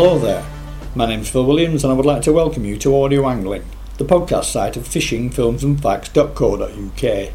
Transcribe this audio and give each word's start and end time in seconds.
Hello 0.00 0.16
there, 0.16 0.46
my 0.94 1.06
name's 1.06 1.28
Phil 1.28 1.44
Williams 1.44 1.82
and 1.82 1.92
I 1.92 1.96
would 1.96 2.06
like 2.06 2.22
to 2.22 2.32
welcome 2.32 2.64
you 2.64 2.78
to 2.78 3.02
Audio 3.02 3.28
Angling, 3.28 3.64
the 3.96 4.04
podcast 4.04 4.44
site 4.44 4.76
of 4.76 4.84
fishingfilmsandfacts.co.uk. 4.84 7.32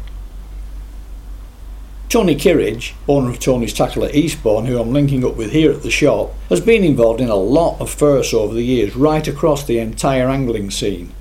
Tony 2.08 2.34
Kirridge, 2.34 2.94
owner 3.06 3.28
of 3.28 3.38
Tony's 3.38 3.74
Tackle 3.74 4.06
at 4.06 4.14
Eastbourne, 4.14 4.64
who 4.64 4.80
I'm 4.80 4.94
linking 4.94 5.26
up 5.26 5.36
with 5.36 5.52
here 5.52 5.72
at 5.72 5.82
the 5.82 5.90
shop, 5.90 6.32
has 6.48 6.62
been 6.62 6.82
involved 6.82 7.20
in 7.20 7.28
a 7.28 7.34
lot 7.34 7.78
of 7.82 7.90
firsts 7.90 8.32
over 8.32 8.54
the 8.54 8.64
years 8.64 8.96
right 8.96 9.28
across 9.28 9.66
the 9.66 9.78
entire 9.78 10.30
angling 10.30 10.70
scene. 10.70 11.12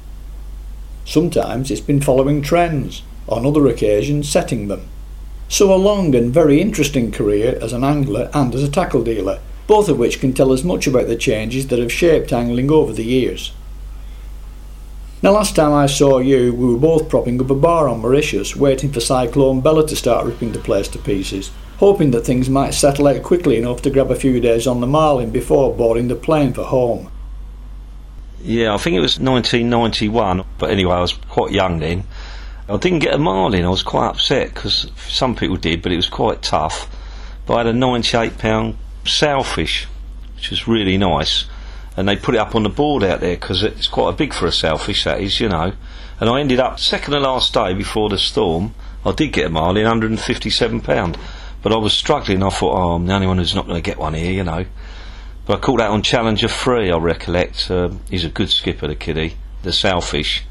Sometimes 1.04 1.70
it's 1.70 1.82
been 1.82 2.00
following 2.00 2.42
trends, 2.42 3.04
on 3.28 3.46
other 3.46 3.68
occasions 3.68 4.30
setting 4.30 4.70
them. 4.70 4.88
So 5.50 5.74
a 5.74 5.76
long 5.76 6.16
and 6.16 6.34
very 6.34 6.62
interesting 6.62 7.12
career 7.12 7.60
as 7.62 7.74
an 7.74 7.84
angler 7.84 8.30
and 8.34 8.56
as 8.56 8.64
a 8.64 8.72
tackle 8.72 9.04
dealer, 9.04 9.42
both 9.68 9.90
of 9.90 9.98
which 9.98 10.20
can 10.20 10.34
tell 10.34 10.52
us 10.52 10.64
much 10.64 10.88
about 10.88 11.08
the 11.08 11.16
changes 11.16 11.68
that 11.68 11.80
have 11.80 11.92
shaped 11.92 12.34
angling 12.34 12.70
over 12.72 12.94
the 12.94 13.04
years. 13.04 13.52
Now, 15.22 15.32
last 15.32 15.56
time 15.56 15.72
I 15.72 15.86
saw 15.86 16.20
you, 16.20 16.54
we 16.54 16.74
were 16.74 16.80
both 16.80 17.08
propping 17.08 17.40
up 17.40 17.50
a 17.50 17.56
bar 17.56 17.88
on 17.88 18.02
Mauritius, 18.02 18.58
waiting 18.58 18.92
for 18.92 19.00
Cyclone 19.00 19.62
Bella 19.62 19.88
to 19.88 19.96
start 19.96 20.26
ripping 20.26 20.52
the 20.52 20.60
place 20.60 20.90
to 20.90 21.00
pieces, 21.00 21.50
hoping 21.78 22.12
that 22.12 22.26
things 22.26 22.50
might 22.50 22.74
settle 22.74 23.08
out 23.08 23.24
quickly 23.24 23.58
enough 23.58 23.82
to 23.84 23.90
grab 23.90 24.12
a 24.12 24.16
few 24.16 24.42
days 24.42 24.68
on 24.68 24.82
the 24.82 24.88
Marlin 24.88 25.32
before 25.32 25.74
boarding 25.74 26.10
the 26.10 26.16
plane 26.16 26.52
for 26.52 26.66
home. 26.66 27.10
Yeah, 28.42 28.74
I 28.74 28.78
think 28.78 28.98
it 28.98 29.00
was 29.00 29.18
1991, 29.18 30.44
but 30.58 30.70
anyway, 30.70 30.96
I 30.96 31.00
was 31.00 31.14
quite 31.14 31.54
young 31.54 31.80
then. 31.80 32.04
I 32.68 32.76
didn't 32.76 33.00
get 33.00 33.14
a 33.14 33.18
marlin. 33.18 33.64
I 33.64 33.70
was 33.70 33.84
quite 33.84 34.08
upset 34.08 34.54
because 34.54 34.92
some 34.98 35.36
people 35.36 35.56
did, 35.56 35.82
but 35.82 35.94
it 35.94 35.98
was 35.98 36.10
quite 36.10 36.42
tough. 36.42 36.90
But 37.46 37.54
I 37.54 37.58
had 37.60 37.68
a 37.68 37.74
98 37.74 38.38
pound 38.38 38.78
sailfish, 39.06 39.86
which 40.36 40.50
was 40.50 40.68
really 40.68 40.98
nice. 40.98 41.46
And 41.96 42.08
they 42.08 42.16
put 42.16 42.36
it 42.36 42.40
up 42.40 42.56
on 42.56 42.64
the 42.64 42.70
board 42.70 43.04
out 43.04 43.20
there 43.20 43.36
because 43.36 43.64
it's 43.64 43.88
quite 43.88 44.10
a 44.10 44.18
big 44.18 44.34
for 44.34 44.48
a 44.48 44.52
sailfish, 44.52 45.04
that 45.04 45.22
is, 45.22 45.40
you 45.40 45.50
know. 45.50 45.74
And 46.20 46.30
I 46.30 46.40
ended 46.40 46.60
up 46.60 46.80
second 46.80 47.14
to 47.14 47.20
last 47.20 47.54
day 47.54 47.74
before 47.74 48.10
the 48.10 48.18
storm. 48.18 48.74
I 49.06 49.12
did 49.12 49.34
get 49.34 49.48
a 49.48 49.50
marlin, 49.50 49.84
157 49.84 50.82
pound, 50.82 51.18
but 51.62 51.72
I 51.72 51.78
was 51.78 51.94
struggling. 51.94 52.42
I 52.42 52.50
thought, 52.50 52.76
oh, 52.76 52.94
I'm 52.94 53.06
the 53.06 53.14
only 53.14 53.28
one 53.28 53.38
who's 53.38 53.54
not 53.54 53.68
going 53.68 53.82
to 53.82 53.82
get 53.82 54.00
one 54.00 54.14
here, 54.14 54.32
you 54.32 54.44
know. 54.44 54.66
But 55.46 55.58
I 55.58 55.60
caught 55.60 55.80
that 55.80 55.90
on 55.90 56.02
Challenger 56.02 56.48
Free, 56.48 56.90
I 56.90 56.98
recollect. 56.98 57.70
Uh, 57.70 57.90
he's 58.10 58.24
a 58.24 58.30
good 58.30 58.50
skipper, 58.50 58.88
the 58.88 58.96
kiddie, 58.96 59.36
the 59.62 59.74
sailfish, 59.74 60.46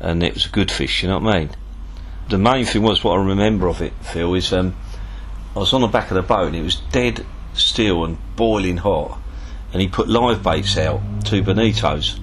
and 0.00 0.22
it 0.22 0.34
was 0.34 0.46
a 0.46 0.50
good 0.50 0.70
fish, 0.70 1.02
you 1.02 1.08
know 1.08 1.20
what 1.20 1.34
I 1.34 1.38
mean? 1.38 1.50
The 2.28 2.38
main 2.38 2.64
thing 2.64 2.82
was 2.82 3.04
what 3.04 3.18
I 3.18 3.22
remember 3.22 3.68
of 3.68 3.80
it, 3.80 3.92
Phil, 4.00 4.34
is 4.34 4.52
um, 4.52 4.74
I 5.54 5.60
was 5.60 5.72
on 5.72 5.82
the 5.82 5.86
back 5.86 6.10
of 6.10 6.16
the 6.16 6.22
boat 6.22 6.48
and 6.48 6.56
it 6.56 6.62
was 6.62 6.76
dead 6.90 7.24
still 7.54 8.04
and 8.04 8.18
boiling 8.36 8.78
hot, 8.78 9.18
and 9.72 9.80
he 9.80 9.88
put 9.88 10.08
live 10.08 10.42
baits 10.42 10.76
out, 10.76 11.00
two 11.24 11.42
bonitos, 11.42 12.18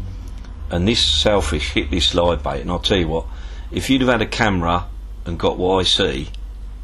and 0.69 0.87
this 0.87 1.05
sailfish 1.05 1.71
hit 1.71 1.91
this 1.91 2.13
live 2.13 2.43
bait, 2.43 2.61
and 2.61 2.71
I'll 2.71 2.79
tell 2.79 2.97
you 2.97 3.07
what, 3.07 3.25
if 3.71 3.89
you'd 3.89 4.01
have 4.01 4.09
had 4.09 4.21
a 4.21 4.25
camera 4.25 4.85
and 5.25 5.37
got 5.37 5.57
what 5.57 5.79
I 5.79 5.83
see, 5.83 6.29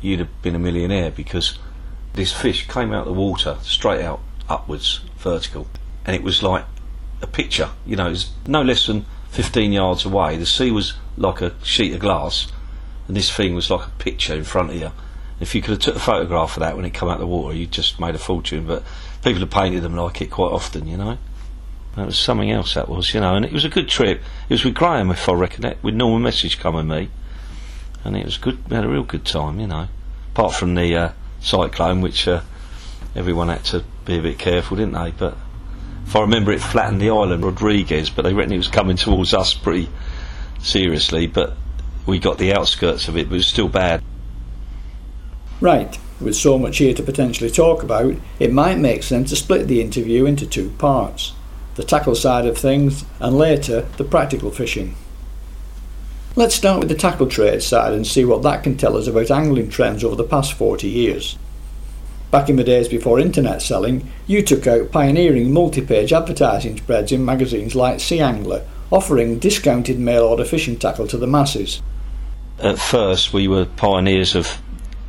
you'd 0.01 0.19
have 0.19 0.41
been 0.41 0.55
a 0.55 0.59
millionaire 0.59 1.11
because 1.11 1.57
this 2.13 2.33
fish 2.33 2.67
came 2.67 2.93
out 2.93 3.07
of 3.07 3.13
the 3.13 3.19
water 3.19 3.57
straight 3.61 4.03
out 4.03 4.19
upwards, 4.49 5.01
vertical, 5.17 5.67
and 6.05 6.15
it 6.15 6.23
was 6.23 6.43
like 6.43 6.65
a 7.21 7.27
picture. 7.27 7.69
You 7.85 7.95
know, 7.95 8.07
it 8.07 8.11
was 8.11 8.31
no 8.45 8.61
less 8.61 8.85
than 8.87 9.05
15 9.29 9.71
yards 9.71 10.05
away. 10.05 10.37
The 10.37 10.45
sea 10.45 10.71
was 10.71 10.93
like 11.17 11.41
a 11.41 11.53
sheet 11.63 11.93
of 11.93 11.99
glass, 11.99 12.51
and 13.07 13.15
this 13.15 13.31
thing 13.31 13.55
was 13.55 13.69
like 13.69 13.87
a 13.87 13.91
picture 13.91 14.35
in 14.35 14.43
front 14.43 14.71
of 14.71 14.75
you. 14.75 14.91
If 15.39 15.53
you 15.53 15.61
could 15.61 15.71
have 15.71 15.79
took 15.79 15.95
a 15.95 15.99
photograph 15.99 16.57
of 16.57 16.61
that 16.61 16.75
when 16.75 16.85
it 16.85 16.93
come 16.93 17.09
out 17.09 17.15
of 17.15 17.19
the 17.21 17.27
water, 17.27 17.55
you'd 17.55 17.71
just 17.71 17.99
made 17.99 18.15
a 18.15 18.19
fortune. 18.19 18.65
But 18.65 18.83
people 19.23 19.39
have 19.41 19.51
painted 19.51 19.83
them 19.83 19.95
like 19.95 20.21
it 20.21 20.31
quite 20.31 20.51
often, 20.51 20.87
you 20.87 20.97
know. 20.97 21.17
That 21.95 22.05
was 22.05 22.17
something 22.19 22.51
else. 22.51 22.75
That 22.75 22.89
was, 22.89 23.13
you 23.13 23.19
know, 23.19 23.35
and 23.35 23.45
it 23.45 23.51
was 23.51 23.65
a 23.65 23.69
good 23.69 23.89
trip. 23.89 24.21
It 24.49 24.53
was 24.53 24.63
with 24.63 24.75
Graham, 24.75 25.09
if 25.11 25.27
I 25.27 25.33
recollect, 25.33 25.83
with 25.83 25.95
Norman 25.95 26.23
Message 26.23 26.59
coming 26.59 26.87
me, 26.87 27.09
and 28.03 28.15
it 28.15 28.25
was 28.25 28.37
good. 28.37 28.69
We 28.69 28.75
had 28.75 28.85
a 28.85 28.89
real 28.89 29.03
good 29.03 29.25
time, 29.25 29.59
you 29.59 29.67
know. 29.67 29.87
Apart 30.33 30.53
from 30.53 30.75
the 30.75 30.95
uh, 30.95 31.11
cyclone, 31.39 32.01
which 32.01 32.27
uh, 32.27 32.41
everyone 33.15 33.49
had 33.49 33.63
to 33.65 33.83
be 34.05 34.19
a 34.19 34.21
bit 34.21 34.37
careful, 34.37 34.77
didn't 34.77 34.93
they? 34.93 35.11
But 35.11 35.37
if 36.05 36.15
I 36.15 36.21
remember, 36.21 36.51
it 36.51 36.61
flattened 36.61 37.01
the 37.01 37.09
island, 37.09 37.43
Rodrigues. 37.43 38.09
but 38.09 38.21
they 38.23 38.33
reckoned 38.33 38.53
it 38.53 38.57
was 38.57 38.67
coming 38.67 38.97
towards 38.97 39.33
us 39.33 39.53
pretty 39.53 39.89
seriously. 40.59 41.25
But 41.27 41.57
we 42.05 42.19
got 42.19 42.37
the 42.37 42.53
outskirts 42.53 43.07
of 43.07 43.17
it, 43.17 43.27
but 43.27 43.33
it 43.33 43.37
was 43.37 43.47
still 43.47 43.69
bad. 43.69 44.03
Right, 45.59 45.97
with 46.19 46.35
so 46.35 46.57
much 46.57 46.77
here 46.77 46.93
to 46.93 47.03
potentially 47.03 47.49
talk 47.49 47.83
about, 47.83 48.15
it 48.39 48.53
might 48.53 48.77
make 48.77 49.03
sense 49.03 49.29
to 49.29 49.35
split 49.35 49.67
the 49.67 49.81
interview 49.81 50.25
into 50.25 50.45
two 50.45 50.69
parts 50.77 51.33
the 51.77 51.83
tackle 51.83 52.15
side 52.15 52.47
of 52.47 52.57
things, 52.57 53.05
and 53.19 53.37
later 53.37 53.81
the 53.97 54.03
practical 54.03 54.49
fishing. 54.49 54.95
Let's 56.35 56.55
start 56.55 56.79
with 56.79 56.89
the 56.89 56.95
tackle 56.95 57.27
trade 57.27 57.61
side 57.61 57.93
and 57.93 58.05
see 58.05 58.25
what 58.25 58.41
that 58.41 58.63
can 58.63 58.77
tell 58.77 58.97
us 58.97 59.05
about 59.05 59.29
angling 59.29 59.69
trends 59.69 60.03
over 60.03 60.15
the 60.15 60.23
past 60.23 60.53
40 60.53 60.87
years. 60.87 61.37
Back 62.31 62.49
in 62.49 62.55
the 62.55 62.63
days 62.63 62.87
before 62.87 63.19
internet 63.19 63.61
selling, 63.61 64.09
you 64.25 64.41
took 64.41 64.65
out 64.65 64.91
pioneering 64.91 65.53
multi 65.53 65.81
page 65.85 66.11
advertising 66.11 66.77
spreads 66.77 67.11
in 67.11 67.23
magazines 67.23 67.75
like 67.75 67.99
Sea 67.99 68.21
Angler, 68.21 68.65
offering 68.91 69.37
discounted 69.37 69.99
mail 69.99 70.23
order 70.23 70.45
fishing 70.45 70.77
tackle 70.77 71.07
to 71.07 71.17
the 71.17 71.27
masses. 71.27 71.81
At 72.59 72.79
first, 72.79 73.33
we 73.33 73.47
were 73.47 73.65
pioneers 73.65 74.33
of 74.33 74.59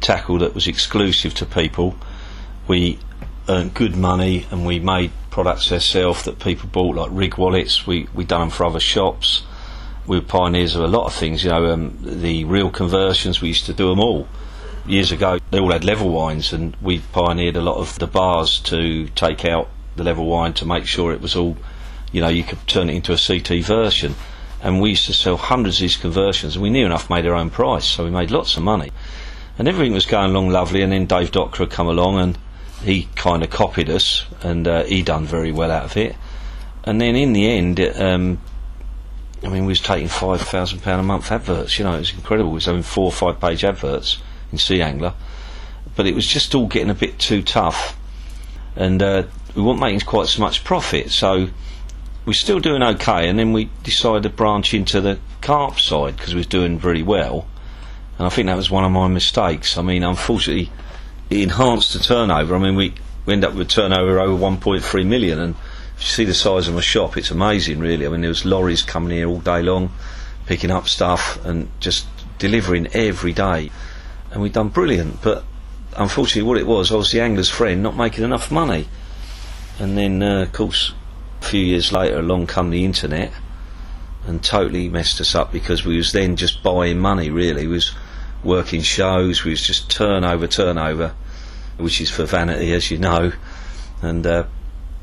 tackle 0.01 0.39
that 0.39 0.55
was 0.55 0.67
exclusive 0.67 1.35
to 1.35 1.47
people. 1.47 1.97
We 2.67 2.99
earned 3.49 3.75
good 3.75 3.97
money 3.97 4.47
and 4.51 4.67
we 4.67 4.79
made 4.79 5.11
products 5.31 5.73
ourselves 5.73 6.25
that 6.25 6.39
people 6.39 6.69
bought, 6.69 6.97
like 6.97 7.11
rig 7.13 7.39
wallets. 7.39 7.87
We 7.87 8.09
we 8.15 8.25
done 8.25 8.41
them 8.41 8.51
for 8.51 8.67
other 8.67 8.81
shops. 8.81 9.43
We 10.07 10.19
were 10.19 10.25
pioneers 10.25 10.75
of 10.75 10.83
a 10.83 10.89
lot 10.89 11.07
of 11.07 11.15
things. 11.15 11.45
You 11.45 11.51
know, 11.51 11.73
um, 11.73 11.99
the 12.01 12.45
reel 12.45 12.71
conversions. 12.71 13.41
We 13.41 13.49
used 13.49 13.67
to 13.67 13.73
do 13.73 13.89
them 13.89 14.01
all. 14.01 14.29
Years 14.87 15.13
ago, 15.13 15.39
they 15.51 15.61
all 15.61 15.71
had 15.71 15.85
level 15.85 16.11
winds, 16.11 16.53
and 16.53 16.75
we 16.81 17.01
pioneered 17.13 17.57
a 17.57 17.61
lot 17.61 17.77
of 17.77 17.99
the 17.99 18.07
bars 18.07 18.59
to 18.61 19.09
take 19.09 19.45
out 19.45 19.69
the 19.97 20.05
level 20.05 20.27
wind 20.27 20.57
to 20.57 20.67
make 20.67 20.87
sure 20.87 21.13
it 21.13 21.21
was 21.21 21.37
all, 21.37 21.59
you 22.11 22.23
know, 22.23 22.29
you 22.29 22.43
could 22.43 22.67
turn 22.67 22.89
it 22.89 22.95
into 22.95 23.13
a 23.13 23.19
CT 23.19 23.63
version. 23.63 24.15
And 24.63 24.81
we 24.81 24.91
used 24.91 25.05
to 25.07 25.13
sell 25.13 25.37
hundreds 25.37 25.77
of 25.77 25.83
these 25.83 25.97
conversions, 25.99 26.57
and 26.57 26.63
we 26.63 26.71
near 26.71 26.87
enough 26.87 27.11
made 27.11 27.27
our 27.27 27.35
own 27.35 27.51
price, 27.51 27.85
so 27.85 28.05
we 28.05 28.11
made 28.11 28.31
lots 28.31 28.57
of 28.57 28.63
money 28.63 28.91
and 29.59 29.67
everything 29.67 29.93
was 29.93 30.07
going 30.07 30.31
along 30.31 30.51
lovely. 30.51 30.83
And 30.83 30.93
then 30.93 31.07
Dave 31.07 31.33
Docker 31.33 31.65
had 31.65 31.71
come 31.71 31.89
along, 31.89 32.19
and 32.19 32.39
he 32.83 33.09
kind 33.17 33.43
of 33.43 33.51
copied 33.51 33.91
us, 33.91 34.25
and 34.43 34.67
uh, 34.67 34.85
he 34.85 35.03
done 35.03 35.27
very 35.27 35.53
well 35.53 35.71
out 35.71 35.85
of 35.85 35.97
it. 35.97 36.17
And 36.85 37.01
then 37.01 37.17
in 37.17 37.33
the 37.33 37.51
end, 37.51 37.81
it, 37.81 38.01
um, 38.01 38.41
I 39.43 39.49
mean, 39.49 39.63
we 39.63 39.73
was 39.73 39.81
taking 39.81 40.09
five 40.09 40.41
thousand 40.41 40.81
pound 40.81 41.01
a 41.01 41.05
month 41.05 41.31
adverts. 41.31 41.79
You 41.79 41.85
know, 41.85 41.95
it 41.95 41.99
was 41.99 42.13
incredible. 42.13 42.51
We 42.51 42.55
was 42.55 42.67
having 42.67 42.83
four 42.83 43.07
or 43.07 43.13
five 43.13 43.41
page 43.41 43.65
adverts 43.65 44.19
in 44.53 44.59
Sea 44.59 44.81
Angler, 44.81 45.15
but 45.97 46.07
it 46.07 46.15
was 46.15 46.27
just 46.27 46.55
all 46.55 46.67
getting 46.67 46.91
a 46.91 46.95
bit 46.95 47.19
too 47.19 47.43
tough, 47.43 47.99
and 48.77 49.03
uh, 49.03 49.25
we 49.55 49.63
weren't 49.63 49.81
making 49.81 50.01
quite 50.01 50.29
so 50.29 50.41
much 50.41 50.63
profit. 50.63 51.11
So 51.11 51.49
we're 52.25 52.33
still 52.33 52.61
doing 52.61 52.83
okay, 52.83 53.29
and 53.29 53.39
then 53.39 53.53
we 53.53 53.71
decided 53.83 54.23
to 54.23 54.31
branch 54.31 54.73
into 54.73 55.01
the 55.01 55.19
carp 55.41 55.81
side 55.81 56.17
because 56.17 56.35
we 56.35 56.39
was 56.39 56.47
doing 56.47 56.79
very 56.79 57.03
well 57.03 57.47
and 58.19 58.27
I 58.27 58.31
think 58.31 58.47
that 58.47 58.56
was 58.56 58.71
one 58.71 58.84
of 58.84 58.91
my 58.91 59.06
mistakes. 59.06 59.79
I 59.79 59.83
mean, 59.83 60.03
unfortunately, 60.03 60.71
it 61.31 61.41
enhanced 61.41 61.93
the 61.93 62.01
turnover. 62.01 62.56
I 62.56 62.59
mean, 62.59 62.75
we, 62.75 62.95
we 63.25 63.33
end 63.33 63.45
up 63.45 63.55
with 63.55 63.69
turnover 63.69 64.19
over 64.19 64.37
1.3 64.37 65.06
million, 65.06 65.39
and 65.39 65.55
if 65.97 66.03
you 66.03 66.09
see 66.09 66.25
the 66.25 66.34
size 66.34 66.67
of 66.67 66.75
my 66.75 66.81
shop, 66.81 67.17
it's 67.17 67.31
amazing, 67.31 67.79
really. 67.79 68.06
I 68.06 68.09
mean, 68.09 68.23
there 68.23 68.29
was 68.29 68.45
lorries 68.45 68.83
coming 68.83 69.17
here 69.17 69.29
all 69.29 69.41
day 69.41 69.62
long, 69.62 69.93
picking 70.47 70.71
up 70.71 70.89
stuff 70.89 71.45
and 71.45 71.69
just 71.79 72.06
delivering 72.39 72.89
every 72.93 73.33
day, 73.33 73.71
and 74.33 74.43
we've 74.43 74.53
done 74.53 74.69
brilliant. 74.69 75.23
But 75.23 75.44
unfortunately, 75.97 76.43
what 76.43 76.59
it 76.59 76.67
was, 76.67 76.91
I 76.91 76.97
was 76.97 77.12
the 77.12 77.20
angler's 77.20 77.50
friend, 77.50 77.85
not 77.85 77.97
making 77.97 78.25
enough 78.25 78.50
money, 78.50 78.88
and 79.79 79.97
then, 79.97 80.23
uh, 80.25 80.43
of 80.43 80.53
course, 80.53 80.93
a 81.41 81.44
few 81.44 81.61
years 81.61 81.93
later, 81.93 82.19
along 82.19 82.49
come 82.49 82.70
the 82.70 82.85
internet 82.85 83.32
and 84.26 84.43
totally 84.43 84.88
messed 84.88 85.20
us 85.20 85.35
up 85.35 85.53
because 85.53 85.85
we 85.85 85.97
was 85.97 86.12
then 86.12 86.37
just 86.37 86.62
buying 86.62 86.99
money. 86.99 87.31
Really, 87.31 87.67
we 87.67 87.75
was 87.75 87.94
working 88.43 88.82
shows. 88.82 89.44
We 89.44 89.50
was 89.50 89.62
just 89.62 89.90
turnover, 89.90 90.46
turnover, 90.46 91.14
which 91.76 92.00
is 92.00 92.11
for 92.11 92.25
vanity, 92.25 92.73
as 92.73 92.90
you 92.90 92.99
know, 92.99 93.32
and 94.02 94.26
uh, 94.26 94.44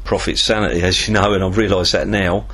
profit 0.03 0.37
sanity, 0.37 0.81
as 0.81 1.07
you 1.07 1.13
know. 1.13 1.33
And 1.33 1.43
I've 1.43 1.57
realised 1.57 1.93
that 1.93 2.07
now. 2.07 2.45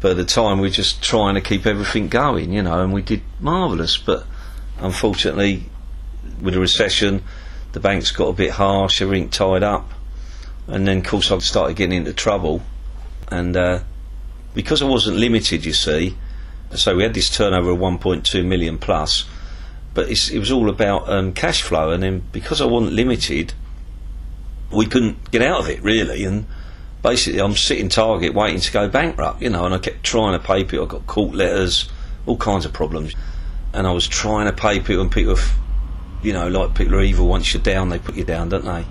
But 0.00 0.12
at 0.12 0.16
the 0.16 0.24
time, 0.24 0.60
we 0.60 0.68
were 0.68 0.74
just 0.74 1.02
trying 1.02 1.34
to 1.34 1.42
keep 1.42 1.66
everything 1.66 2.08
going, 2.08 2.52
you 2.52 2.62
know, 2.62 2.80
and 2.80 2.92
we 2.92 3.02
did 3.02 3.22
marvellous. 3.38 3.98
But 3.98 4.24
unfortunately, 4.78 5.64
with 6.40 6.54
the 6.54 6.60
recession, 6.60 7.22
the 7.72 7.80
banks 7.80 8.10
got 8.10 8.28
a 8.28 8.32
bit 8.32 8.52
harsh, 8.52 9.02
everything 9.02 9.28
tied 9.28 9.62
up, 9.62 9.90
and 10.66 10.88
then, 10.88 10.98
of 10.98 11.04
course, 11.04 11.30
I 11.30 11.38
started 11.38 11.76
getting 11.76 11.98
into 11.98 12.14
trouble, 12.14 12.62
and 13.30 13.56
uh, 13.56 13.80
because 14.54 14.82
I 14.82 14.86
wasn't 14.86 15.18
limited, 15.18 15.64
you 15.64 15.72
see. 15.72 16.16
So 16.74 16.96
we 16.96 17.02
had 17.02 17.14
this 17.14 17.28
turnover 17.28 17.70
of 17.70 17.78
1.2 17.78 18.44
million 18.44 18.78
plus 18.78 19.24
but 19.94 20.08
it 20.08 20.38
was 20.38 20.52
all 20.52 20.68
about 20.68 21.08
um, 21.08 21.32
cash 21.32 21.62
flow. 21.62 21.90
And 21.90 22.02
then 22.02 22.22
because 22.32 22.60
I 22.60 22.66
wasn't 22.66 22.92
limited, 22.92 23.54
we 24.72 24.86
couldn't 24.86 25.30
get 25.30 25.42
out 25.42 25.60
of 25.60 25.68
it 25.68 25.82
really. 25.82 26.24
And 26.24 26.46
basically 27.02 27.40
I'm 27.40 27.56
sitting 27.56 27.88
target 27.88 28.34
waiting 28.34 28.60
to 28.60 28.72
go 28.72 28.88
bankrupt, 28.88 29.42
you 29.42 29.50
know, 29.50 29.64
and 29.64 29.74
I 29.74 29.78
kept 29.78 30.02
trying 30.02 30.38
to 30.38 30.44
pay 30.44 30.64
people. 30.64 30.86
I 30.86 30.88
got 30.88 31.06
court 31.06 31.34
letters, 31.34 31.88
all 32.26 32.36
kinds 32.36 32.64
of 32.64 32.72
problems, 32.72 33.14
and 33.72 33.86
I 33.86 33.92
was 33.92 34.06
trying 34.06 34.46
to 34.46 34.52
pay 34.52 34.80
people, 34.80 35.02
and 35.02 35.12
people, 35.12 35.36
you 36.22 36.32
know, 36.32 36.48
like 36.48 36.74
people 36.74 36.96
are 36.96 37.02
evil. 37.02 37.26
Once 37.26 37.52
you're 37.52 37.62
down, 37.62 37.88
they 37.88 37.98
put 37.98 38.16
you 38.16 38.24
down, 38.24 38.48
don't 38.48 38.64
they? 38.64 38.84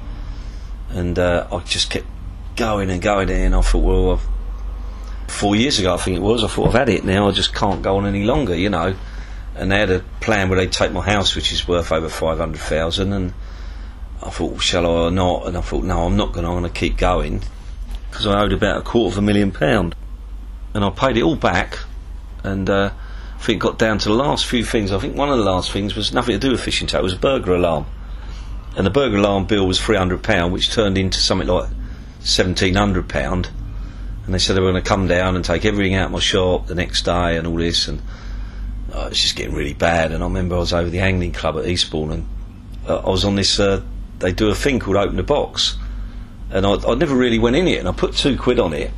And 0.90 1.20
uh, 1.20 1.48
I 1.52 1.60
just 1.60 1.92
kept 1.92 2.08
going 2.56 2.90
and 2.90 3.02
going, 3.02 3.30
and 3.30 3.56
I 3.56 3.62
thought, 3.62 3.84
well, 3.84 4.12
I've, 4.14 5.32
four 5.32 5.56
years 5.56 5.80
ago, 5.80 5.94
I 5.94 5.98
think 5.98 6.18
it 6.18 6.22
was, 6.22 6.44
I 6.44 6.48
thought 6.48 6.70
I've 6.70 6.74
had 6.74 6.90
it 6.90 7.06
now. 7.06 7.28
I 7.28 7.32
just 7.32 7.54
can't 7.54 7.82
go 7.82 7.98
on 7.98 8.06
any 8.06 8.24
longer, 8.24 8.56
you 8.56 8.70
know. 8.70 8.96
And 9.56 9.72
they 9.72 9.80
had 9.80 9.90
a 9.90 10.00
plan 10.22 10.50
where 10.50 10.58
they'd 10.58 10.72
take 10.72 10.92
my 10.92 11.02
house, 11.02 11.36
which 11.36 11.52
is 11.52 11.68
worth 11.68 11.92
over 11.92 12.08
five 12.08 12.38
hundred 12.38 12.62
thousand, 12.62 13.12
and 13.12 13.34
I 14.24 14.30
thought, 14.30 14.62
shall 14.62 14.86
I 14.86 14.90
or 14.90 15.12
not? 15.12 15.48
And 15.48 15.58
I 15.58 15.62
thought, 15.62 15.84
no, 15.84 16.06
I'm 16.06 16.16
not 16.16 16.32
going 16.32 16.46
to. 16.46 16.52
I'm 16.52 16.60
going 16.60 16.72
to 16.72 16.80
keep 16.80 16.98
going 16.98 17.42
because 18.10 18.26
I 18.26 18.42
owed 18.42 18.54
about 18.54 18.78
a 18.78 18.82
quarter 18.82 19.14
of 19.14 19.18
a 19.18 19.22
million 19.22 19.52
pound, 19.52 19.96
and 20.74 20.86
I 20.86 20.90
paid 20.92 21.18
it 21.18 21.24
all 21.24 21.36
back. 21.36 21.80
And 22.44 22.70
uh, 22.70 22.92
I 23.36 23.42
think 23.42 23.58
it 23.58 23.60
got 23.60 23.78
down 23.78 23.98
to 23.98 24.10
the 24.10 24.16
last 24.16 24.46
few 24.46 24.64
things. 24.64 24.92
I 24.92 25.00
think 25.00 25.16
one 25.16 25.30
of 25.30 25.38
the 25.38 25.44
last 25.44 25.72
things 25.72 25.96
was 25.96 26.14
nothing 26.14 26.34
to 26.34 26.40
do 26.40 26.52
with 26.52 26.62
fishing 26.62 26.88
tackle. 26.88 27.02
It 27.02 27.04
was 27.04 27.14
a 27.14 27.20
burglar 27.20 27.56
alarm, 27.56 27.86
and 28.78 28.86
the 28.86 28.92
burglar 28.92 29.20
alarm 29.20 29.46
bill 29.46 29.68
was 29.68 29.82
three 29.82 29.98
hundred 29.98 30.24
pound, 30.24 30.54
which 30.54 30.72
turned 30.72 30.98
into 30.98 31.20
something 31.20 31.48
like 31.48 31.70
seventeen 32.22 32.76
hundred 32.76 33.10
pound. 33.10 33.50
And 34.26 34.34
they 34.34 34.40
said 34.40 34.56
they 34.56 34.62
were 34.62 34.72
going 34.72 34.82
to 34.82 34.88
come 34.88 35.08
down 35.08 35.36
and 35.36 35.44
take 35.44 35.66
everything 35.66 35.96
out 35.96 36.06
of 36.06 36.12
my 36.12 36.20
shop 36.20 36.68
the 36.68 36.76
next 36.76 37.04
day 37.04 37.36
and 37.36 37.46
all 37.46 37.58
this, 37.58 37.88
and 37.90 38.02
uh, 38.94 39.06
it 39.06 39.10
was 39.10 39.22
just 39.22 39.36
getting 39.36 39.56
really 39.56 39.74
bad. 39.74 40.12
And 40.12 40.24
I 40.24 40.28
remember 40.28 40.56
I 40.56 40.60
was 40.60 40.74
over 40.74 40.90
the 40.90 41.00
angling 41.00 41.32
club 41.32 41.58
at 41.58 41.66
Eastbourne, 41.66 42.12
and 42.12 42.28
uh, 42.88 43.00
I 43.00 43.10
was 43.10 43.26
on 43.26 43.36
this. 43.36 43.60
Uh, 43.60 43.82
they 44.20 44.32
do 44.32 44.50
a 44.50 44.56
thing 44.56 44.80
called 44.80 44.98
open 44.98 45.16
the 45.16 45.24
box, 45.24 45.78
and 46.52 46.66
I, 46.66 46.74
I 46.74 46.96
never 46.96 47.16
really 47.16 47.40
went 47.40 47.56
in 47.56 47.68
it, 47.68 47.80
and 47.80 47.88
I 47.88 47.92
put 47.92 48.14
two 48.14 48.38
quid 48.38 48.60
on 48.60 48.74
it. 48.74 48.92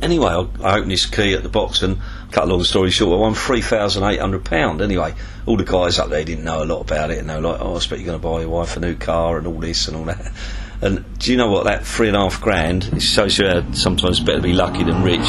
Anyway, 0.00 0.28
I, 0.28 0.46
I 0.62 0.76
opened 0.76 0.92
this 0.92 1.06
key 1.06 1.34
at 1.34 1.42
the 1.42 1.48
box, 1.48 1.82
and 1.82 1.98
cut 2.30 2.44
a 2.44 2.46
long 2.46 2.64
story 2.64 2.90
short, 2.90 3.18
I 3.18 3.20
won 3.20 3.34
three 3.34 3.62
thousand 3.62 4.04
eight 4.04 4.20
hundred 4.20 4.44
pound. 4.44 4.80
Anyway, 4.80 5.14
all 5.46 5.56
the 5.56 5.64
guys 5.64 5.98
up 5.98 6.08
there 6.08 6.24
didn't 6.24 6.44
know 6.44 6.62
a 6.62 6.66
lot 6.66 6.80
about 6.80 7.10
it, 7.10 7.18
and 7.18 7.28
they 7.28 7.34
were 7.34 7.40
like, 7.40 7.60
"Oh, 7.60 7.74
I 7.74 7.76
expect 7.76 8.00
you're 8.00 8.06
going 8.06 8.20
to 8.20 8.26
buy 8.26 8.40
your 8.40 8.50
wife 8.50 8.76
a 8.76 8.80
new 8.80 8.94
car 8.94 9.38
and 9.38 9.46
all 9.46 9.60
this 9.60 9.88
and 9.88 9.96
all 9.96 10.04
that." 10.04 10.32
And 10.80 11.18
do 11.18 11.32
you 11.32 11.36
know 11.36 11.50
what? 11.50 11.64
That 11.64 11.84
three 11.84 12.06
and 12.06 12.16
a 12.16 12.20
half 12.20 12.40
grand. 12.40 12.84
It 12.92 13.00
shows 13.00 13.36
you 13.36 13.48
how 13.48 13.72
sometimes 13.72 14.20
better 14.20 14.36
to 14.36 14.42
be 14.42 14.52
lucky 14.52 14.84
than 14.84 15.02
rich. 15.02 15.26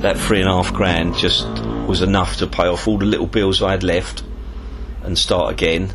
That 0.00 0.18
three 0.18 0.40
and 0.40 0.48
a 0.48 0.62
half 0.62 0.72
grand 0.72 1.16
just 1.16 1.46
was 1.86 2.02
enough 2.02 2.36
to 2.38 2.46
pay 2.46 2.66
off 2.66 2.86
all 2.86 2.98
the 2.98 3.06
little 3.06 3.26
bills 3.26 3.62
I 3.62 3.72
had 3.72 3.82
left 3.82 4.22
and 5.02 5.18
start 5.18 5.52
again. 5.52 5.92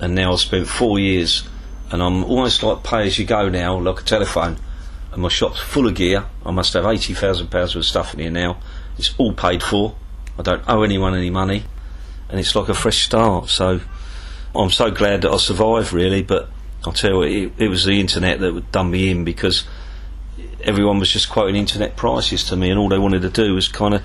And 0.00 0.14
now 0.14 0.32
I've 0.32 0.40
spent 0.40 0.66
four 0.66 0.98
years 0.98 1.46
and 1.90 2.02
I'm 2.02 2.24
almost 2.24 2.62
like 2.62 2.82
pay 2.82 3.06
as 3.06 3.18
you 3.18 3.24
go 3.24 3.48
now, 3.48 3.78
like 3.78 4.00
a 4.00 4.04
telephone. 4.04 4.56
And 5.12 5.22
my 5.22 5.28
shop's 5.28 5.60
full 5.60 5.86
of 5.86 5.94
gear. 5.94 6.24
I 6.44 6.50
must 6.50 6.72
have 6.72 6.84
eighty 6.86 7.14
thousand 7.14 7.48
pounds 7.48 7.76
worth 7.76 7.84
of 7.84 7.86
stuff 7.86 8.14
in 8.14 8.20
here 8.20 8.30
now. 8.30 8.58
It's 8.98 9.14
all 9.16 9.32
paid 9.32 9.62
for. 9.62 9.94
I 10.36 10.42
don't 10.42 10.64
owe 10.66 10.82
anyone 10.82 11.14
any 11.14 11.30
money, 11.30 11.62
and 12.28 12.40
it's 12.40 12.56
like 12.56 12.68
a 12.68 12.74
fresh 12.74 13.04
start. 13.04 13.48
So 13.48 13.80
I'm 14.54 14.70
so 14.70 14.90
glad 14.90 15.22
that 15.22 15.30
I 15.30 15.36
survived, 15.36 15.92
really. 15.92 16.22
But 16.22 16.50
I'll 16.84 16.92
tell 16.92 17.24
you, 17.24 17.46
it, 17.46 17.64
it 17.64 17.68
was 17.68 17.84
the 17.84 18.00
internet 18.00 18.40
that 18.40 18.52
would 18.52 18.72
done 18.72 18.90
me 18.90 19.08
in 19.10 19.24
because 19.24 19.64
everyone 20.64 20.98
was 20.98 21.10
just 21.10 21.30
quoting 21.30 21.56
internet 21.56 21.96
prices 21.96 22.44
to 22.44 22.56
me, 22.56 22.70
and 22.70 22.78
all 22.78 22.88
they 22.88 22.98
wanted 22.98 23.22
to 23.22 23.30
do 23.30 23.54
was 23.54 23.68
kind 23.68 23.94
of 23.94 24.02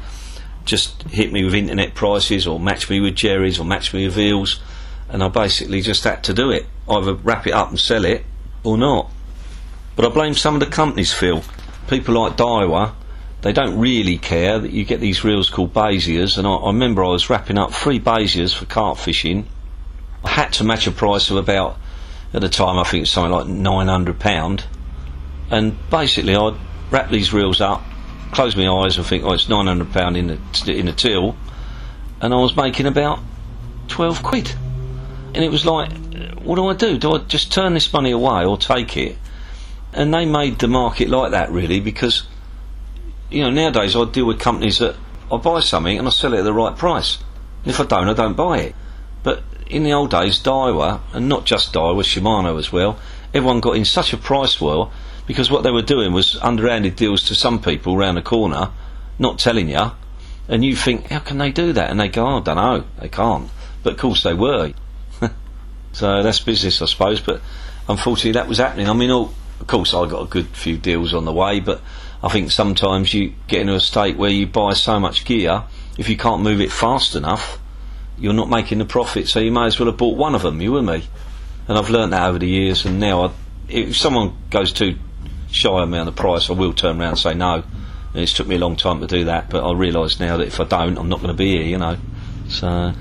just 0.65 1.03
hit 1.03 1.31
me 1.31 1.43
with 1.43 1.55
internet 1.55 1.95
prices 1.95 2.45
or 2.45 2.59
match 2.59 2.89
me 2.89 2.99
with 2.99 3.15
Jerry's 3.15 3.59
or 3.59 3.65
match 3.65 3.93
me 3.93 4.05
with 4.05 4.17
Eels 4.19 4.59
and 5.09 5.23
I 5.23 5.27
basically 5.27 5.81
just 5.81 6.03
had 6.03 6.23
to 6.25 6.33
do 6.33 6.51
it. 6.51 6.65
Either 6.87 7.13
wrap 7.13 7.47
it 7.47 7.53
up 7.53 7.69
and 7.69 7.79
sell 7.79 8.05
it 8.05 8.23
or 8.63 8.77
not. 8.77 9.09
But 9.95 10.05
I 10.05 10.09
blame 10.09 10.35
some 10.35 10.53
of 10.53 10.59
the 10.59 10.67
companies, 10.67 11.11
Phil. 11.11 11.43
People 11.87 12.21
like 12.21 12.37
Daiwa, 12.37 12.93
they 13.41 13.51
don't 13.51 13.79
really 13.79 14.17
care 14.17 14.59
that 14.59 14.71
you 14.71 14.85
get 14.85 14.99
these 14.99 15.23
reels 15.23 15.49
called 15.49 15.73
Basias, 15.73 16.37
and 16.37 16.45
I, 16.45 16.51
I 16.51 16.67
remember 16.67 17.03
I 17.03 17.09
was 17.09 17.29
wrapping 17.29 17.57
up 17.57 17.73
three 17.73 17.99
Basias 17.99 18.55
for 18.55 18.65
carp 18.65 18.97
fishing. 18.99 19.47
I 20.23 20.29
had 20.29 20.53
to 20.53 20.63
match 20.63 20.85
a 20.85 20.91
price 20.91 21.31
of 21.31 21.37
about, 21.37 21.77
at 22.33 22.41
the 22.41 22.49
time 22.49 22.77
I 22.77 22.83
think 22.83 23.07
something 23.07 23.31
like 23.31 23.47
£900, 23.47 24.63
and 25.49 25.77
basically 25.89 26.35
I'd 26.35 26.55
wrap 26.91 27.09
these 27.09 27.33
reels 27.33 27.61
up, 27.61 27.83
close 28.31 28.55
my 28.55 28.67
eyes 28.67 28.97
and 28.97 29.05
think, 29.05 29.23
oh, 29.23 29.33
it's 29.33 29.45
£900 29.45 30.17
in 30.17 30.27
the, 30.27 30.73
in 30.73 30.85
the 30.85 30.93
till, 30.93 31.35
and 32.21 32.33
I 32.33 32.37
was 32.37 32.55
making 32.55 32.85
about 32.85 33.19
12 33.87 34.23
quid 34.23 34.55
and 35.33 35.43
it 35.43 35.51
was 35.51 35.65
like, 35.65 35.91
what 36.39 36.55
do 36.55 36.67
I 36.67 36.73
do? 36.73 36.97
Do 36.97 37.13
I 37.13 37.19
just 37.19 37.51
turn 37.51 37.73
this 37.73 37.91
money 37.93 38.11
away 38.11 38.45
or 38.45 38.57
take 38.57 38.97
it? 38.97 39.17
And 39.93 40.13
they 40.13 40.25
made 40.25 40.59
the 40.59 40.67
market 40.67 41.09
like 41.09 41.31
that 41.31 41.51
really 41.51 41.79
because, 41.79 42.23
you 43.29 43.43
know, 43.43 43.49
nowadays 43.49 43.95
I 43.95 44.05
deal 44.05 44.25
with 44.25 44.39
companies 44.39 44.79
that 44.79 44.95
I 45.31 45.37
buy 45.37 45.59
something 45.59 45.97
and 45.97 46.07
I 46.07 46.11
sell 46.11 46.33
it 46.33 46.39
at 46.39 46.43
the 46.43 46.53
right 46.53 46.75
price. 46.75 47.19
If 47.65 47.79
I 47.79 47.85
don't, 47.85 48.09
I 48.09 48.13
don't 48.13 48.35
buy 48.35 48.59
it. 48.59 48.75
But 49.21 49.43
in 49.67 49.83
the 49.83 49.93
old 49.93 50.11
days, 50.11 50.41
Daiwa, 50.41 51.01
and 51.13 51.29
not 51.29 51.45
just 51.45 51.73
Daiwa, 51.73 52.03
Shimano 52.03 52.57
as 52.57 52.71
well, 52.71 52.99
everyone 53.33 53.59
got 53.59 53.75
in 53.75 53.85
such 53.85 54.13
a 54.13 54.17
price 54.17 54.59
war 54.59 54.91
because 55.29 55.51
what 55.51 55.61
they 55.61 55.69
were 55.69 55.83
doing 55.83 56.11
was 56.11 56.35
underhanded 56.37 56.95
deals 56.95 57.25
to 57.25 57.35
some 57.35 57.61
people 57.61 57.95
round 57.95 58.17
the 58.17 58.21
corner, 58.23 58.71
not 59.19 59.37
telling 59.37 59.69
you, 59.69 59.91
and 60.47 60.65
you 60.65 60.75
think, 60.75 61.05
how 61.11 61.19
can 61.19 61.37
they 61.37 61.51
do 61.51 61.71
that? 61.71 61.91
And 61.91 61.99
they 61.99 62.07
go, 62.07 62.25
oh, 62.25 62.39
I 62.39 62.41
don't 62.41 62.55
know, 62.55 62.83
they 62.99 63.09
can't. 63.09 63.47
But 63.83 63.93
of 63.93 63.99
course 63.99 64.23
they 64.23 64.33
were. 64.33 64.73
So 65.91 66.23
that's 66.23 66.39
business, 66.39 66.81
I 66.81 66.85
suppose. 66.85 67.19
But 67.19 67.41
unfortunately, 67.87 68.33
that 68.33 68.47
was 68.47 68.57
happening. 68.57 68.89
I 68.89 68.93
mean, 68.93 69.11
all, 69.11 69.33
of 69.59 69.67
course, 69.67 69.93
I 69.93 70.07
got 70.07 70.23
a 70.23 70.27
good 70.27 70.47
few 70.47 70.77
deals 70.77 71.13
on 71.13 71.25
the 71.25 71.33
way, 71.33 71.59
but 71.59 71.81
I 72.23 72.29
think 72.29 72.51
sometimes 72.51 73.13
you 73.13 73.33
get 73.47 73.61
into 73.61 73.75
a 73.75 73.79
state 73.79 74.15
where 74.15 74.29
you 74.29 74.47
buy 74.47 74.73
so 74.73 74.99
much 74.99 75.25
gear, 75.25 75.63
if 75.97 76.09
you 76.09 76.15
can't 76.15 76.41
move 76.41 76.61
it 76.61 76.71
fast 76.71 77.15
enough, 77.15 77.59
you're 78.17 78.33
not 78.33 78.49
making 78.49 78.79
the 78.79 78.85
profit. 78.85 79.27
So 79.27 79.39
you 79.39 79.51
may 79.51 79.65
as 79.65 79.79
well 79.79 79.87
have 79.87 79.97
bought 79.97 80.17
one 80.17 80.35
of 80.35 80.41
them. 80.41 80.61
You 80.61 80.77
and 80.77 80.87
me. 80.87 81.03
And 81.67 81.77
I've 81.77 81.89
learnt 81.89 82.11
that 82.11 82.27
over 82.27 82.39
the 82.39 82.47
years. 82.47 82.85
And 82.85 82.99
now, 82.99 83.25
I, 83.25 83.31
if 83.67 83.95
someone 83.95 84.35
goes 84.49 84.71
too 84.71 84.97
shy 85.51 85.69
of 85.69 85.89
me 85.89 85.97
on 85.97 86.05
the 86.05 86.11
price, 86.11 86.49
I 86.49 86.53
will 86.53 86.73
turn 86.73 86.99
around 86.99 87.09
and 87.09 87.19
say 87.19 87.33
no. 87.33 87.63
And 88.13 88.23
it's 88.23 88.33
took 88.33 88.47
me 88.47 88.55
a 88.55 88.59
long 88.59 88.75
time 88.75 89.01
to 89.01 89.07
do 89.07 89.25
that, 89.25 89.49
but 89.49 89.63
I 89.63 89.73
realise 89.73 90.19
now 90.19 90.37
that 90.37 90.47
if 90.47 90.59
I 90.59 90.63
don't, 90.63 90.97
I'm 90.97 91.09
not 91.09 91.21
going 91.21 91.31
to 91.31 91.37
be 91.37 91.57
here. 91.57 91.63
You 91.63 91.77
know. 91.77 91.97
So 92.47 92.93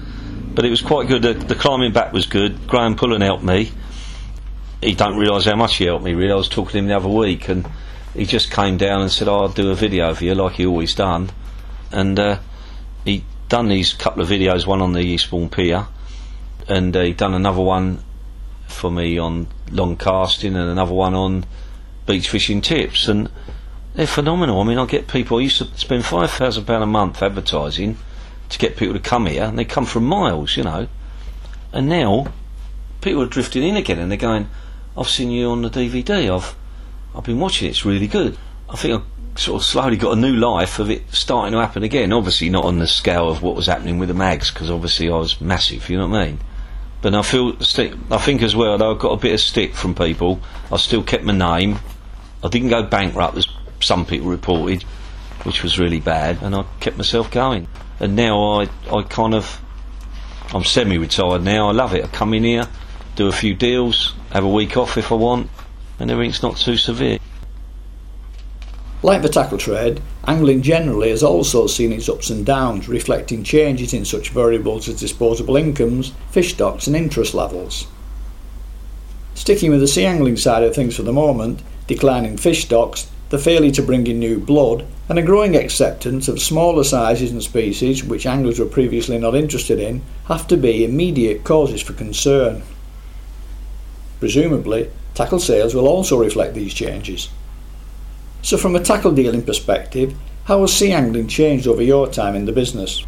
but 0.58 0.64
it 0.64 0.70
was 0.70 0.82
quite 0.82 1.06
good. 1.06 1.22
The, 1.22 1.34
the 1.34 1.54
climbing 1.54 1.92
back 1.92 2.12
was 2.12 2.26
good. 2.26 2.66
Graham 2.66 2.96
Pullen 2.96 3.20
helped 3.20 3.44
me. 3.44 3.70
He 4.80 4.92
don't 4.92 5.16
realise 5.16 5.44
how 5.44 5.54
much 5.54 5.76
he 5.76 5.84
helped 5.84 6.04
me. 6.04 6.14
Really, 6.14 6.32
I 6.32 6.34
was 6.34 6.49
talking 6.49 6.73
to 6.73 6.78
him 6.78 6.88
the 6.88 6.96
other 6.96 7.08
week, 7.08 7.49
and 7.49 7.64
he 8.12 8.26
just 8.26 8.50
came 8.50 8.76
down 8.76 9.02
and 9.02 9.08
said, 9.08 9.28
oh, 9.28 9.42
"I'll 9.42 9.49
do 9.50 9.70
a 9.70 9.76
video 9.76 10.12
for 10.14 10.25
you 10.25 10.34
like 10.34 10.54
he 10.54 10.66
always 10.66 10.96
done." 10.96 11.30
And 11.92 12.18
uh, 12.18 12.40
he 13.04 13.25
done 13.49 13.68
these 13.68 13.92
couple 13.92 14.20
of 14.20 14.28
videos, 14.28 14.66
one 14.66 14.82
on 14.82 14.94
the 14.94 15.00
Eastbourne 15.00 15.49
Pier, 15.49 15.87
and 16.66 16.96
uh, 16.96 17.02
he 17.02 17.12
done 17.12 17.34
another 17.34 17.62
one 17.62 18.02
for 18.66 18.90
me 18.90 19.16
on 19.16 19.46
long 19.70 19.96
casting, 19.96 20.56
and 20.56 20.70
another 20.70 20.92
one 20.92 21.14
on 21.14 21.44
beach 22.08 22.28
fishing 22.30 22.60
tips, 22.60 23.06
and 23.06 23.30
they're 23.94 24.06
phenomenal. 24.06 24.60
I 24.60 24.64
mean, 24.64 24.78
I 24.78 24.86
get 24.86 25.06
people. 25.06 25.38
I 25.38 25.42
used 25.42 25.58
to 25.58 25.78
spend 25.78 26.04
five 26.04 26.30
thousand 26.30 26.64
pound 26.64 26.82
a 26.82 26.86
month 26.86 27.22
advertising 27.22 27.96
to 28.48 28.58
get 28.58 28.76
people 28.76 28.94
to 28.94 29.00
come 29.00 29.26
here, 29.26 29.44
and 29.44 29.58
they 29.58 29.64
come 29.64 29.84
from 29.84 30.06
miles, 30.06 30.56
you 30.56 30.64
know. 30.64 30.88
And 31.72 31.88
now 31.88 32.32
people 33.02 33.22
are 33.22 33.26
drifting 33.26 33.62
in 33.62 33.76
again, 33.76 33.98
and 33.98 34.10
they're 34.10 34.18
going, 34.18 34.48
"I've 34.96 35.08
seen 35.08 35.30
you 35.30 35.50
on 35.50 35.62
the 35.62 35.70
DVD. 35.70 36.34
I've 36.34 36.56
I've 37.14 37.24
been 37.24 37.38
watching. 37.38 37.68
it. 37.68 37.70
It's 37.72 37.84
really 37.84 38.08
good." 38.08 38.36
I 38.70 38.76
think 38.76 38.94
I've 38.94 39.40
sort 39.40 39.62
of 39.62 39.66
slowly 39.66 39.96
got 39.96 40.16
a 40.16 40.20
new 40.20 40.34
life 40.34 40.78
of 40.78 40.90
it 40.90 41.02
starting 41.14 41.52
to 41.52 41.60
happen 41.60 41.82
again. 41.82 42.12
Obviously, 42.12 42.50
not 42.50 42.64
on 42.64 42.78
the 42.78 42.86
scale 42.86 43.28
of 43.28 43.42
what 43.42 43.54
was 43.54 43.66
happening 43.66 43.98
with 43.98 44.08
the 44.08 44.14
mags, 44.14 44.50
because 44.50 44.70
obviously 44.70 45.08
I 45.10 45.16
was 45.16 45.40
massive. 45.40 45.88
You 45.90 45.98
know 45.98 46.08
what 46.08 46.20
I 46.20 46.26
mean? 46.26 46.40
But 47.00 47.14
I 47.14 47.22
feel 47.22 47.58
stick. 47.60 47.92
I 48.10 48.18
think 48.18 48.42
as 48.42 48.56
well, 48.56 48.76
though 48.78 48.94
I 48.94 48.98
got 48.98 49.12
a 49.12 49.16
bit 49.16 49.32
of 49.32 49.40
stick 49.40 49.74
from 49.74 49.94
people. 49.94 50.40
I 50.72 50.78
still 50.78 51.02
kept 51.02 51.24
my 51.24 51.32
name. 51.32 51.78
I 52.42 52.49
didn't 52.49 52.68
go 52.68 52.83
bankrupt 52.83 53.37
as 53.37 53.47
some 53.80 54.07
people 54.07 54.28
reported, 54.28 54.83
which 55.45 55.62
was 55.62 55.78
really 55.78 56.00
bad, 56.00 56.42
and 56.42 56.54
I 56.54 56.64
kept 56.80 56.97
myself 56.97 57.30
going 57.30 57.68
and 58.00 58.16
now 58.16 58.61
I, 58.61 58.68
I 58.90 59.02
kind 59.02 59.35
of 59.35 59.61
I'm 60.54 60.64
semi-retired 60.64 61.42
now. 61.42 61.68
I 61.68 61.73
love 61.73 61.95
it. 61.95 62.04
I 62.04 62.09
come 62.09 62.33
in 62.33 62.45
here, 62.45 62.66
do 63.16 63.28
a 63.28 63.33
few 63.33 63.54
deals, 63.54 64.14
have 64.30 64.45
a 64.45 64.49
week 64.49 64.76
off 64.76 64.97
if 64.97 65.12
I 65.12 65.16
want, 65.16 65.50
and 65.99 66.11
everything's 66.11 66.42
not 66.42 66.57
too 66.57 66.76
severe. 66.76 67.18
Like 69.02 69.23
the 69.23 69.28
tackle 69.28 69.59
trade, 69.59 70.00
angling 70.26 70.62
generally 70.62 71.11
has 71.11 71.23
also 71.23 71.66
seen 71.66 71.92
its 71.92 72.09
ups 72.09 72.30
and 72.30 72.45
downs, 72.47 72.88
reflecting 72.88 73.45
changes 73.45 73.92
in 73.92 74.04
such 74.04 74.30
variables 74.30 74.88
as 74.88 74.99
disposable 74.99 75.57
incomes, 75.57 76.12
fish 76.30 76.54
stocks, 76.54 76.87
and 76.87 76.97
interest 76.97 77.35
levels. 77.35 77.87
Sticking 79.35 79.71
with 79.71 79.80
the 79.80 79.87
sea 79.87 80.04
angling 80.04 80.37
side 80.37 80.64
of 80.64 80.75
things 80.75 80.97
for 80.97 81.02
the 81.02 81.12
moment, 81.12 81.61
declining 81.88 82.37
fish 82.37 82.62
stocks, 82.62 83.11
the 83.30 83.38
failure 83.38 83.73
to 83.73 83.83
bring 83.83 84.07
in 84.07 84.21
new 84.21 84.38
blood, 84.38 84.87
and 85.09 85.18
a 85.18 85.23
growing 85.23 85.57
acceptance 85.57 86.28
of 86.28 86.40
smaller 86.40 86.85
sizes 86.85 87.33
and 87.33 87.42
species 87.42 88.04
which 88.04 88.26
anglers 88.26 88.61
were 88.61 88.66
previously 88.66 89.18
not 89.18 89.35
interested 89.35 89.80
in 89.80 90.02
have 90.26 90.47
to 90.47 90.57
be 90.57 90.85
immediate 90.85 91.42
causes 91.42 91.83
for 91.83 91.95
concern. 91.95 92.62
Presumably, 94.21 94.90
tackle 95.14 95.40
sales 95.40 95.75
will 95.75 95.88
also 95.88 96.18
reflect 96.18 96.54
these 96.54 96.75
changes. 96.75 97.28
So, 98.42 98.57
from 98.57 98.76
a 98.76 98.80
tackle 98.80 99.12
dealing 99.12 99.42
perspective, 99.42 100.14
how 100.45 100.61
has 100.61 100.73
sea 100.73 100.92
angling 100.92 101.28
changed 101.28 101.66
over 101.66 101.83
your 101.83 102.09
time 102.09 102.35
in 102.35 102.45
the 102.45 102.52
business? 102.52 103.04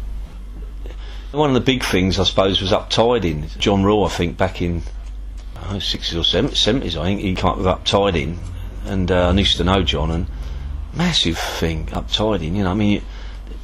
One 1.31 1.49
of 1.49 1.53
the 1.53 1.61
big 1.61 1.83
things, 1.83 2.19
I 2.19 2.25
suppose, 2.25 2.61
was 2.61 2.73
up 2.73 2.89
tiding. 2.89 3.47
John 3.57 3.83
Rawle, 3.83 4.05
I 4.05 4.09
think, 4.09 4.37
back 4.37 4.61
in 4.61 4.83
oh, 5.55 5.75
60s 5.75 6.13
or 6.13 6.49
70s, 6.49 6.99
I 6.99 7.03
think, 7.05 7.21
he 7.21 7.33
came 7.35 7.45
up 7.45 7.57
with 7.57 7.67
up 7.67 7.85
tiding. 7.85 8.37
And 8.85 9.11
uh, 9.11 9.29
I 9.29 9.33
used 9.33 9.57
to 9.57 9.63
know 9.63 9.83
John, 9.83 10.11
and 10.11 10.27
massive 10.93 11.37
thing, 11.37 11.89
up 11.93 12.09
tiding, 12.09 12.55
you 12.55 12.63
know. 12.63 12.71
I 12.71 12.73
mean, 12.73 13.01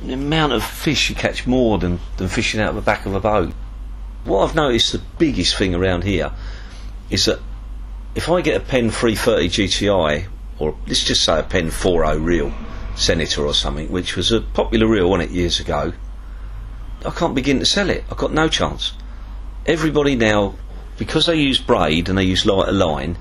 the 0.04 0.14
amount 0.14 0.54
of 0.54 0.64
fish 0.64 1.10
you 1.10 1.16
catch 1.16 1.48
more 1.48 1.78
than, 1.78 2.00
than 2.18 2.28
fishing 2.28 2.62
out 2.62 2.70
of 2.70 2.76
the 2.76 2.82
back 2.82 3.06
of 3.06 3.16
a 3.16 3.20
boat. 3.20 3.54
What 4.24 4.48
I've 4.48 4.56
noticed 4.56 4.92
the 4.92 5.02
biggest 5.18 5.56
thing 5.56 5.74
around 5.74 6.04
here 6.04 6.32
is 7.10 7.26
that 7.26 7.40
if 8.16 8.30
I 8.30 8.42
get 8.42 8.58
a 8.58 8.60
Penn 8.60 8.90
330 8.90 9.50
GTI, 9.50 10.28
or 10.60 10.76
let's 10.88 11.04
just 11.04 11.24
say 11.24 11.40
a 11.40 11.44
Penn 11.44 11.72
40 11.72 12.20
reel, 12.20 12.54
Senator 12.96 13.46
or 13.46 13.54
something, 13.54 13.92
which 13.92 14.16
was 14.16 14.32
a 14.32 14.42
popular 14.42 14.88
reel, 14.88 15.10
wasn't 15.10 15.32
it, 15.32 15.36
years 15.36 15.60
ago, 15.60 15.94
I 17.06 17.12
can't 17.12 17.36
begin 17.36 17.60
to 17.60 17.66
sell 17.66 17.90
it. 17.90 18.04
I've 18.10 18.18
got 18.18 18.34
no 18.34 18.48
chance. 18.48 18.94
Everybody 19.66 20.16
now, 20.16 20.56
because 20.98 21.28
they 21.28 21.36
use 21.36 21.60
braid 21.60 22.10
and 22.10 22.18
they 22.18 22.24
use 22.24 22.46
lighter 22.46 22.72
line, 22.72 23.18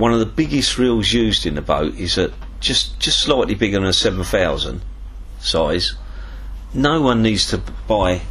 one 0.00 0.12
of 0.12 0.18
the 0.18 0.26
biggest 0.26 0.78
reels 0.78 1.12
used 1.12 1.46
in 1.46 1.54
the 1.54 1.62
boat 1.62 1.94
is 1.94 2.18
a 2.18 2.32
just 2.58 2.98
just 2.98 3.20
slightly 3.20 3.54
bigger 3.54 3.78
than 3.78 3.88
a 3.88 3.92
7000 3.92 4.80
size. 5.38 5.94
No 6.72 7.00
one 7.00 7.22
needs 7.22 7.46
to 7.50 7.58
buy 7.88 8.22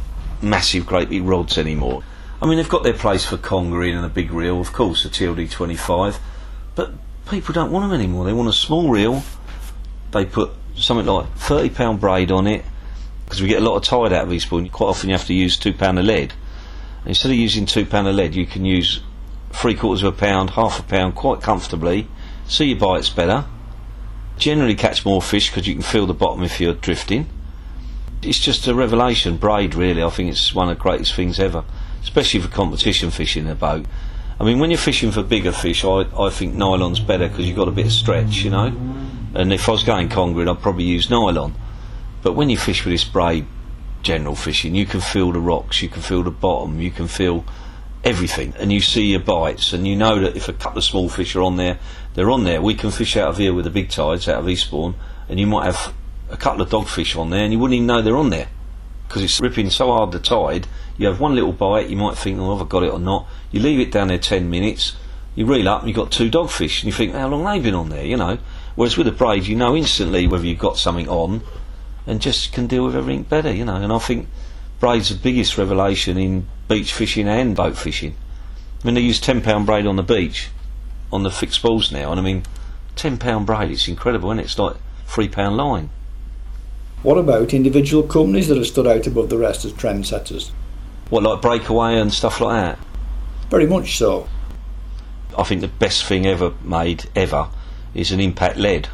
massive, 0.42 0.86
great 0.86 1.10
big 1.10 1.22
rods 1.22 1.58
anymore. 1.58 2.02
I 2.42 2.46
mean, 2.46 2.56
they've 2.56 2.68
got 2.68 2.82
their 2.82 2.94
place 2.94 3.24
for 3.24 3.36
congering 3.36 3.94
and 3.94 4.04
a 4.04 4.08
big 4.08 4.32
reel, 4.32 4.60
of 4.60 4.72
course, 4.72 5.02
the 5.02 5.10
TLD 5.10 5.50
25, 5.50 6.18
but 6.74 6.92
people 7.28 7.52
don't 7.52 7.70
want 7.70 7.90
them 7.90 8.00
anymore. 8.00 8.24
They 8.24 8.32
want 8.32 8.48
a 8.48 8.52
small 8.54 8.88
reel. 8.88 9.22
They 10.12 10.24
put 10.24 10.50
something 10.74 11.06
like 11.06 11.26
£30 11.36 12.00
braid 12.00 12.30
on 12.30 12.46
it, 12.46 12.64
because 13.24 13.42
we 13.42 13.48
get 13.48 13.60
a 13.60 13.64
lot 13.64 13.76
of 13.76 13.84
tide 13.84 14.14
out 14.14 14.24
of 14.24 14.32
Eastbourne. 14.32 14.70
Quite 14.70 14.88
often 14.88 15.10
you 15.10 15.16
have 15.16 15.26
to 15.26 15.34
use 15.34 15.58
two 15.58 15.74
pound 15.74 15.98
of 15.98 16.06
lead. 16.06 16.32
Instead 17.04 17.30
of 17.30 17.36
using 17.36 17.66
two 17.66 17.84
pound 17.84 18.08
of 18.08 18.14
lead, 18.14 18.34
you 18.34 18.46
can 18.46 18.64
use 18.64 19.02
three 19.52 19.74
quarters 19.74 20.02
of 20.02 20.14
a 20.14 20.16
pound, 20.16 20.50
half 20.50 20.78
a 20.78 20.82
pound, 20.82 21.14
quite 21.14 21.40
comfortably. 21.40 22.08
So 22.46 22.64
your 22.64 22.78
bites 22.78 23.10
better. 23.10 23.44
Generally 24.38 24.76
catch 24.76 25.04
more 25.04 25.20
fish 25.20 25.50
because 25.50 25.66
you 25.66 25.74
can 25.74 25.82
feel 25.82 26.06
the 26.06 26.14
bottom 26.14 26.42
if 26.42 26.60
you're 26.60 26.74
drifting. 26.74 27.28
It's 28.22 28.40
just 28.40 28.66
a 28.66 28.74
revelation. 28.74 29.36
Braid, 29.36 29.74
really, 29.74 30.02
I 30.02 30.10
think 30.10 30.30
it's 30.30 30.54
one 30.54 30.68
of 30.68 30.76
the 30.76 30.82
greatest 30.82 31.14
things 31.14 31.38
ever, 31.38 31.64
especially 32.02 32.40
for 32.40 32.48
competition 32.48 33.10
fishing 33.10 33.46
in 33.46 33.50
a 33.50 33.54
boat. 33.54 33.86
I 34.38 34.44
mean, 34.44 34.58
when 34.58 34.70
you're 34.70 34.78
fishing 34.78 35.10
for 35.10 35.22
bigger 35.22 35.52
fish, 35.52 35.84
I, 35.84 36.06
I 36.18 36.30
think 36.30 36.54
nylon's 36.54 37.00
better 37.00 37.28
because 37.28 37.46
you've 37.46 37.56
got 37.56 37.68
a 37.68 37.72
bit 37.72 37.86
of 37.86 37.92
stretch, 37.92 38.42
you 38.42 38.50
know. 38.50 38.72
And 39.34 39.52
if 39.52 39.68
I 39.68 39.72
was 39.72 39.84
going 39.84 40.08
congering, 40.08 40.48
I'd 40.48 40.62
probably 40.62 40.84
use 40.84 41.10
nylon. 41.10 41.54
But 42.22 42.32
when 42.32 42.50
you 42.50 42.56
fish 42.56 42.84
with 42.84 42.92
this 42.92 43.04
braid 43.04 43.46
general 44.02 44.34
fishing, 44.34 44.74
you 44.74 44.86
can 44.86 45.00
feel 45.00 45.32
the 45.32 45.40
rocks, 45.40 45.82
you 45.82 45.88
can 45.88 46.02
feel 46.02 46.22
the 46.22 46.30
bottom, 46.30 46.80
you 46.80 46.90
can 46.90 47.06
feel 47.06 47.44
everything, 48.04 48.54
and 48.58 48.72
you 48.72 48.80
see 48.80 49.06
your 49.06 49.20
bites, 49.20 49.72
and 49.72 49.86
you 49.86 49.96
know 49.96 50.20
that 50.20 50.36
if 50.36 50.48
a 50.48 50.52
couple 50.52 50.78
of 50.78 50.84
small 50.84 51.08
fish 51.08 51.36
are 51.36 51.42
on 51.42 51.56
there, 51.56 51.78
they're 52.14 52.30
on 52.30 52.44
there. 52.44 52.62
We 52.62 52.74
can 52.74 52.90
fish 52.90 53.16
out 53.16 53.28
of 53.28 53.36
here 53.38 53.52
with 53.52 53.64
the 53.64 53.70
big 53.70 53.90
tides 53.90 54.28
out 54.28 54.40
of 54.40 54.48
Eastbourne, 54.48 54.94
and 55.28 55.38
you 55.38 55.46
might 55.46 55.66
have 55.66 55.94
a 56.30 56.36
couple 56.36 56.62
of 56.62 56.70
dogfish 56.70 57.18
on 57.18 57.30
there, 57.30 57.44
and 57.44 57.52
you 57.52 57.58
wouldn't 57.58 57.76
even 57.76 57.86
know 57.86 58.02
they're 58.02 58.16
on 58.16 58.30
there 58.30 58.48
because 59.06 59.22
it's 59.22 59.40
ripping 59.40 59.70
so 59.70 59.92
hard 59.92 60.12
the 60.12 60.20
tide. 60.20 60.66
You 60.96 61.08
have 61.08 61.20
one 61.20 61.34
little 61.34 61.52
bite, 61.52 61.88
you 61.88 61.96
might 61.96 62.16
think, 62.16 62.38
oh, 62.38 62.56
have 62.56 62.66
I 62.66 62.68
got 62.68 62.84
it 62.84 62.92
or 62.92 63.00
not? 63.00 63.26
You 63.50 63.60
leave 63.60 63.80
it 63.80 63.90
down 63.90 64.08
there 64.08 64.18
ten 64.18 64.50
minutes, 64.50 64.96
you 65.34 65.46
reel 65.46 65.68
up, 65.68 65.80
and 65.80 65.88
you've 65.88 65.96
got 65.96 66.12
two 66.12 66.30
dogfish, 66.30 66.82
and 66.82 66.84
you 66.84 66.92
think, 66.92 67.14
how 67.14 67.28
long 67.28 67.44
they've 67.44 67.62
they 67.62 67.70
been 67.70 67.74
on 67.74 67.88
there? 67.88 68.04
You 68.04 68.16
know. 68.16 68.38
Whereas 68.76 68.96
with 68.96 69.08
a 69.08 69.12
braid, 69.12 69.46
you 69.46 69.56
know 69.56 69.76
instantly 69.76 70.26
whether 70.26 70.46
you've 70.46 70.58
got 70.58 70.78
something 70.78 71.08
on 71.08 71.42
and 72.06 72.20
just 72.20 72.52
can 72.52 72.66
deal 72.66 72.86
with 72.86 72.96
everything 72.96 73.24
better, 73.24 73.52
you 73.52 73.64
know. 73.64 73.76
And 73.76 73.92
I 73.92 73.98
think 73.98 74.28
braid's 74.78 75.10
the 75.10 75.16
biggest 75.16 75.58
revelation 75.58 76.16
in 76.16 76.46
beach 76.70 76.94
fishing 76.94 77.28
and 77.28 77.54
boat 77.54 77.76
fishing. 77.76 78.14
I 78.82 78.86
mean, 78.86 78.94
they 78.94 79.02
use 79.02 79.20
ten 79.20 79.42
pound 79.42 79.66
braid 79.66 79.86
on 79.86 79.96
the 79.96 80.02
beach, 80.02 80.48
on 81.12 81.24
the 81.24 81.30
fixed 81.30 81.56
spools 81.56 81.92
now, 81.92 82.10
and 82.10 82.20
I 82.20 82.22
mean, 82.22 82.44
ten 82.96 83.18
pound 83.18 83.44
braid, 83.44 83.70
it's 83.70 83.88
incredible, 83.88 84.30
and 84.30 84.40
it? 84.40 84.44
it's 84.44 84.58
like 84.58 84.76
three 85.06 85.28
pound 85.28 85.56
line. 85.56 85.90
What 87.02 87.18
about 87.18 87.52
individual 87.52 88.02
companies 88.02 88.48
that 88.48 88.56
have 88.56 88.66
stood 88.66 88.86
out 88.86 89.06
above 89.06 89.28
the 89.30 89.38
rest 89.38 89.64
as 89.64 89.72
trendsetters? 89.72 90.50
What, 91.08 91.24
like 91.24 91.42
Breakaway 91.42 91.98
and 91.98 92.12
stuff 92.12 92.40
like 92.40 92.62
that? 92.62 92.78
Very 93.50 93.66
much 93.66 93.98
so. 93.98 94.28
I 95.36 95.42
think 95.42 95.60
the 95.60 95.68
best 95.68 96.04
thing 96.04 96.26
ever 96.26 96.52
made, 96.62 97.08
ever, 97.16 97.48
is 97.94 98.12
an 98.12 98.20
impact 98.20 98.58
lead. 98.58 98.88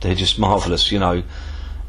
They're 0.00 0.14
just 0.14 0.38
marvellous, 0.38 0.92
you 0.92 0.98
know 0.98 1.24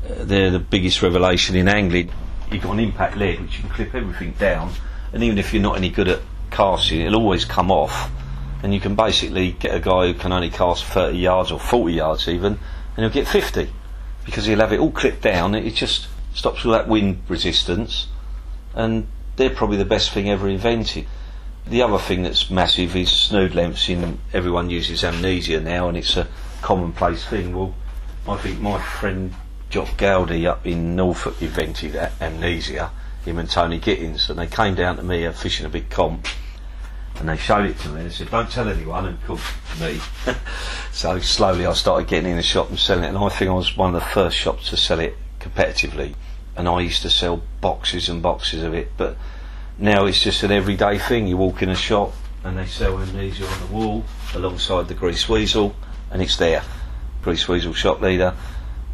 uh, 0.10 0.24
they're 0.24 0.51
the 0.51 0.60
biggest 0.60 1.01
revelation 1.01 1.56
in 1.56 1.67
angling. 1.67 2.10
You've 2.51 2.63
got 2.63 2.74
an 2.74 2.79
impact 2.79 3.17
lead 3.17 3.41
which 3.41 3.58
you 3.58 3.62
can 3.62 3.70
clip 3.70 3.96
everything 3.96 4.32
down, 4.39 4.72
and 5.14 5.24
even 5.24 5.38
if 5.38 5.54
you're 5.54 5.62
not 5.62 5.78
any 5.78 5.90
good 5.90 6.08
at 6.08 6.20
casting, 6.52 7.02
it'll 7.02 7.22
always 7.22 7.46
come 7.46 7.72
off. 7.72 8.12
And 8.64 8.74
you 8.74 8.80
can 8.80 8.96
basically 8.96 9.52
get 9.52 9.74
a 9.74 9.80
guy 9.80 10.08
who 10.08 10.14
can 10.14 10.32
only 10.32 10.50
cast 10.50 10.84
30 10.86 11.18
yards 11.18 11.52
or 11.52 11.60
40 11.60 11.94
yards 11.94 12.28
even, 12.28 12.60
and 12.96 13.04
he'll 13.04 13.10
get 13.10 13.28
50 13.28 13.70
because 14.26 14.46
he'll 14.46 14.60
have 14.60 14.74
it 14.74 14.80
all 14.80 14.92
clipped 14.92 15.22
down. 15.22 15.56
It 15.56 15.76
just 15.76 16.08
stops 16.34 16.66
all 16.66 16.72
that 16.74 16.88
wind 16.88 17.22
resistance, 17.28 18.08
and 18.74 19.08
they're 19.36 19.50
probably 19.50 19.78
the 19.78 19.86
best 19.86 20.12
thing 20.12 20.30
ever 20.30 20.50
invented. 20.50 21.06
The 21.68 21.82
other 21.82 21.98
thing 21.98 22.24
that's 22.24 22.50
massive 22.50 22.96
is 22.96 23.12
snood 23.12 23.54
lengths. 23.54 23.90
In 23.90 24.20
everyone 24.34 24.70
uses 24.70 25.04
amnesia 25.04 25.60
now, 25.60 25.90
and 25.90 25.98
it's 25.98 26.18
a 26.18 26.28
commonplace 26.62 27.26
thing. 27.26 27.56
Well, 27.56 27.76
I 28.28 28.38
think 28.38 28.60
my 28.60 28.82
friend 28.82 29.34
Jock 29.70 29.98
Goudie 29.98 30.48
up 30.48 30.66
in 30.66 30.96
Norfolk 30.96 31.42
invented 31.42 31.96
amnesia, 31.96 32.92
him 33.27 33.38
and 33.38 33.50
Tony 33.50 33.79
Gittins, 33.79 34.29
and 34.29 34.39
they 34.39 34.48
came 34.48 34.75
down 34.75 34.98
to 34.98 35.03
me 35.03 35.29
fishing 35.31 35.65
a 35.65 35.69
big 35.69 35.89
comp, 35.89 36.27
and 37.19 37.29
they 37.29 37.38
showed 37.38 37.65
it 37.65 37.77
to 37.79 37.89
me 37.89 38.01
and 38.01 38.12
said, 38.12 38.31
"Don't 38.31 38.50
tell 38.50 38.67
anyone," 38.67 39.05
and 39.05 39.24
called 39.25 39.41
me. 39.79 40.00
so 40.91 41.19
slowly 41.19 41.65
I 41.65 41.74
started 41.74 42.07
getting 42.07 42.31
in 42.31 42.38
the 42.38 42.43
shop 42.43 42.69
and 42.69 42.79
selling 42.79 43.03
it, 43.03 43.10
and 43.10 43.17
I 43.17 43.29
think 43.29 43.50
I 43.50 43.53
was 43.53 43.75
one 43.75 43.96
of 43.96 44.01
the 44.01 44.07
first 44.07 44.38
shops 44.38 44.69
to 44.69 44.77
sell 44.77 45.00
it 45.00 45.17
competitively, 45.39 46.15
and 46.55 46.67
I 46.67 46.81
used 46.81 47.01
to 47.03 47.10
sell 47.10 47.41
boxes 47.62 48.10
and 48.10 48.22
boxes 48.22 48.63
of 48.63 48.74
it, 48.74 48.91
but 48.98 49.17
now 49.77 50.05
it's 50.05 50.22
just 50.22 50.43
an 50.43 50.51
everyday 50.51 50.98
thing. 50.98 51.27
You 51.27 51.38
walk 51.38 51.62
in 51.62 51.69
a 51.69 51.75
shop 51.75 52.13
and 52.43 52.57
they 52.57 52.65
sell 52.65 52.98
amnesia 53.00 53.46
on 53.46 53.60
the 53.60 53.67
wall 53.67 54.03
alongside 54.34 54.88
the 54.88 54.93
grease 54.93 55.27
weasel, 55.27 55.75
and 56.12 56.22
it's 56.22 56.38
there. 56.38 56.63
Grease 57.22 57.48
weasel 57.48 57.74
shock 57.74 58.00
leader 58.01 58.34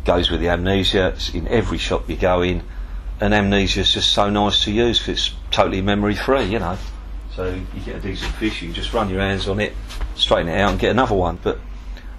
goes 0.06 0.30
with 0.30 0.42
the 0.42 0.50
amnesia. 0.50 1.10
It's 1.10 1.34
in 1.34 1.48
every 1.48 1.78
shop 1.78 2.10
you 2.10 2.16
go 2.16 2.42
in, 2.42 2.64
and 3.24 3.34
amnesia 3.34 3.80
is 3.80 3.94
just 3.94 4.12
so 4.12 4.30
nice 4.30 4.66
to 4.66 4.72
use 4.72 5.00
because 5.00 5.28
it's 5.28 5.36
totally 5.50 5.82
memory 5.82 6.14
free, 6.14 6.44
you 6.44 6.60
know. 6.60 6.78
So 7.34 7.54
you 7.54 7.82
get 7.86 7.96
a 7.96 8.00
decent 8.00 8.34
fish, 8.36 8.62
you 8.62 8.74
just 8.74 8.94
run 8.94 9.10
your 9.10 9.22
hands 9.22 9.48
on 9.48 9.62
it, 9.62 9.74
straighten 10.16 10.50
it 10.50 10.60
out, 10.60 10.72
and 10.72 10.80
get 10.80 10.92
another 10.92 11.16
one. 11.16 11.40
But 11.42 11.58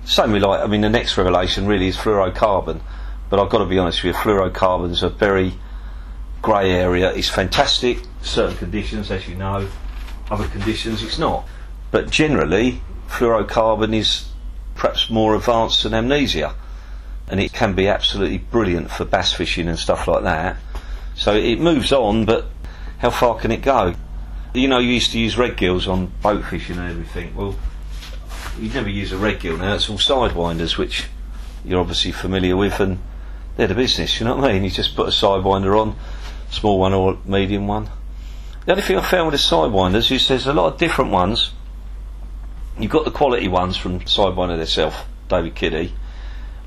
same 0.07 0.33
with 0.33 0.43
like, 0.43 0.61
I 0.61 0.67
mean, 0.67 0.81
the 0.81 0.89
next 0.89 1.19
revelation 1.19 1.67
really 1.67 1.89
is 1.89 1.97
fluorocarbon. 1.97 2.81
But 3.29 3.39
I've 3.39 3.51
got 3.51 3.59
to 3.59 3.67
be 3.67 3.79
honest 3.79 4.03
with 4.03 4.15
you, 4.15 4.21
fluorocarbon's 4.21 5.03
a 5.03 5.11
very 5.11 5.55
grey 6.41 6.73
area. 6.73 7.13
It's 7.13 7.29
fantastic, 7.29 7.99
certain 8.23 8.57
conditions, 8.57 9.11
as 9.11 9.29
you 9.29 9.35
know. 9.35 9.69
Other 10.31 10.49
conditions, 10.49 11.03
it's 11.03 11.19
not. 11.19 11.47
But 11.91 12.09
generally, 12.09 12.81
fluorocarbon 13.09 13.95
is 13.95 14.31
perhaps 14.75 15.11
more 15.11 15.35
advanced 15.35 15.83
than 15.83 15.93
amnesia 15.93 16.55
and 17.29 17.41
it 17.41 17.53
can 17.53 17.75
be 17.75 17.89
absolutely 17.89 18.39
brilliant 18.39 18.91
for 18.91 19.05
bass 19.05 19.33
fishing 19.33 19.69
and 19.69 19.79
stuff 19.79 20.07
like 20.07 20.23
that. 20.25 20.57
So 21.15 21.35
it 21.35 21.61
moves 21.61 21.93
on, 21.93 22.25
but 22.25 22.47
how 22.99 23.11
far 23.11 23.39
can 23.39 23.51
it 23.51 23.63
go? 23.63 23.95
You 24.53 24.69
know, 24.69 24.79
you 24.79 24.91
used 24.91 25.13
to 25.13 25.19
use 25.19 25.37
red 25.37 25.57
gills 25.57 25.87
on 25.87 26.13
boat 26.23 26.45
fishing 26.45 26.79
and 26.79 26.91
everything. 26.91 27.35
Well, 27.35 27.57
you'd 28.59 28.75
never 28.75 28.89
use 28.89 29.13
a 29.13 29.17
red 29.17 29.41
gill 29.41 29.57
now. 29.57 29.75
It's 29.75 29.89
all 29.89 29.99
sidewinders, 29.99 30.77
which 30.77 31.07
you're 31.65 31.81
obviously 31.81 32.13
familiar 32.13 32.57
with, 32.57 32.81
and 32.81 32.99
they're 33.57 33.67
the 33.67 33.75
business. 33.75 34.19
You 34.21 34.27
know 34.27 34.37
what 34.37 34.51
I 34.51 34.53
mean? 34.55 34.65
You 34.65 34.71
just 34.71 34.97
put 34.97 35.09
a 35.09 35.11
sidewinder 35.11 35.81
on, 35.81 35.97
small 36.51 36.79
one 36.79 36.95
or 36.95 37.19
medium 37.25 37.67
one. 37.67 37.89
The 38.67 38.73
only 38.73 38.83
thing 38.83 38.97
I 38.97 39.03
found 39.03 39.31
with 39.31 39.41
the 39.41 39.57
sidewinders 39.57 40.11
is 40.11 40.29
there's 40.29 40.47
a 40.47 40.53
lot 40.53 40.73
of 40.73 40.79
different 40.79 41.11
ones. 41.11 41.53
You've 42.79 42.91
got 42.91 43.05
the 43.05 43.11
quality 43.11 43.47
ones 43.47 43.77
from 43.77 44.01
Sidewinder 44.01 44.57
themselves, 44.57 44.97
David 45.29 45.55
Kiddy 45.55 45.93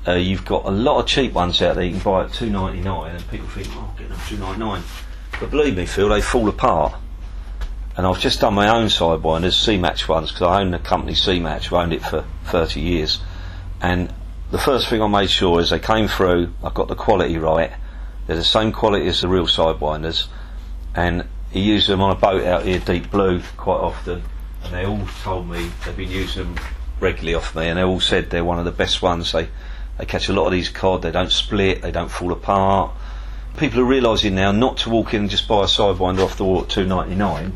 uh, 0.06 0.12
you've 0.12 0.44
got 0.44 0.64
a 0.64 0.70
lot 0.70 1.00
of 1.00 1.06
cheap 1.06 1.32
ones 1.32 1.60
out 1.62 1.74
there 1.74 1.84
you 1.84 1.92
can 1.92 2.00
buy 2.00 2.24
at 2.24 2.32
two 2.32 2.50
ninety 2.50 2.80
nine, 2.80 3.16
and 3.16 3.30
people 3.30 3.48
think, 3.48 3.68
"Oh, 3.72 3.92
get 3.98 4.08
them 4.08 4.18
two 4.26 4.38
ninety 4.38 4.60
nine." 4.60 4.82
But 5.40 5.50
believe 5.50 5.76
me, 5.76 5.86
Phil, 5.86 6.08
they 6.08 6.20
fall 6.20 6.48
apart. 6.48 6.94
And 7.96 8.06
I've 8.06 8.20
just 8.20 8.40
done 8.40 8.54
my 8.54 8.68
own 8.68 8.86
sidewinders, 8.86 9.54
C-Match 9.54 10.08
ones, 10.08 10.30
because 10.30 10.42
I 10.42 10.60
own 10.60 10.70
the 10.70 10.78
company 10.78 11.14
C-Match. 11.14 11.66
I've 11.66 11.72
owned 11.72 11.92
it 11.92 12.02
for 12.02 12.24
30 12.44 12.80
years. 12.80 13.20
And 13.80 14.12
the 14.52 14.58
first 14.58 14.88
thing 14.88 15.02
I 15.02 15.08
made 15.08 15.30
sure 15.30 15.60
is 15.60 15.70
they 15.70 15.80
came 15.80 16.06
through, 16.06 16.52
I've 16.62 16.74
got 16.74 16.86
the 16.86 16.94
quality 16.94 17.38
right. 17.38 17.72
They're 18.26 18.36
the 18.36 18.44
same 18.44 18.70
quality 18.70 19.08
as 19.08 19.20
the 19.20 19.28
real 19.28 19.46
sidewinders. 19.46 20.28
And 20.94 21.26
he 21.50 21.60
used 21.60 21.88
them 21.88 22.00
on 22.00 22.12
a 22.12 22.14
boat 22.14 22.44
out 22.44 22.64
here, 22.64 22.78
deep 22.78 23.10
blue, 23.10 23.42
quite 23.56 23.80
often. 23.80 24.22
And 24.62 24.72
they 24.72 24.86
all 24.86 25.06
told 25.22 25.48
me 25.48 25.70
they've 25.84 25.96
been 25.96 26.10
using 26.10 26.54
them 26.54 26.64
regularly 27.00 27.34
off 27.34 27.54
me, 27.54 27.68
and 27.68 27.78
they 27.78 27.82
all 27.82 28.00
said 28.00 28.30
they're 28.30 28.44
one 28.44 28.58
of 28.58 28.64
the 28.64 28.72
best 28.72 29.02
ones 29.02 29.32
they 29.32 29.48
They 29.98 30.06
catch 30.06 30.28
a 30.28 30.32
lot 30.32 30.46
of 30.46 30.52
these 30.52 30.68
cod. 30.68 31.02
They 31.02 31.10
don't 31.10 31.32
split. 31.32 31.82
They 31.82 31.90
don't 31.90 32.10
fall 32.10 32.32
apart. 32.32 32.92
People 33.56 33.80
are 33.80 33.84
realising 33.84 34.36
now 34.36 34.52
not 34.52 34.76
to 34.78 34.90
walk 34.90 35.12
in 35.12 35.22
and 35.22 35.30
just 35.30 35.48
buy 35.48 35.62
a 35.62 35.66
sidewinder 35.66 36.20
off 36.20 36.36
the 36.36 36.44
wall 36.44 36.62
at 36.62 36.68
two 36.68 36.86
ninety 36.86 37.16
nine. 37.16 37.54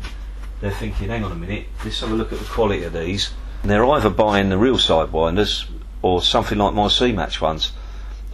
They're 0.59 0.71
thinking, 0.71 1.07
hang 1.07 1.23
on 1.23 1.31
a 1.31 1.35
minute, 1.35 1.67
let's 1.83 2.01
have 2.01 2.11
a 2.11 2.15
look 2.15 2.33
at 2.33 2.39
the 2.39 2.45
quality 2.45 2.83
of 2.83 2.93
these. 2.93 3.31
And 3.61 3.71
they're 3.71 3.85
either 3.85 4.09
buying 4.09 4.49
the 4.49 4.57
real 4.57 4.75
sidewinders 4.75 5.65
or 6.01 6.21
something 6.21 6.57
like 6.57 6.73
my 6.73 6.89
C 6.89 7.13
match 7.13 7.39
ones. 7.39 7.71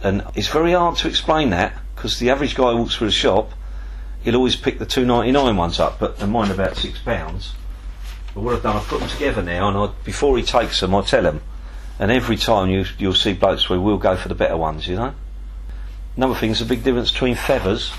And 0.02 0.24
it's 0.34 0.48
very 0.48 0.72
hard 0.72 0.96
to 0.98 1.08
explain 1.08 1.50
that 1.50 1.76
because 1.94 2.18
the 2.18 2.30
average 2.30 2.56
guy 2.56 2.72
walks 2.72 2.96
through 2.96 3.08
the 3.08 3.12
shop, 3.12 3.52
he'll 4.22 4.36
always 4.36 4.56
pick 4.56 4.80
the 4.80 4.86
two 4.86 5.04
ninety 5.04 5.30
nine 5.30 5.56
ones 5.56 5.78
up, 5.78 6.00
but 6.00 6.18
they're 6.18 6.26
mine 6.26 6.50
about 6.50 6.76
six 6.76 6.98
pounds. 6.98 7.54
But 8.34 8.42
what 8.42 8.56
I've 8.56 8.62
done, 8.62 8.76
I've 8.76 8.86
put 8.86 9.00
them 9.00 9.08
together 9.08 9.42
now, 9.42 9.68
and 9.68 9.76
I, 9.76 9.94
before 10.04 10.36
he 10.36 10.42
takes 10.42 10.80
them, 10.80 10.94
I 10.94 11.02
tell 11.02 11.24
him. 11.24 11.40
And 12.00 12.10
every 12.10 12.38
time 12.38 12.70
you, 12.70 12.86
you'll 12.96 13.12
see 13.12 13.34
where 13.34 13.78
we'll 13.78 13.98
go 13.98 14.16
for 14.16 14.28
the 14.28 14.34
better 14.34 14.56
ones, 14.56 14.88
you 14.88 14.96
know. 14.96 15.14
Another 16.16 16.34
thing 16.34 16.50
is 16.50 16.62
a 16.62 16.64
big 16.64 16.82
difference 16.82 17.12
between 17.12 17.34
feathers, 17.34 17.92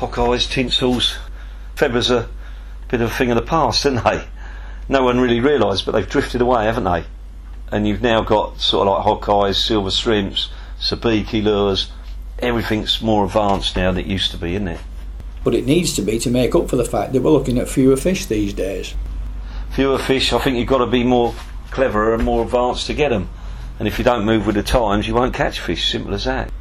eyes, 0.00 0.46
tinsels. 0.46 1.18
Feathers 1.76 2.10
are 2.10 2.20
a 2.20 2.28
bit 2.88 3.02
of 3.02 3.10
a 3.10 3.14
thing 3.14 3.30
of 3.30 3.36
the 3.36 3.42
past, 3.42 3.84
aren't 3.84 4.02
they? 4.02 4.24
No 4.88 5.04
one 5.04 5.20
really 5.20 5.40
realised, 5.40 5.84
but 5.84 5.92
they've 5.92 6.08
drifted 6.08 6.40
away, 6.40 6.64
haven't 6.64 6.84
they? 6.84 7.04
And 7.70 7.86
you've 7.86 8.00
now 8.00 8.22
got 8.22 8.60
sort 8.60 8.88
of 8.88 9.06
like 9.06 9.28
eyes, 9.28 9.62
silver 9.62 9.90
shrimps, 9.90 10.50
sabiki 10.80 11.44
lures. 11.44 11.92
Everything's 12.38 13.02
more 13.02 13.26
advanced 13.26 13.76
now 13.76 13.92
than 13.92 14.04
it 14.04 14.08
used 14.08 14.30
to 14.30 14.38
be, 14.38 14.54
isn't 14.54 14.68
it? 14.68 14.80
But 15.44 15.54
it 15.54 15.66
needs 15.66 15.94
to 15.96 16.02
be 16.02 16.18
to 16.20 16.30
make 16.30 16.54
up 16.54 16.70
for 16.70 16.76
the 16.76 16.84
fact 16.84 17.12
that 17.12 17.20
we're 17.20 17.30
looking 17.30 17.58
at 17.58 17.68
fewer 17.68 17.98
fish 17.98 18.24
these 18.24 18.54
days. 18.54 18.94
Fewer 19.72 19.98
fish, 19.98 20.32
I 20.32 20.38
think 20.38 20.56
you've 20.56 20.66
got 20.66 20.78
to 20.78 20.86
be 20.86 21.04
more 21.04 21.34
cleverer 21.72 22.14
and 22.14 22.24
more 22.24 22.44
advanced 22.44 22.86
to 22.86 22.94
get 22.94 23.08
them. 23.08 23.28
And 23.78 23.88
if 23.88 23.98
you 23.98 24.04
don't 24.04 24.24
move 24.24 24.46
with 24.46 24.54
the 24.54 24.62
times, 24.62 25.08
you 25.08 25.14
won't 25.14 25.34
catch 25.34 25.58
fish. 25.58 25.90
Simple 25.90 26.14
as 26.14 26.24
that. 26.24 26.52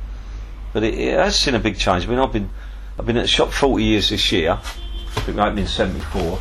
But 0.73 0.83
it, 0.83 0.95
it 0.95 1.19
has 1.19 1.37
seen 1.37 1.53
a 1.53 1.59
big 1.59 1.77
change. 1.77 2.05
I 2.05 2.09
mean, 2.09 2.19
I've 2.19 2.31
been 2.31 2.49
I've 2.97 3.05
been 3.05 3.17
at 3.17 3.23
the 3.23 3.27
shop 3.27 3.51
40 3.51 3.83
years 3.83 4.09
this 4.09 4.31
year. 4.31 4.53
I 4.53 5.19
think 5.21 5.37
I 5.37 5.47
opened 5.47 5.59
in 5.59 5.67
'74, 5.67 6.39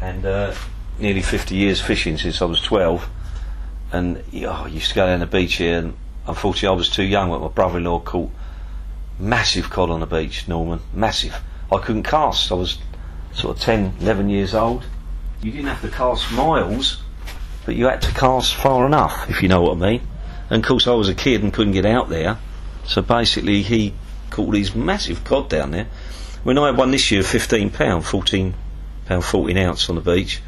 and 0.00 0.26
uh, 0.26 0.54
nearly 0.98 1.22
50 1.22 1.54
years 1.54 1.80
fishing 1.80 2.18
since 2.18 2.42
I 2.42 2.44
was 2.44 2.60
12. 2.60 3.08
And 3.92 4.22
oh, 4.34 4.64
I 4.64 4.66
used 4.66 4.88
to 4.90 4.94
go 4.94 5.06
down 5.06 5.20
the 5.20 5.26
beach 5.26 5.54
here, 5.54 5.78
and 5.78 5.94
unfortunately, 6.26 6.68
I 6.68 6.76
was 6.76 6.90
too 6.90 7.04
young. 7.04 7.30
But 7.30 7.40
my 7.40 7.48
brother-in-law 7.48 8.00
caught 8.00 8.30
massive 9.18 9.70
cod 9.70 9.90
on 9.90 10.00
the 10.00 10.06
beach, 10.06 10.48
Norman, 10.48 10.80
massive. 10.92 11.40
I 11.70 11.78
couldn't 11.78 12.02
cast. 12.02 12.50
I 12.50 12.56
was 12.56 12.78
sort 13.32 13.56
of 13.56 13.62
10, 13.62 13.94
11 14.00 14.28
years 14.28 14.54
old. 14.54 14.84
You 15.42 15.52
didn't 15.52 15.68
have 15.68 15.82
to 15.82 15.88
cast 15.88 16.32
miles 16.32 17.03
but 17.64 17.76
you 17.76 17.86
had 17.86 18.02
to 18.02 18.12
cast 18.12 18.54
far 18.54 18.86
enough, 18.86 19.28
if 19.30 19.42
you 19.42 19.48
know 19.48 19.62
what 19.62 19.78
I 19.78 19.90
mean. 19.92 20.06
And 20.50 20.62
of 20.62 20.68
course, 20.68 20.86
I 20.86 20.92
was 20.92 21.08
a 21.08 21.14
kid 21.14 21.42
and 21.42 21.52
couldn't 21.52 21.72
get 21.72 21.86
out 21.86 22.08
there, 22.08 22.38
so 22.84 23.02
basically 23.02 23.62
he 23.62 23.94
caught 24.30 24.52
these 24.52 24.74
massive 24.74 25.24
cod 25.24 25.48
down 25.48 25.70
there. 25.70 25.86
When 26.42 26.58
I 26.58 26.66
had 26.66 26.76
one 26.76 26.90
this 26.90 27.10
year, 27.10 27.22
fifteen 27.22 27.70
pound, 27.70 28.04
fourteen 28.04 28.54
pound, 29.06 29.24
fourteen 29.24 29.56
ounce 29.56 29.88
on 29.88 29.96
the 29.96 30.02
beach, 30.02 30.42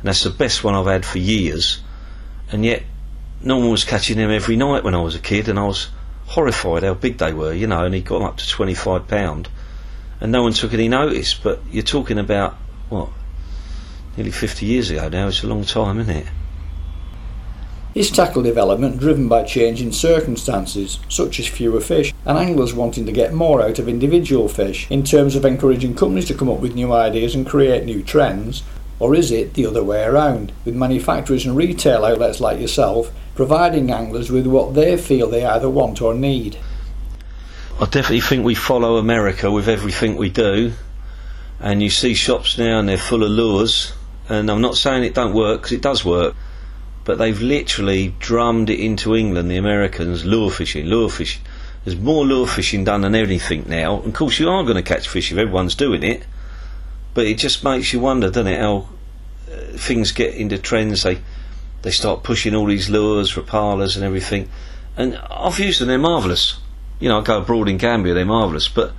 and 0.00 0.08
that's 0.08 0.22
the 0.22 0.30
best 0.30 0.62
one 0.62 0.74
I've 0.74 0.86
had 0.86 1.06
for 1.06 1.18
years. 1.18 1.80
And 2.52 2.64
yet, 2.64 2.82
no 3.42 3.58
one 3.58 3.70
was 3.70 3.84
catching 3.84 4.18
them 4.18 4.30
every 4.30 4.56
night 4.56 4.84
when 4.84 4.94
I 4.94 5.00
was 5.00 5.14
a 5.14 5.20
kid, 5.20 5.48
and 5.48 5.58
I 5.58 5.64
was 5.64 5.88
horrified 6.26 6.82
how 6.82 6.94
big 6.94 7.18
they 7.18 7.32
were, 7.32 7.54
you 7.54 7.66
know. 7.66 7.84
And 7.84 7.94
he 7.94 8.02
got 8.02 8.22
up 8.22 8.36
to 8.36 8.48
twenty-five 8.48 9.08
pound, 9.08 9.48
and 10.20 10.30
no 10.30 10.42
one 10.42 10.52
took 10.52 10.74
any 10.74 10.88
notice. 10.88 11.32
But 11.32 11.60
you're 11.70 11.82
talking 11.82 12.18
about 12.18 12.54
what? 12.90 13.08
Nearly 14.16 14.32
50 14.32 14.66
years 14.66 14.90
ago 14.90 15.08
now, 15.08 15.28
it's 15.28 15.44
a 15.44 15.46
long 15.46 15.64
time, 15.64 16.00
isn't 16.00 16.14
it? 16.14 16.26
Is 17.92 18.08
tackle 18.08 18.42
development 18.42 19.00
driven 19.00 19.26
by 19.26 19.42
changing 19.42 19.90
circumstances, 19.90 21.00
such 21.08 21.40
as 21.40 21.48
fewer 21.48 21.80
fish, 21.80 22.14
and 22.24 22.38
anglers 22.38 22.72
wanting 22.72 23.04
to 23.06 23.10
get 23.10 23.34
more 23.34 23.60
out 23.62 23.80
of 23.80 23.88
individual 23.88 24.46
fish, 24.46 24.88
in 24.92 25.02
terms 25.02 25.34
of 25.34 25.44
encouraging 25.44 25.96
companies 25.96 26.26
to 26.26 26.34
come 26.34 26.48
up 26.48 26.60
with 26.60 26.76
new 26.76 26.92
ideas 26.92 27.34
and 27.34 27.44
create 27.44 27.84
new 27.84 28.00
trends? 28.00 28.62
Or 29.00 29.12
is 29.12 29.32
it 29.32 29.54
the 29.54 29.66
other 29.66 29.82
way 29.82 30.04
around, 30.04 30.52
with 30.64 30.76
manufacturers 30.76 31.44
and 31.44 31.56
retail 31.56 32.04
outlets 32.04 32.40
like 32.40 32.60
yourself 32.60 33.10
providing 33.34 33.90
anglers 33.90 34.30
with 34.30 34.46
what 34.46 34.74
they 34.74 34.96
feel 34.96 35.28
they 35.28 35.44
either 35.44 35.68
want 35.68 36.00
or 36.00 36.14
need? 36.14 36.58
I 37.80 37.86
definitely 37.86 38.20
think 38.20 38.44
we 38.44 38.54
follow 38.54 38.98
America 38.98 39.50
with 39.50 39.68
everything 39.68 40.14
we 40.14 40.30
do, 40.30 40.74
and 41.58 41.82
you 41.82 41.90
see 41.90 42.14
shops 42.14 42.56
now 42.56 42.78
and 42.78 42.88
they're 42.88 42.98
full 42.98 43.24
of 43.24 43.30
lures. 43.30 43.94
And 44.28 44.48
I'm 44.48 44.60
not 44.60 44.76
saying 44.76 45.02
it 45.02 45.14
don't 45.14 45.34
work 45.34 45.62
because 45.62 45.72
it 45.72 45.82
does 45.82 46.04
work 46.04 46.36
but 47.10 47.18
they've 47.18 47.40
literally 47.40 48.14
drummed 48.20 48.70
it 48.70 48.78
into 48.78 49.16
England, 49.16 49.50
the 49.50 49.56
Americans, 49.56 50.24
lure 50.24 50.48
fishing, 50.48 50.86
lure 50.86 51.10
fishing. 51.10 51.42
There's 51.84 51.98
more 51.98 52.24
lure 52.24 52.46
fishing 52.46 52.84
done 52.84 53.00
than 53.00 53.16
anything 53.16 53.64
now. 53.66 53.96
Of 53.96 54.14
course, 54.14 54.38
you 54.38 54.48
are 54.48 54.62
going 54.62 54.76
to 54.76 54.82
catch 54.82 55.08
fish 55.08 55.32
if 55.32 55.36
everyone's 55.36 55.74
doing 55.74 56.04
it, 56.04 56.24
but 57.12 57.26
it 57.26 57.36
just 57.36 57.64
makes 57.64 57.92
you 57.92 57.98
wonder, 57.98 58.28
doesn't 58.28 58.46
it, 58.46 58.60
how 58.60 58.90
uh, 59.50 59.76
things 59.76 60.12
get 60.12 60.36
into 60.36 60.56
trends. 60.56 61.02
They 61.02 61.18
they 61.82 61.90
start 61.90 62.22
pushing 62.22 62.54
all 62.54 62.66
these 62.66 62.88
lures, 62.88 63.34
rapalas, 63.34 63.96
and 63.96 64.04
everything. 64.04 64.48
And 64.96 65.16
I've 65.16 65.58
used 65.58 65.80
them; 65.80 65.88
they're 65.88 65.98
marvellous. 65.98 66.58
You 67.00 67.08
know, 67.08 67.18
I 67.18 67.24
go 67.24 67.38
abroad 67.38 67.68
in 67.68 67.76
Gambia; 67.76 68.14
they're 68.14 68.24
marvellous, 68.24 68.68
but 68.68 68.92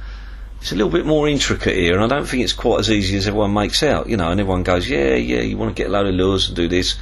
it's 0.60 0.74
a 0.74 0.76
little 0.76 0.92
bit 0.92 1.06
more 1.06 1.30
intricate 1.30 1.78
here, 1.78 1.94
and 1.94 2.04
I 2.04 2.14
don't 2.14 2.28
think 2.28 2.44
it's 2.44 2.52
quite 2.52 2.82
as 2.82 2.92
easy 2.92 3.16
as 3.16 3.26
everyone 3.26 3.54
makes 3.54 3.82
out. 3.84 4.10
You 4.10 4.18
know, 4.18 4.30
and 4.32 4.42
everyone 4.42 4.64
goes, 4.64 4.90
"Yeah, 4.90 5.16
yeah, 5.16 5.40
you 5.40 5.56
want 5.56 5.74
to 5.74 5.82
get 5.82 5.90
a 5.90 5.94
load 5.94 6.08
of 6.08 6.16
lures 6.16 6.50
and 6.50 6.58
do 6.58 6.68
this." 6.68 6.98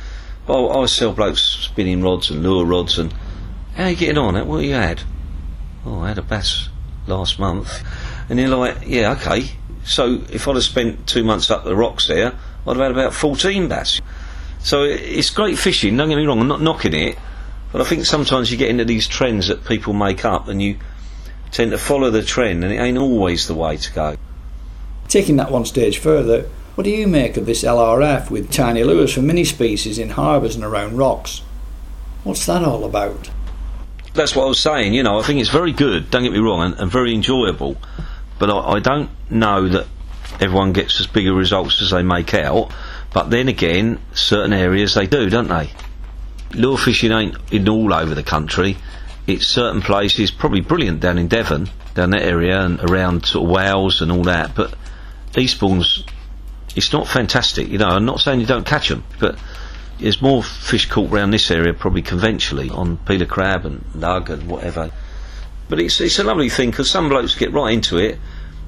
I, 0.51 0.81
I 0.81 0.85
sell 0.85 1.13
blokes 1.13 1.41
spinning 1.41 2.01
rods 2.01 2.29
and 2.29 2.43
lure 2.43 2.65
rods 2.65 2.97
and 2.97 3.13
how 3.75 3.85
are 3.85 3.89
you 3.91 3.95
getting 3.95 4.17
on? 4.17 4.47
What 4.47 4.63
you 4.63 4.73
had? 4.73 5.01
Oh, 5.85 6.01
I 6.01 6.09
had 6.09 6.17
a 6.17 6.21
bass 6.21 6.69
last 7.07 7.39
month. 7.39 7.81
And 8.29 8.37
you're 8.39 8.49
like, 8.49 8.79
yeah, 8.85 9.11
okay. 9.13 9.49
So 9.85 10.21
if 10.29 10.47
I'd 10.47 10.55
have 10.55 10.63
spent 10.63 11.07
two 11.07 11.23
months 11.23 11.49
up 11.49 11.63
the 11.63 11.75
rocks 11.75 12.07
there, 12.07 12.37
I'd 12.67 12.75
have 12.75 12.77
had 12.77 12.91
about 12.91 13.13
14 13.13 13.67
bass. 13.69 14.01
So 14.59 14.83
it's 14.83 15.29
great 15.29 15.57
fishing, 15.57 15.95
don't 15.95 16.09
get 16.09 16.17
me 16.17 16.25
wrong, 16.25 16.41
I'm 16.41 16.47
not 16.47 16.61
knocking 16.61 16.93
it. 16.93 17.17
But 17.71 17.81
I 17.81 17.83
think 17.85 18.05
sometimes 18.05 18.51
you 18.51 18.57
get 18.57 18.69
into 18.69 18.83
these 18.83 19.07
trends 19.07 19.47
that 19.47 19.63
people 19.63 19.93
make 19.93 20.25
up 20.25 20.47
and 20.47 20.61
you 20.61 20.77
tend 21.51 21.71
to 21.71 21.77
follow 21.77 22.09
the 22.09 22.23
trend 22.23 22.63
and 22.63 22.73
it 22.73 22.77
ain't 22.77 22.97
always 22.97 23.47
the 23.47 23.55
way 23.55 23.77
to 23.77 23.93
go. 23.93 24.17
Taking 25.07 25.37
that 25.37 25.51
one 25.51 25.65
stage 25.65 25.99
further, 25.99 26.49
what 26.79 26.85
do 26.85 26.91
you 26.91 27.09
make 27.09 27.35
of 27.35 27.45
this 27.45 27.63
LRF 27.63 28.31
with 28.31 28.53
tiny 28.53 28.85
lures 28.85 29.13
for 29.13 29.21
mini 29.21 29.43
species 29.43 29.99
in 29.99 30.11
harbours 30.11 30.55
and 30.55 30.63
around 30.63 30.95
rocks? 30.95 31.41
What's 32.23 32.45
that 32.45 32.63
all 32.63 32.85
about? 32.85 33.29
That's 34.13 34.33
what 34.33 34.45
I 34.45 34.47
was 34.47 34.61
saying, 34.61 34.93
you 34.93 35.03
know, 35.03 35.19
I 35.19 35.23
think 35.23 35.41
it's 35.41 35.49
very 35.49 35.73
good, 35.73 36.09
don't 36.09 36.23
get 36.23 36.31
me 36.31 36.39
wrong, 36.39 36.61
and, 36.61 36.79
and 36.79 36.89
very 36.89 37.13
enjoyable, 37.13 37.75
but 38.39 38.49
I, 38.49 38.75
I 38.75 38.79
don't 38.79 39.09
know 39.29 39.67
that 39.67 39.87
everyone 40.39 40.71
gets 40.71 41.01
as 41.01 41.07
big 41.07 41.27
a 41.27 41.33
results 41.33 41.81
as 41.81 41.89
they 41.89 42.01
make 42.01 42.33
out, 42.33 42.71
but 43.13 43.29
then 43.29 43.49
again, 43.49 43.99
certain 44.13 44.53
areas 44.53 44.93
they 44.93 45.05
do, 45.05 45.29
don't 45.29 45.49
they? 45.49 45.71
Lure 46.53 46.77
fishing 46.77 47.11
ain't 47.11 47.35
in 47.51 47.67
all 47.67 47.93
over 47.93 48.15
the 48.15 48.23
country. 48.23 48.77
It's 49.27 49.45
certain 49.45 49.81
places, 49.81 50.31
probably 50.31 50.61
brilliant 50.61 51.01
down 51.01 51.17
in 51.17 51.27
Devon, 51.27 51.69
down 51.93 52.11
that 52.11 52.23
area, 52.23 52.61
and 52.61 52.79
around 52.89 53.25
sort 53.25 53.43
of 53.43 53.51
Wales 53.51 54.01
and 54.01 54.13
all 54.13 54.23
that, 54.23 54.55
but 54.55 54.73
Eastbourne's 55.37 56.05
it's 56.75 56.93
not 56.93 57.07
fantastic. 57.07 57.67
You 57.67 57.77
know, 57.77 57.87
I'm 57.87 58.05
not 58.05 58.19
saying 58.19 58.39
you 58.39 58.45
don't 58.45 58.65
catch 58.65 58.89
them, 58.89 59.03
but 59.19 59.37
there's 59.99 60.21
more 60.21 60.43
fish 60.43 60.87
caught 60.87 61.11
around 61.11 61.31
this 61.31 61.51
area 61.51 61.73
probably 61.73 62.01
conventionally 62.01 62.69
on 62.69 62.97
peeler 62.97 63.25
crab 63.25 63.65
and 63.65 63.83
lug 63.95 64.29
and 64.29 64.47
whatever. 64.49 64.91
But 65.67 65.79
it's 65.79 65.99
it's 66.01 66.19
a 66.19 66.23
lovely 66.23 66.49
thing 66.49 66.71
because 66.71 66.89
some 66.89 67.09
blokes 67.09 67.35
get 67.35 67.51
right 67.51 67.73
into 67.73 67.97
it. 67.97 68.17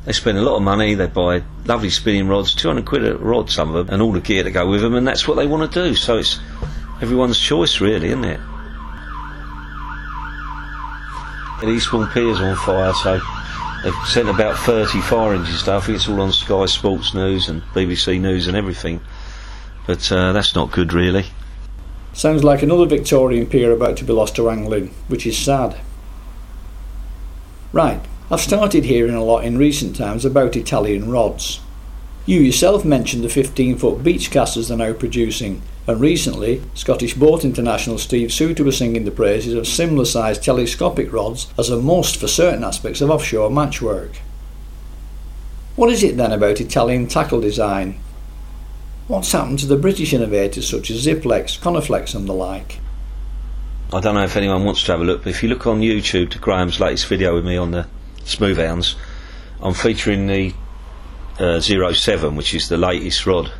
They 0.06 0.14
spend 0.14 0.38
a 0.38 0.42
lot 0.42 0.58
of 0.58 0.64
money. 0.64 0.96
They 0.96 1.08
buy 1.08 1.44
lovely 1.66 1.90
spinning 1.90 2.28
rods, 2.28 2.56
200 2.56 2.86
quid 2.86 3.06
a 3.06 3.18
rod, 3.18 3.52
some 3.52 3.74
of 3.74 3.88
them, 3.88 3.94
and 3.94 4.02
all 4.02 4.12
the 4.12 4.20
gear 4.20 4.44
to 4.44 4.52
go 4.52 4.68
with 4.68 4.82
them, 4.82 4.96
and 4.96 5.08
that's 5.08 5.28
what 5.28 5.36
they 5.36 5.46
want 5.46 5.72
to 5.72 5.84
do. 5.84 5.96
So 5.96 6.18
it's 6.18 6.40
everyone's 7.02 7.40
choice, 7.40 7.80
really, 7.82 8.08
isn't 8.08 8.26
it? 8.26 8.40
The 11.62 11.70
Eastbourne 11.70 12.08
Pier's 12.08 12.40
on 12.40 12.56
fire, 12.56 12.94
so 12.94 13.22
They've 13.84 13.94
sent 14.06 14.30
about 14.30 14.58
30 14.60 15.02
fire 15.02 15.34
engine 15.34 15.56
stuff. 15.56 15.90
It's 15.90 16.08
all 16.08 16.22
on 16.22 16.32
Sky 16.32 16.68
Sports 16.68 17.16
News 17.16 17.50
and 17.50 17.64
BBC 17.74 18.22
News 18.22 18.48
and 18.48 18.56
everything. 18.56 19.02
But 19.88 20.12
uh, 20.12 20.34
that's 20.34 20.54
not 20.54 20.72
good, 20.72 20.94
really. 20.94 21.26
Sounds 22.14 22.44
like 22.44 22.62
another 22.62 22.86
Victorian 22.86 23.48
pier 23.48 23.72
about 23.72 23.98
to 23.98 24.04
be 24.04 24.14
lost 24.14 24.36
to 24.36 24.50
angling, 24.50 24.94
which 25.08 25.26
is 25.26 25.38
sad. 25.38 25.80
Right, 27.74 28.02
I've 28.30 28.42
started 28.42 28.84
hearing 28.84 29.16
a 29.16 29.24
lot 29.24 29.46
in 29.46 29.58
recent 29.58 29.96
times 29.96 30.26
about 30.26 30.56
Italian 30.56 31.10
rods. 31.10 31.62
You 32.26 32.40
yourself 32.40 32.86
mentioned 32.86 33.24
the 33.24 33.30
15 33.30 33.78
foot 33.78 34.04
beach 34.04 34.30
casters 34.30 34.68
they're 34.68 34.78
now 34.78 34.94
producing, 34.94 35.64
and 35.88 36.00
recently, 36.00 36.62
Scottish 36.76 37.16
Boat 37.16 37.44
International 37.44 37.98
Steve 37.98 38.32
Souter 38.32 38.64
was 38.64 38.78
singing 38.78 39.06
the 39.06 39.12
praises 39.12 39.56
of 39.56 39.68
similar 39.68 40.06
sized 40.06 40.44
telescopic 40.44 41.12
rods 41.12 41.52
as 41.58 41.72
a 41.72 41.82
must 41.82 42.18
for 42.18 42.28
certain 42.28 42.64
aspects 42.64 43.02
of 43.02 43.10
offshore 43.10 43.50
match 43.50 43.82
work. 43.82 44.20
What 45.76 45.90
is 45.90 46.04
it 46.04 46.16
then 46.16 46.32
about 46.32 46.62
Italian 46.62 47.08
tackle 47.08 47.42
design? 47.42 48.00
What's 49.08 49.32
happened 49.32 49.60
to 49.60 49.66
the 49.66 49.76
British 49.76 50.14
innovators 50.14 50.70
such 50.70 50.92
as 50.92 51.06
Zziplex, 51.06 51.60
Conoflex, 51.60 52.14
and 52.14 52.30
the 52.30 52.34
like? 52.34 52.80
I 53.92 54.00
don't 54.00 54.14
know 54.14 54.24
if 54.24 54.38
anyone 54.38 54.64
wants 54.64 54.84
to 54.84 54.92
have 54.92 55.02
a 55.02 55.04
look, 55.04 55.24
but 55.24 55.32
if 55.32 55.42
you 55.42 55.50
look 55.50 55.66
on 55.66 55.82
YouTube 55.82 56.30
to 56.32 56.40
Graham's 56.40 56.80
latest 56.80 57.08
video 57.08 57.34
with 57.34 57.46
me 57.46 57.58
on 57.58 57.72
the 57.72 57.88
Smooth 58.26 58.58
Hounds, 58.58 58.96
I'm 59.60 59.74
featuring 59.74 60.28
the 60.28 60.54
uh, 61.42 61.60
07, 61.60 62.36
which 62.36 62.54
is 62.54 62.70
the 62.70 62.78
latest 62.78 63.26
rod. 63.26 63.52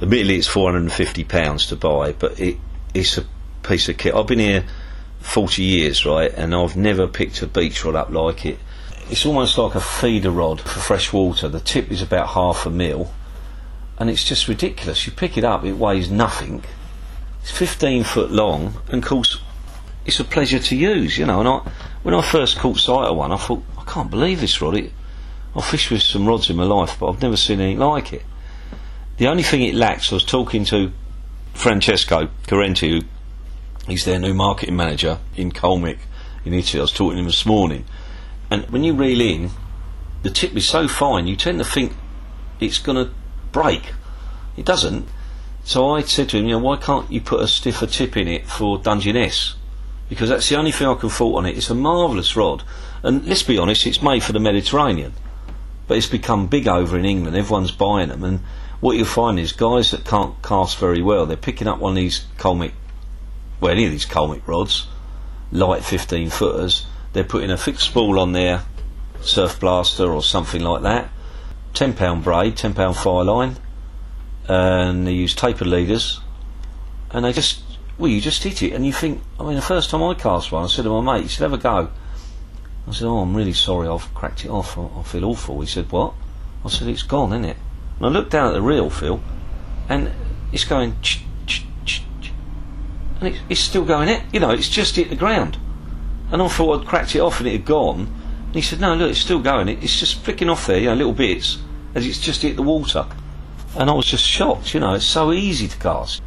Admittedly, 0.00 0.36
it's 0.36 0.48
£450 0.48 1.68
to 1.68 1.76
buy, 1.76 2.12
but 2.12 2.38
it, 2.38 2.58
it's 2.92 3.16
a 3.16 3.24
piece 3.62 3.88
of 3.88 3.96
kit. 3.96 4.14
I've 4.14 4.26
been 4.26 4.38
here 4.38 4.64
40 5.20 5.62
years, 5.62 6.04
right, 6.04 6.32
and 6.34 6.54
I've 6.54 6.76
never 6.76 7.06
picked 7.06 7.40
a 7.40 7.46
beach 7.46 7.84
rod 7.84 7.94
up 7.94 8.10
like 8.10 8.44
it. 8.44 8.58
It's 9.10 9.24
almost 9.24 9.56
like 9.56 9.74
a 9.74 9.80
feeder 9.80 10.30
rod 10.30 10.60
for 10.60 10.80
fresh 10.80 11.12
water. 11.12 11.48
The 11.48 11.60
tip 11.60 11.90
is 11.90 12.02
about 12.02 12.28
half 12.28 12.66
a 12.66 12.70
mil, 12.70 13.12
and 13.98 14.10
it's 14.10 14.24
just 14.24 14.48
ridiculous. 14.48 15.06
You 15.06 15.12
pick 15.12 15.38
it 15.38 15.44
up, 15.44 15.64
it 15.64 15.74
weighs 15.74 16.10
nothing. 16.10 16.62
It's 17.40 17.50
15 17.50 18.04
foot 18.04 18.30
long, 18.30 18.74
and 18.88 19.02
of 19.02 19.08
course, 19.08 19.40
it's 20.04 20.20
a 20.20 20.24
pleasure 20.24 20.58
to 20.58 20.76
use, 20.76 21.16
you 21.16 21.24
know. 21.24 21.40
And 21.40 21.48
I, 21.48 21.70
when 22.02 22.14
I 22.14 22.22
first 22.22 22.58
caught 22.58 22.78
sight 22.78 23.08
of 23.08 23.16
one, 23.16 23.32
I 23.32 23.36
thought, 23.36 23.62
I 23.78 23.84
can't 23.84 24.10
believe 24.10 24.40
this 24.40 24.60
rod. 24.60 24.76
It, 24.76 24.92
I've 25.54 25.64
fished 25.64 25.90
with 25.90 26.02
some 26.02 26.26
rods 26.26 26.48
in 26.48 26.56
my 26.56 26.64
life, 26.64 26.96
but 26.98 27.10
I've 27.10 27.22
never 27.22 27.36
seen 27.36 27.60
anything 27.60 27.78
like 27.78 28.12
it. 28.12 28.22
The 29.18 29.26
only 29.28 29.42
thing 29.42 29.62
it 29.62 29.74
lacks, 29.74 30.10
I 30.10 30.16
was 30.16 30.24
talking 30.24 30.64
to 30.66 30.92
Francesco 31.54 32.28
Correnti, 32.46 33.00
who 33.00 33.06
he's 33.86 34.04
their 34.04 34.18
new 34.18 34.32
marketing 34.32 34.76
manager 34.76 35.18
in 35.36 35.52
Colmic 35.52 35.98
in 36.44 36.54
Italy. 36.54 36.80
I 36.80 36.82
was 36.82 36.92
talking 36.92 37.16
to 37.16 37.20
him 37.20 37.26
this 37.26 37.44
morning, 37.44 37.84
and 38.50 38.68
when 38.70 38.82
you 38.82 38.94
reel 38.94 39.20
in, 39.20 39.50
the 40.22 40.30
tip 40.30 40.56
is 40.56 40.66
so 40.66 40.88
fine, 40.88 41.26
you 41.26 41.36
tend 41.36 41.58
to 41.58 41.64
think 41.64 41.92
it's 42.60 42.78
going 42.78 43.04
to 43.04 43.12
break. 43.50 43.92
It 44.56 44.64
doesn't. 44.64 45.06
So 45.64 45.90
I 45.90 46.02
said 46.02 46.28
to 46.30 46.38
him, 46.38 46.46
you 46.46 46.52
know, 46.52 46.58
why 46.58 46.76
can't 46.76 47.10
you 47.12 47.20
put 47.20 47.42
a 47.42 47.48
stiffer 47.48 47.86
tip 47.86 48.16
in 48.16 48.28
it 48.28 48.46
for 48.46 48.78
Dungeness? 48.78 49.54
Because 50.08 50.28
that's 50.28 50.48
the 50.48 50.56
only 50.56 50.72
thing 50.72 50.88
I 50.88 50.94
can 50.94 51.08
fault 51.08 51.36
on 51.36 51.46
it. 51.46 51.56
It's 51.56 51.70
a 51.70 51.74
marvellous 51.74 52.36
rod, 52.36 52.62
and 53.02 53.26
let's 53.26 53.42
be 53.42 53.58
honest, 53.58 53.86
it's 53.86 54.02
made 54.02 54.22
for 54.22 54.32
the 54.32 54.40
Mediterranean, 54.40 55.12
but 55.92 55.98
it's 55.98 56.06
become 56.06 56.46
big 56.46 56.66
over 56.66 56.98
in 56.98 57.04
England. 57.04 57.36
Everyone's 57.36 57.70
buying 57.70 58.08
them, 58.08 58.24
and 58.24 58.40
what 58.80 58.96
you'll 58.96 59.04
find 59.04 59.38
is 59.38 59.52
guys 59.52 59.90
that 59.90 60.06
can't 60.06 60.42
cast 60.42 60.78
very 60.78 61.02
well, 61.02 61.26
they're 61.26 61.36
picking 61.36 61.68
up 61.68 61.80
one 61.80 61.90
of 61.90 61.96
these 61.96 62.24
Colmic, 62.38 62.72
well, 63.60 63.72
any 63.72 63.84
of 63.84 63.90
these 63.90 64.06
Colmic 64.06 64.40
rods, 64.46 64.86
light 65.50 65.84
15 65.84 66.30
footers, 66.30 66.86
they're 67.12 67.24
putting 67.24 67.50
a 67.50 67.58
fixed 67.58 67.84
spool 67.84 68.18
on 68.18 68.32
their 68.32 68.62
surf 69.20 69.60
blaster 69.60 70.10
or 70.10 70.22
something 70.22 70.62
like 70.62 70.80
that, 70.80 71.10
£10 71.74 72.24
braid, 72.24 72.56
£10 72.56 72.96
fire 72.96 73.24
line, 73.24 73.56
and 74.48 75.06
they 75.06 75.12
use 75.12 75.34
tapered 75.34 75.66
leaders, 75.66 76.20
and 77.10 77.26
they 77.26 77.34
just, 77.34 77.62
well, 77.98 78.10
you 78.10 78.18
just 78.18 78.42
hit 78.42 78.62
it, 78.62 78.72
and 78.72 78.86
you 78.86 78.94
think, 78.94 79.20
I 79.38 79.44
mean, 79.44 79.56
the 79.56 79.60
first 79.60 79.90
time 79.90 80.02
I 80.02 80.14
cast 80.14 80.52
one, 80.52 80.64
I 80.64 80.68
said 80.68 80.84
to 80.84 81.02
my 81.02 81.16
mate, 81.18 81.24
"You 81.24 81.28
should 81.28 81.42
have 81.42 81.52
a 81.52 81.58
go. 81.58 81.90
I 82.86 82.92
said, 82.92 83.06
oh, 83.06 83.18
I'm 83.18 83.36
really 83.36 83.52
sorry, 83.52 83.88
I've 83.88 84.12
cracked 84.14 84.44
it 84.44 84.50
off, 84.50 84.76
I, 84.76 84.88
I 84.98 85.02
feel 85.02 85.24
awful. 85.24 85.60
He 85.60 85.66
said, 85.66 85.90
what? 85.92 86.14
I 86.64 86.68
said, 86.68 86.88
it's 86.88 87.02
gone, 87.02 87.32
isn't 87.32 87.44
it? 87.44 87.56
And 87.98 88.06
I 88.06 88.08
looked 88.08 88.30
down 88.30 88.48
at 88.48 88.54
the 88.54 88.62
reel, 88.62 88.90
Phil, 88.90 89.22
and 89.88 90.10
it's 90.52 90.64
going, 90.64 90.96
ch 91.00 91.22
ch 91.46 91.64
ch 91.84 92.02
and 93.22 93.28
it's, 93.28 93.38
it's 93.48 93.60
still 93.60 93.84
going 93.84 94.08
it, 94.08 94.22
you 94.32 94.40
know, 94.40 94.50
it's 94.50 94.68
just 94.68 94.96
hit 94.96 95.08
the 95.08 95.16
ground. 95.16 95.56
And 96.32 96.42
I 96.42 96.48
thought 96.48 96.80
I'd 96.80 96.86
cracked 96.88 97.14
it 97.14 97.20
off 97.20 97.38
and 97.38 97.48
it 97.48 97.52
had 97.52 97.64
gone. 97.64 98.12
And 98.46 98.54
he 98.54 98.62
said, 98.62 98.80
no, 98.80 98.94
look, 98.94 99.10
it's 99.10 99.20
still 99.20 99.38
going, 99.38 99.68
it, 99.68 99.82
it's 99.82 99.98
just 99.98 100.18
flicking 100.20 100.48
off 100.48 100.66
there, 100.66 100.78
you 100.78 100.86
know, 100.86 100.94
little 100.94 101.12
bits, 101.12 101.58
as 101.94 102.04
it's 102.04 102.18
just 102.18 102.42
hit 102.42 102.56
the 102.56 102.62
water. 102.62 103.06
And 103.76 103.88
I 103.88 103.92
was 103.92 104.06
just 104.06 104.24
shocked, 104.24 104.74
you 104.74 104.80
know, 104.80 104.94
it's 104.94 105.04
so 105.04 105.32
easy 105.32 105.68
to 105.68 105.76
cast. 105.78 106.20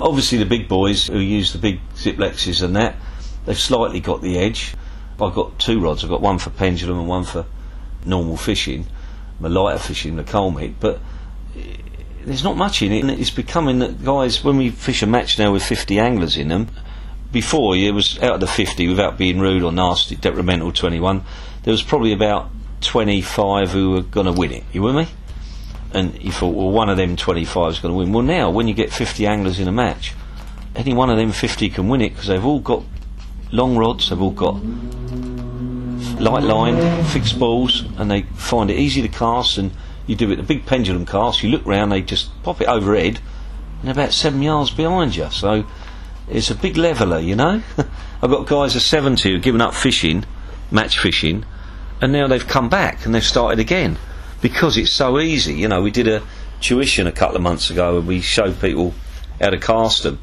Obviously, 0.00 0.38
the 0.38 0.44
big 0.44 0.68
boys 0.68 1.06
who 1.06 1.18
use 1.18 1.52
the 1.52 1.58
big 1.58 1.80
Zziplexes 1.94 2.62
and 2.62 2.76
that, 2.76 2.96
they've 3.46 3.58
slightly 3.58 4.00
got 4.00 4.20
the 4.20 4.38
edge. 4.38 4.74
I've 5.20 5.34
got 5.34 5.58
two 5.58 5.80
rods, 5.80 6.02
I've 6.04 6.10
got 6.10 6.20
one 6.20 6.38
for 6.38 6.50
pendulum 6.50 6.98
and 6.98 7.08
one 7.08 7.24
for 7.24 7.46
normal 8.04 8.36
fishing, 8.36 8.86
my 9.40 9.48
lighter 9.48 9.78
fishing, 9.78 10.16
the 10.16 10.24
Colmic. 10.24 10.74
but 10.80 11.00
eh, 11.56 11.76
there's 12.24 12.44
not 12.44 12.56
much 12.56 12.82
in 12.82 12.92
it, 12.92 13.02
and 13.02 13.10
it's 13.10 13.30
becoming 13.30 13.80
that 13.80 14.04
guys, 14.04 14.42
when 14.42 14.56
we 14.56 14.70
fish 14.70 15.02
a 15.02 15.06
match 15.06 15.38
now 15.38 15.52
with 15.52 15.62
50 15.62 15.98
anglers 15.98 16.36
in 16.36 16.48
them, 16.48 16.68
before 17.30 17.76
it 17.76 17.94
was 17.94 18.18
out 18.20 18.34
of 18.34 18.40
the 18.40 18.46
50, 18.46 18.88
without 18.88 19.16
being 19.16 19.40
rude 19.40 19.62
or 19.62 19.72
nasty, 19.72 20.16
detrimental 20.16 20.72
to 20.72 20.86
anyone, 20.86 21.24
there 21.62 21.72
was 21.72 21.82
probably 21.82 22.12
about 22.12 22.50
25 22.82 23.70
who 23.70 23.90
were 23.92 24.02
going 24.02 24.26
to 24.26 24.32
win 24.32 24.52
it. 24.52 24.64
You 24.72 24.82
with 24.82 24.94
me? 24.94 25.08
and 25.94 26.22
you 26.22 26.32
thought, 26.32 26.54
well, 26.54 26.70
one 26.70 26.88
of 26.88 26.96
them 26.96 27.16
25 27.16 27.72
is 27.72 27.78
going 27.78 27.92
to 27.92 27.98
win. 27.98 28.12
Well, 28.12 28.22
now, 28.22 28.50
when 28.50 28.68
you 28.68 28.74
get 28.74 28.92
50 28.92 29.26
anglers 29.26 29.58
in 29.58 29.68
a 29.68 29.72
match, 29.72 30.14
any 30.74 30.94
one 30.94 31.10
of 31.10 31.18
them 31.18 31.32
50 31.32 31.68
can 31.70 31.88
win 31.88 32.00
it 32.00 32.10
because 32.10 32.28
they've 32.28 32.44
all 32.44 32.60
got 32.60 32.82
long 33.52 33.76
rods, 33.76 34.10
they've 34.10 34.20
all 34.20 34.30
got 34.30 34.60
light 36.20 36.42
line, 36.42 37.04
fixed 37.04 37.34
spools, 37.34 37.84
and 37.98 38.10
they 38.10 38.22
find 38.22 38.70
it 38.70 38.78
easy 38.78 39.02
to 39.02 39.08
cast. 39.08 39.58
And 39.58 39.72
you 40.06 40.16
do 40.16 40.30
it 40.30 40.36
the 40.36 40.42
big 40.42 40.66
pendulum 40.66 41.06
cast, 41.06 41.42
you 41.42 41.50
look 41.50 41.64
round, 41.64 41.92
they 41.92 42.02
just 42.02 42.30
pop 42.42 42.60
it 42.60 42.68
overhead, 42.68 43.20
and 43.82 43.90
about 43.90 44.12
seven 44.12 44.42
yards 44.42 44.70
behind 44.70 45.16
you. 45.16 45.30
So 45.30 45.64
it's 46.28 46.50
a 46.50 46.54
big 46.54 46.76
leveller, 46.76 47.18
you 47.18 47.36
know. 47.36 47.62
I've 48.22 48.30
got 48.30 48.46
guys 48.46 48.74
of 48.76 48.82
70 48.82 49.30
who've 49.30 49.42
given 49.42 49.60
up 49.60 49.74
fishing, 49.74 50.24
match 50.70 50.98
fishing, 50.98 51.44
and 52.00 52.12
now 52.12 52.26
they've 52.26 52.46
come 52.46 52.68
back 52.68 53.04
and 53.04 53.14
they've 53.14 53.22
started 53.22 53.58
again 53.58 53.98
because 54.40 54.76
it's 54.76 54.90
so 54.90 55.18
easy. 55.20 55.54
You 55.54 55.68
know, 55.68 55.82
we 55.82 55.90
did 55.90 56.08
a 56.08 56.22
tuition 56.60 57.06
a 57.06 57.12
couple 57.12 57.36
of 57.36 57.42
months 57.42 57.70
ago 57.70 57.98
and 57.98 58.06
we 58.06 58.20
showed 58.20 58.60
people 58.60 58.94
how 59.40 59.50
to 59.50 59.58
cast 59.58 60.02
them. 60.02 60.20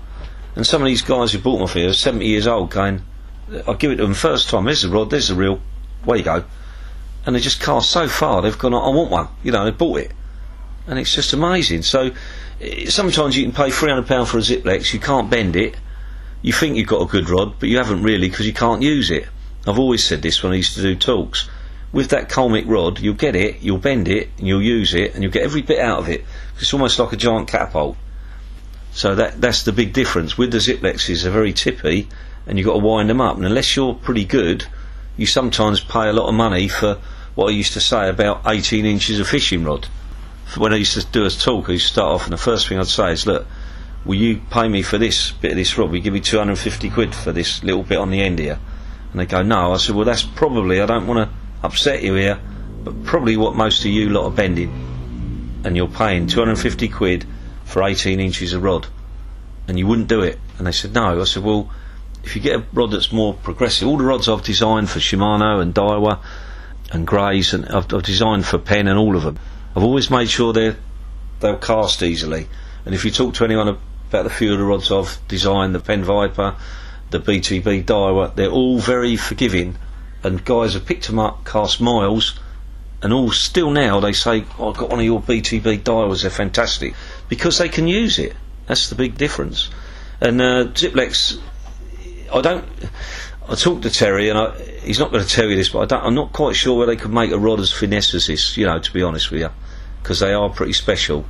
And 0.55 0.65
some 0.65 0.81
of 0.81 0.87
these 0.87 1.01
guys 1.01 1.31
who 1.31 1.39
bought 1.39 1.61
off 1.61 1.73
here 1.73 1.89
are 1.89 1.93
70 1.93 2.25
years 2.25 2.47
old 2.47 2.71
going, 2.71 3.01
I 3.67 3.73
give 3.73 3.91
it 3.91 3.97
to 3.97 4.03
them 4.03 4.13
first 4.13 4.49
time, 4.49 4.65
there's 4.65 4.83
a 4.83 4.89
rod, 4.89 5.09
there's 5.09 5.29
the 5.29 5.35
reel, 5.35 5.59
where 6.03 6.17
you 6.17 6.23
go. 6.23 6.43
And 7.25 7.35
they 7.35 7.39
just 7.39 7.61
cast 7.61 7.89
so 7.89 8.07
far, 8.07 8.41
they've 8.41 8.57
gone, 8.57 8.73
I 8.73 8.89
want 8.89 9.11
one, 9.11 9.27
you 9.43 9.51
know, 9.51 9.65
they 9.65 9.71
bought 9.71 9.99
it. 9.99 10.11
And 10.87 10.97
it's 10.97 11.13
just 11.13 11.33
amazing. 11.33 11.83
So 11.83 12.11
eh, 12.61 12.89
sometimes 12.89 13.37
you 13.37 13.43
can 13.43 13.53
pay 13.53 13.69
£300 13.69 14.27
for 14.27 14.37
a 14.37 14.41
Zziplex. 14.41 14.93
you 14.93 14.99
can't 14.99 15.29
bend 15.29 15.55
it, 15.55 15.75
you 16.41 16.53
think 16.53 16.77
you've 16.77 16.87
got 16.87 17.01
a 17.01 17.05
good 17.05 17.29
rod, 17.29 17.55
but 17.59 17.69
you 17.69 17.77
haven't 17.77 18.03
really 18.03 18.29
because 18.29 18.45
you 18.45 18.53
can't 18.53 18.81
use 18.81 19.11
it. 19.11 19.27
I've 19.67 19.79
always 19.79 20.03
said 20.03 20.21
this 20.21 20.41
when 20.41 20.53
I 20.53 20.55
used 20.55 20.75
to 20.75 20.81
do 20.81 20.95
talks 20.95 21.49
with 21.91 22.09
that 22.09 22.29
Colmic 22.29 22.65
rod, 22.67 22.99
you'll 22.99 23.15
get 23.15 23.35
it, 23.35 23.61
you'll 23.61 23.77
bend 23.77 24.07
it, 24.07 24.29
and 24.37 24.47
you'll 24.47 24.61
use 24.61 24.93
it, 24.93 25.13
and 25.13 25.23
you'll 25.23 25.31
get 25.31 25.43
every 25.43 25.61
bit 25.61 25.79
out 25.79 25.99
of 25.99 26.09
it. 26.09 26.23
It's 26.59 26.73
almost 26.73 26.99
like 26.99 27.13
a 27.13 27.17
giant 27.17 27.47
catapult. 27.47 27.97
So 28.91 29.15
that 29.15 29.39
that's 29.41 29.63
the 29.63 29.71
big 29.71 29.93
difference. 29.93 30.37
With 30.37 30.51
the 30.51 30.57
Zziplexes, 30.57 31.23
they're 31.23 31.31
very 31.31 31.53
tippy, 31.53 32.07
and 32.49 32.57
you've 32.57 32.65
got 32.65 32.73
to 32.73 32.79
wind 32.79 33.09
them 33.09 33.21
up. 33.21 33.37
And 33.37 33.45
unless 33.45 33.75
you're 33.75 33.93
pretty 33.93 34.25
good, 34.25 34.65
you 35.15 35.27
sometimes 35.27 35.79
pay 35.81 36.09
a 36.09 36.13
lot 36.13 36.27
of 36.27 36.33
money 36.33 36.67
for 36.67 36.97
what 37.35 37.49
I 37.49 37.51
used 37.51 37.73
to 37.73 37.79
say 37.79 38.09
about 38.09 38.41
18 38.47 38.85
inches 38.85 39.19
of 39.19 39.27
fishing 39.27 39.63
rod. 39.63 39.87
When 40.57 40.73
I 40.73 40.77
used 40.77 40.99
to 40.99 41.05
do 41.05 41.25
a 41.25 41.29
talk, 41.29 41.69
I 41.69 41.73
used 41.73 41.87
to 41.87 41.93
start 41.93 42.09
off, 42.09 42.23
and 42.23 42.33
the 42.33 42.37
first 42.37 42.67
thing 42.67 42.79
I'd 42.79 42.87
say 42.87 43.11
is, 43.11 43.27
look, 43.27 43.45
will 44.03 44.15
you 44.15 44.41
pay 44.49 44.67
me 44.67 44.81
for 44.81 44.97
this 44.97 45.31
bit 45.31 45.51
of 45.51 45.57
this 45.57 45.77
rod? 45.77 45.89
Will 45.89 45.97
you 45.97 46.01
give 46.01 46.13
me 46.13 46.21
250 46.21 46.89
quid 46.89 47.13
for 47.13 47.31
this 47.31 47.63
little 47.63 47.83
bit 47.83 47.99
on 47.99 48.09
the 48.09 48.21
end 48.21 48.39
here? 48.39 48.59
And 49.11 49.19
they 49.19 49.27
go, 49.27 49.43
no. 49.43 49.73
I 49.73 49.77
said, 49.77 49.95
well, 49.95 50.05
that's 50.05 50.23
probably, 50.23 50.81
I 50.81 50.87
don't 50.87 51.05
want 51.05 51.29
to 51.29 51.35
upset 51.63 52.01
you 52.01 52.15
here, 52.15 52.39
but 52.83 53.03
probably 53.03 53.37
what 53.37 53.55
most 53.55 53.81
of 53.81 53.91
you 53.91 54.09
lot 54.09 54.25
are 54.25 54.31
bending, 54.31 55.61
and 55.63 55.77
you're 55.77 55.87
paying 55.87 56.25
250 56.25 56.89
quid 56.89 57.25
for 57.65 57.83
18 57.83 58.19
inches 58.19 58.53
of 58.53 58.63
rod, 58.63 58.87
and 59.67 59.77
you 59.77 59.85
wouldn't 59.85 60.07
do 60.07 60.21
it. 60.21 60.39
And 60.57 60.65
they 60.65 60.71
said 60.71 60.93
no. 60.93 61.21
I 61.21 61.25
said, 61.25 61.43
well, 61.43 61.71
if 62.23 62.35
you 62.35 62.41
get 62.41 62.55
a 62.55 62.63
rod 62.73 62.91
that's 62.91 63.11
more 63.11 63.33
progressive, 63.33 63.87
all 63.87 63.97
the 63.97 64.03
rods 64.03 64.27
I've 64.27 64.43
designed 64.43 64.89
for 64.89 64.99
Shimano 64.99 65.61
and 65.61 65.73
Daiwa 65.73 66.19
and 66.91 67.05
Greys, 67.07 67.53
and 67.53 67.65
I've, 67.67 67.93
I've 67.93 68.03
designed 68.03 68.45
for 68.45 68.57
Penn 68.57 68.87
and 68.87 68.97
all 68.97 69.15
of 69.15 69.23
them, 69.23 69.39
I've 69.75 69.83
always 69.83 70.09
made 70.09 70.29
sure 70.29 70.53
they're 70.53 70.77
they'll 71.39 71.57
cast 71.57 72.03
easily. 72.03 72.47
And 72.85 72.93
if 72.93 73.05
you 73.05 73.11
talk 73.11 73.33
to 73.35 73.45
anyone 73.45 73.67
about 73.67 74.23
the 74.23 74.29
few 74.29 74.51
of 74.51 74.59
the 74.59 74.65
rods 74.65 74.91
I've 74.91 75.19
designed, 75.27 75.73
the 75.73 75.79
Penn 75.79 76.03
Viper, 76.03 76.55
the 77.11 77.19
BTB 77.19 77.85
Daiwa, 77.85 78.35
they're 78.35 78.49
all 78.49 78.79
very 78.79 79.15
forgiving 79.15 79.77
and 80.23 80.43
guys 80.43 80.73
have 80.73 80.85
picked 80.85 81.07
them 81.07 81.19
up, 81.19 81.45
cast 81.45 81.79
miles, 81.79 82.37
and 83.01 83.13
all 83.13 83.31
still 83.31 83.71
now 83.71 83.99
they 83.99 84.11
say, 84.11 84.43
oh, 84.57 84.69
"I've 84.69 84.77
got 84.77 84.89
one 84.89 84.99
of 84.99 85.05
your 85.05 85.21
BTB 85.21 85.83
Daiwas. 85.83 86.21
They're 86.21 86.31
fantastic 86.31 86.93
because 87.29 87.57
they 87.57 87.69
can 87.69 87.87
use 87.87 88.19
it. 88.19 88.35
That's 88.67 88.89
the 88.89 88.95
big 88.95 89.17
difference." 89.17 89.69
And 90.19 90.41
uh, 90.41 90.65
Zziplex, 90.65 91.39
I 92.33 92.41
don't. 92.41 92.65
I 93.47 93.55
talked 93.55 93.81
to 93.83 93.89
Terry, 93.89 94.29
and 94.29 94.37
I, 94.37 94.51
he's 94.83 94.99
not 94.99 95.11
going 95.11 95.23
to 95.23 95.29
tell 95.29 95.49
you 95.49 95.55
this, 95.55 95.69
but 95.69 95.91
I 95.91 96.05
am 96.05 96.13
not 96.13 96.33
quite 96.33 96.55
sure 96.55 96.77
where 96.77 96.85
they 96.85 96.95
could 96.95 97.11
make 97.11 97.31
a 97.31 97.39
rod 97.39 97.59
as 97.59 97.71
finesse 97.71 98.13
as 98.13 98.27
this. 98.27 98.57
You 98.57 98.67
know, 98.67 98.79
to 98.79 98.93
be 98.93 99.01
honest 99.01 99.31
with 99.31 99.41
you, 99.41 99.49
because 100.01 100.19
they 100.19 100.33
are 100.33 100.49
pretty 100.49 100.73
special. 100.73 101.25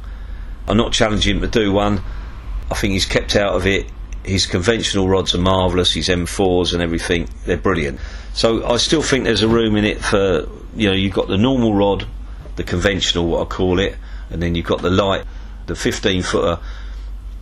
I'm 0.68 0.78
not 0.78 0.94
challenging 0.94 1.38
him 1.38 1.42
to 1.42 1.48
do 1.48 1.72
one. 1.72 2.02
I 2.70 2.76
think 2.76 2.94
he's 2.94 3.06
kept 3.06 3.36
out 3.36 3.56
of 3.56 3.66
it. 3.66 3.90
His 4.24 4.46
conventional 4.46 5.08
rods 5.08 5.34
are 5.34 5.40
marvellous. 5.40 5.94
His 5.94 6.10
M4s 6.10 6.74
and 6.74 6.82
everything, 6.82 7.28
they're 7.46 7.58
brilliant. 7.58 8.00
So 8.34 8.66
I 8.66 8.78
still 8.78 9.02
think 9.02 9.24
there's 9.24 9.42
a 9.42 9.48
room 9.48 9.76
in 9.76 9.86
it 9.86 10.04
for 10.04 10.48
you 10.76 10.88
know 10.88 10.94
you've 10.94 11.14
got 11.14 11.28
the 11.28 11.38
normal 11.38 11.74
rod, 11.74 12.06
the 12.58 12.64
conventional 12.64 13.28
what 13.28 13.42
I 13.42 13.46
call 13.46 13.80
it, 13.80 13.96
and 14.30 14.42
then 14.42 14.56
you've 14.56 14.66
got 14.66 14.82
the 14.82 14.90
light, 14.90 15.26
the 15.66 15.76
15 15.76 16.22
footer, 16.24 16.60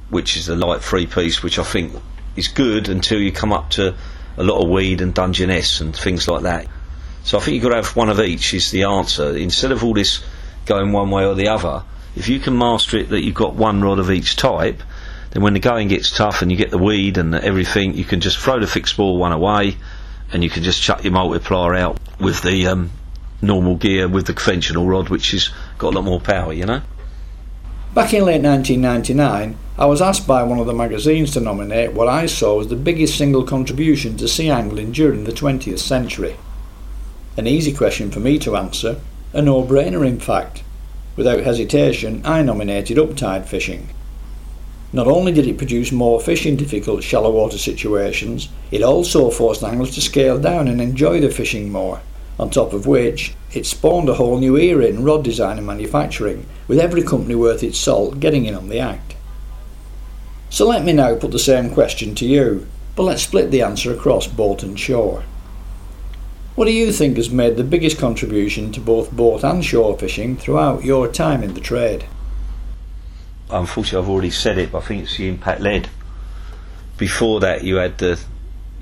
which 0.10 0.38
is 0.38 0.46
the 0.46 0.56
light 0.56 0.82
three 0.82 1.08
piece, 1.08 1.44
which 1.44 1.60
I 1.60 1.64
think 1.64 1.94
is 2.38 2.48
good 2.48 2.90
until 2.90 3.20
you 3.20 3.32
come 3.32 3.52
up 3.52 3.72
to 3.72 3.96
a 4.38 4.44
lot 4.44 4.64
of 4.64 4.70
weed 4.70 5.02
and 5.02 5.14
Dungeness 5.14 5.82
and 5.82 5.96
things 5.96 6.28
like 6.28 6.44
that. 6.44 6.68
So 7.24 7.38
I 7.38 7.42
think 7.42 7.56
you've 7.56 7.64
got 7.64 7.70
to 7.70 7.76
have 7.76 7.96
one 7.96 8.10
of 8.10 8.20
each 8.20 8.54
is 8.54 8.72
the 8.72 8.84
answer. 8.84 9.36
Instead 9.36 9.72
of 9.72 9.84
all 9.84 9.94
this 9.94 10.24
going 10.66 10.92
one 10.92 11.10
way 11.10 11.26
or 11.26 11.36
the 11.36 11.50
other, 11.50 11.84
if 12.16 12.30
you 12.30 12.40
can 12.40 12.58
master 12.58 12.98
it 12.98 13.10
that 13.10 13.24
you've 13.24 13.36
got 13.36 13.56
one 13.56 13.82
rod 13.82 14.00
of 14.00 14.12
each 14.12 14.38
type, 14.38 14.82
then 15.32 15.44
when 15.44 15.54
the 15.54 15.60
going 15.60 15.88
gets 15.88 16.16
tough 16.16 16.42
and 16.42 16.52
you 16.52 16.58
get 16.58 16.70
the 16.70 16.78
weed 16.78 17.18
and 17.18 17.36
everything, 17.36 17.96
you 17.96 18.06
can 18.06 18.22
just 18.22 18.38
throw 18.38 18.60
the 18.60 18.68
fixed 18.68 18.94
spool 18.94 19.18
one 19.18 19.34
away 19.34 19.76
and 20.32 20.44
you 20.44 20.50
can 20.50 20.64
just 20.64 20.82
chuck 20.82 21.04
your 21.04 21.14
multiplier 21.14 21.76
out 21.76 22.00
with 22.20 22.42
the 22.42 22.68
um, 22.68 22.92
normal 23.42 23.76
gear 23.76 24.08
with 24.08 24.28
the 24.28 24.34
conventional 24.34 24.86
rod, 24.86 25.10
which 25.10 25.32
has 25.32 25.50
got 25.78 25.94
a 25.94 25.96
lot 25.98 26.06
more 26.06 26.20
power, 26.20 26.54
you 26.54 26.66
know. 26.66 26.82
Back 27.94 28.14
in 28.14 28.26
late 28.26 28.42
1999, 28.42 29.58
I 29.80 29.86
was 29.86 30.02
asked 30.02 30.26
by 30.26 30.42
one 30.42 30.58
of 30.58 30.66
the 30.66 30.74
magazines 30.74 31.34
to 31.34 31.40
nominate 31.40 31.94
what 31.94 32.08
I 32.08 32.26
saw 32.26 32.60
as 32.60 32.68
the 32.68 32.76
biggest 32.76 33.16
single 33.16 33.44
contribution 33.44 34.18
to 34.18 34.28
sea 34.28 34.50
angling 34.50 34.92
during 34.92 35.26
the 35.26 35.32
20th 35.32 35.78
century. 35.78 36.36
An 37.38 37.46
easy 37.46 37.72
question 37.72 38.10
for 38.10 38.20
me 38.20 38.40
to 38.40 38.56
answer, 38.56 39.00
a 39.34 39.42
no 39.44 39.62
brainer 39.62 40.04
in 40.04 40.20
fact. 40.20 40.64
Without 41.16 41.42
hesitation, 41.42 42.24
I 42.26 42.42
nominated 42.42 42.98
uptide 42.98 43.48
fishing. 43.48 43.90
Not 44.92 45.06
only 45.06 45.32
did 45.32 45.46
it 45.46 45.60
produce 45.60 45.92
more 45.92 46.20
fish 46.20 46.48
in 46.48 46.56
difficult 46.56 47.04
shallow 47.04 47.30
water 47.30 47.60
situations, 47.60 48.50
it 48.72 48.82
also 48.82 49.30
forced 49.30 49.64
anglers 49.64 49.94
to 49.94 50.02
scale 50.02 50.40
down 50.40 50.68
and 50.68 50.82
enjoy 50.82 51.22
the 51.22 51.30
fishing 51.30 51.72
more. 51.72 52.02
On 52.40 52.50
top 52.50 52.74
of 52.74 52.88
which, 52.88 53.36
it 53.54 53.68
spawned 53.68 54.10
a 54.10 54.16
whole 54.16 54.40
new 54.40 54.58
era 54.58 54.86
in 54.86 55.04
rod 55.04 55.24
design 55.24 55.60
and 55.60 55.68
manufacturing, 55.68 56.48
with 56.68 56.80
every 56.80 57.04
company 57.04 57.36
worth 57.36 57.62
its 57.62 57.78
salt 57.78 58.20
getting 58.20 58.48
in 58.48 58.56
on 58.56 58.70
the 58.70 58.80
act. 58.80 59.14
So 60.50 60.68
let 60.68 60.84
me 60.84 60.94
now 60.94 61.16
put 61.16 61.32
the 61.32 61.40
same 61.40 61.74
question 61.74 62.16
to 62.16 62.26
you, 62.26 62.68
but 62.96 63.04
let's 63.04 63.24
split 63.24 63.52
the 63.52 63.62
answer 63.62 63.94
across 63.94 64.28
boat 64.28 64.64
and 64.64 64.80
shore. 64.80 65.24
What 66.56 66.66
do 66.66 66.72
you 66.72 66.92
think 66.92 67.18
has 67.18 67.30
made 67.30 67.56
the 67.56 67.64
biggest 67.64 68.00
contribution 68.00 68.72
to 68.72 68.80
both 68.80 69.12
boat 69.12 69.44
and 69.44 69.64
shore 69.64 69.98
fishing 69.98 70.36
throughout 70.38 70.84
your 70.84 71.08
time 71.08 71.44
in 71.44 71.54
the 71.54 71.60
trade? 71.60 72.06
Unfortunately, 73.50 74.04
I've 74.04 74.10
already 74.10 74.32
said 74.32 74.58
it, 74.58 74.72
but 74.72 74.80
I 74.80 74.88
think 74.88 75.04
it's 75.04 75.18
the 75.18 75.30
impact 75.30 75.62
lead. 75.62 75.90
Before 76.98 77.40
that, 77.42 77.64
you 77.64 77.76
had 77.76 78.00
the 78.00 78.20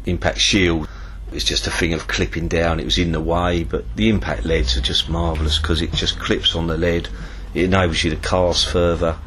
impact 0.05 0.39
shield. 0.39 0.87
It's 1.33 1.43
just 1.43 1.67
a 1.67 1.71
thing 1.71 1.93
of 1.93 2.07
clipping 2.07 2.47
down. 2.47 2.79
It 2.79 2.85
was 2.85 2.97
in 2.97 3.11
the 3.11 3.19
way, 3.19 3.65
but 3.65 3.83
the 3.97 4.07
impact 4.07 4.45
leads 4.45 4.77
are 4.77 4.81
just 4.81 5.09
marvellous 5.09 5.59
because 5.59 5.81
it 5.81 5.91
just 5.91 6.17
clips 6.17 6.55
on 6.55 6.67
the 6.67 6.77
lead. 6.77 7.09
It 7.53 7.65
enables 7.65 8.03
you 8.03 8.11
to 8.11 8.15
cast 8.15 8.69
further. 8.69 9.17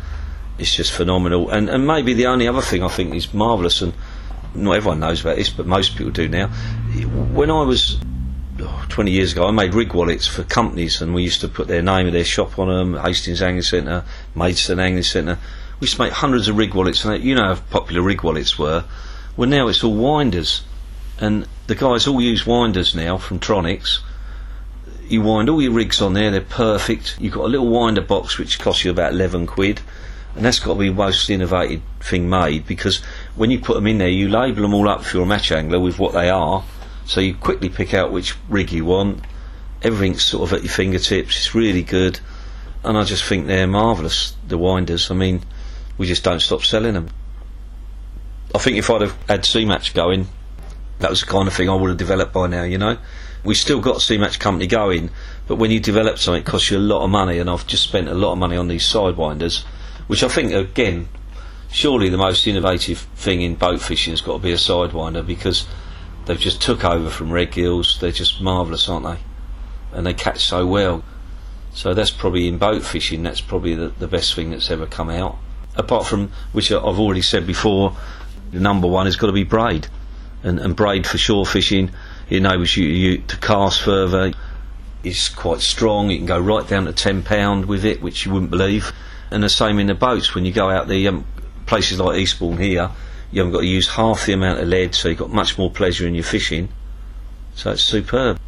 It's 0.59 0.75
just 0.75 0.93
phenomenal. 0.93 1.51
And 1.51 1.69
and 1.69 1.87
maybe 1.87 2.15
the 2.15 2.27
only 2.27 2.49
other 2.49 2.63
thing 2.63 2.83
I 2.83 2.89
think 2.89 3.15
is 3.15 3.33
marvellous, 3.33 3.81
and 3.83 3.93
not 4.55 4.73
everyone 4.73 5.01
knows 5.01 5.21
about 5.21 5.37
this, 5.37 5.51
but 5.51 5.67
most 5.67 5.97
people 5.97 6.13
do 6.13 6.29
now. 6.29 6.49
When 6.49 7.51
I 7.51 7.63
was 7.63 7.99
20 8.89 9.11
years 9.11 9.33
ago, 9.33 9.47
I 9.47 9.51
made 9.53 9.75
rig 9.75 9.93
wallets 9.93 10.27
for 10.27 10.43
companies, 10.43 11.01
and 11.01 11.15
we 11.15 11.23
used 11.23 11.41
to 11.43 11.49
put 11.49 11.69
their 11.69 11.83
name 11.83 12.07
of 12.07 12.13
their 12.13 12.25
shop 12.25 12.59
on 12.59 12.69
them. 12.69 13.01
Hastings 13.01 13.41
Angling 13.43 13.63
Centre, 13.63 14.05
Maidstone 14.35 14.81
Angling 14.81 15.05
Centre. 15.05 15.39
We 15.79 15.85
used 15.85 15.97
to 15.97 16.03
make 16.03 16.13
hundreds 16.13 16.49
of 16.49 16.57
rig 16.57 16.75
wallets, 16.75 17.05
and 17.05 17.23
you 17.23 17.35
know 17.35 17.55
how 17.55 17.61
popular 17.71 18.03
rig 18.03 18.23
wallets 18.23 18.59
were. 18.59 18.85
Well, 19.37 19.49
now 19.49 19.69
it's 19.69 19.85
all 19.85 19.95
winders, 19.95 20.65
and 21.21 21.47
the 21.69 21.77
guys 21.77 22.09
all 22.09 22.21
use 22.21 22.47
winders 22.47 22.95
now 22.95 23.19
from 23.19 23.39
Tronix. 23.39 24.01
You 25.07 25.23
wind 25.23 25.49
all 25.49 25.63
your 25.63 25.73
rigs 25.73 26.03
on 26.03 26.15
there; 26.15 26.31
they're 26.31 26.41
perfect. 26.41 27.17
You've 27.21 27.35
got 27.35 27.45
a 27.45 27.49
little 27.49 27.69
winder 27.69 28.01
box 28.01 28.39
which 28.39 28.59
costs 28.59 28.85
you 28.85 28.91
about 28.91 29.13
11 29.13 29.47
quid. 29.47 29.81
And 30.39 30.45
that's 30.45 30.61
got 30.61 30.75
to 30.75 30.79
be 30.79 30.89
the 30.89 30.95
most 30.95 31.29
innovative 31.31 31.83
thing 31.99 32.31
made 32.31 32.65
because 32.65 32.99
when 33.35 33.51
you 33.51 33.59
put 33.59 33.75
them 33.75 33.89
in 33.89 33.99
there, 33.99 34.09
you 34.09 34.29
label 34.29 34.63
them 34.63 34.73
all 34.73 34.89
up 34.89 35.03
for 35.03 35.17
you're 35.17 35.27
a 35.27 35.29
match 35.29 35.51
angler 35.51 35.81
with 35.81 35.99
what 35.99 36.13
they 36.13 36.31
are, 36.31 36.63
so 37.07 37.21
you 37.21 37.35
quickly 37.35 37.69
pick 37.69 37.93
out 37.93 38.13
which 38.13 38.37
rig 38.49 38.71
you 38.71 38.85
want. 38.85 39.25
Everything's 39.83 40.23
sort 40.23 40.49
of 40.49 40.57
at 40.57 40.63
your 40.63 40.71
fingertips. 40.71 41.37
It's 41.37 41.57
really 41.57 41.83
good, 41.83 42.21
and 42.85 42.97
I 42.97 43.03
just 43.03 43.25
think 43.25 43.49
they're 43.49 43.67
marvellous. 43.67 44.37
The 44.47 44.57
winders. 44.57 45.11
I 45.11 45.15
mean, 45.15 45.43
we 45.99 46.07
just 46.07 46.23
don't 46.23 46.39
stop 46.39 46.63
selling 46.63 46.95
them. 46.95 47.09
I 48.55 48.59
think 48.59 48.77
if 48.77 48.89
I'd 48.91 49.01
have 49.01 49.17
had 49.29 49.45
C-Match 49.45 49.93
going, 49.95 50.29
that 51.01 51.11
was 51.11 51.23
the 51.23 51.27
kind 51.27 51.49
of 51.49 51.55
thing 51.55 51.69
I 51.69 51.75
would 51.75 51.89
have 51.89 51.99
developed 51.99 52.33
by 52.33 52.47
now. 52.47 52.63
You 52.63 52.79
know, 52.79 52.97
we 53.43 53.57
still 53.57 53.81
got 53.81 54.03
C-Match 54.03 54.39
company 54.39 54.69
going, 54.69 55.11
but 55.49 55.57
when 55.57 55.73
you 55.73 55.81
develop 55.81 56.17
something, 56.19 56.43
it 56.43 56.47
costs 56.47 56.71
you 56.71 56.79
a 56.79 56.79
lot 56.79 57.03
of 57.03 57.11
money, 57.11 57.41
and 57.41 57.51
I've 57.51 57.67
just 57.67 57.83
spent 57.83 58.09
a 58.09 58.15
lot 58.15 58.35
of 58.35 58.39
money 58.39 58.57
on 58.57 58.69
these 58.69 58.85
sidewinders, 58.85 59.65
which 60.09 60.25
I 60.25 60.29
think 60.29 60.53
again, 60.53 61.09
surely 61.71 62.09
the 62.09 62.19
most 62.19 62.47
innovative 62.47 62.99
thing 63.15 63.43
in 63.43 63.55
boat 63.55 63.81
fishing 63.81 64.13
has 64.13 64.21
got 64.21 64.33
to 64.35 64.39
be 64.43 64.53
a 64.53 64.57
sidewinder 64.57 65.25
because 65.25 65.67
They've 66.29 66.39
just 66.39 66.61
took 66.61 66.85
over 66.85 67.09
from 67.09 67.31
red 67.31 67.53
gills. 67.53 67.99
They're 68.01 68.13
just 68.13 68.43
marvellous, 68.43 68.87
aren't 68.87 69.07
they? 69.07 69.17
And 69.97 70.07
they 70.07 70.13
catch 70.13 70.45
so 70.45 70.67
well. 70.67 71.03
So 71.73 71.95
that's 71.95 72.11
probably 72.11 72.49
in 72.49 72.59
boat 72.59 72.83
fishing. 72.83 73.23
That's 73.23 73.41
probably 73.41 73.75
the, 73.75 73.89
the 73.89 74.07
best 74.07 74.35
thing 74.35 74.51
that's 74.51 74.71
ever 74.71 74.85
come 74.85 75.09
out. 75.09 75.39
Apart 75.75 76.05
from 76.05 76.31
which 76.53 76.71
I've 76.71 76.85
already 76.85 77.23
said 77.23 77.47
before, 77.47 77.97
the 78.51 78.61
number 78.61 78.87
one 78.87 79.07
has 79.07 79.17
got 79.17 79.29
to 79.29 79.33
be 79.33 79.45
braid, 79.45 79.87
and, 80.43 80.61
and 80.61 80.77
braid 80.77 81.07
for 81.07 81.17
shore 81.17 81.47
fishing. 81.47 81.93
Enables 82.29 82.77
you, 82.77 82.85
you 82.87 83.19
to 83.23 83.39
cast 83.39 83.81
further. 83.81 84.35
It's 85.03 85.31
quite 85.31 85.61
strong. 85.61 86.11
You 86.11 86.19
can 86.19 86.27
go 86.27 86.39
right 86.39 86.69
down 86.69 86.85
to 86.85 86.93
ten 86.93 87.23
pound 87.23 87.65
with 87.65 87.87
it, 87.87 88.03
which 88.03 88.27
you 88.27 88.33
wouldn't 88.33 88.51
believe. 88.51 88.93
And 89.31 89.43
the 89.43 89.49
same 89.49 89.79
in 89.79 89.89
the 89.89 89.95
boats 89.95 90.35
when 90.35 90.45
you 90.45 90.53
go 90.53 90.71
out 90.71 90.89
the 90.89 91.09
um, 91.09 91.27
places 91.67 92.01
like 92.01 92.19
Eastbourne 92.19 92.59
here 92.59 92.91
you 93.31 93.41
haven't 93.41 93.53
got 93.53 93.61
to 93.61 93.67
use 93.67 93.89
half 93.89 94.27
the 94.27 94.33
amount 94.33 94.61
of 94.61 94.69
lead, 94.69 94.95
so 94.95 95.09
you've 95.09 95.19
got 95.19 95.31
much 95.31 95.59
more 95.59 95.71
pleasure 95.71 96.07
in 96.07 96.15
your 96.15 96.25
fishing. 96.25 96.69
So 97.55 97.73
it's 97.73 97.83
superb. 97.83 98.41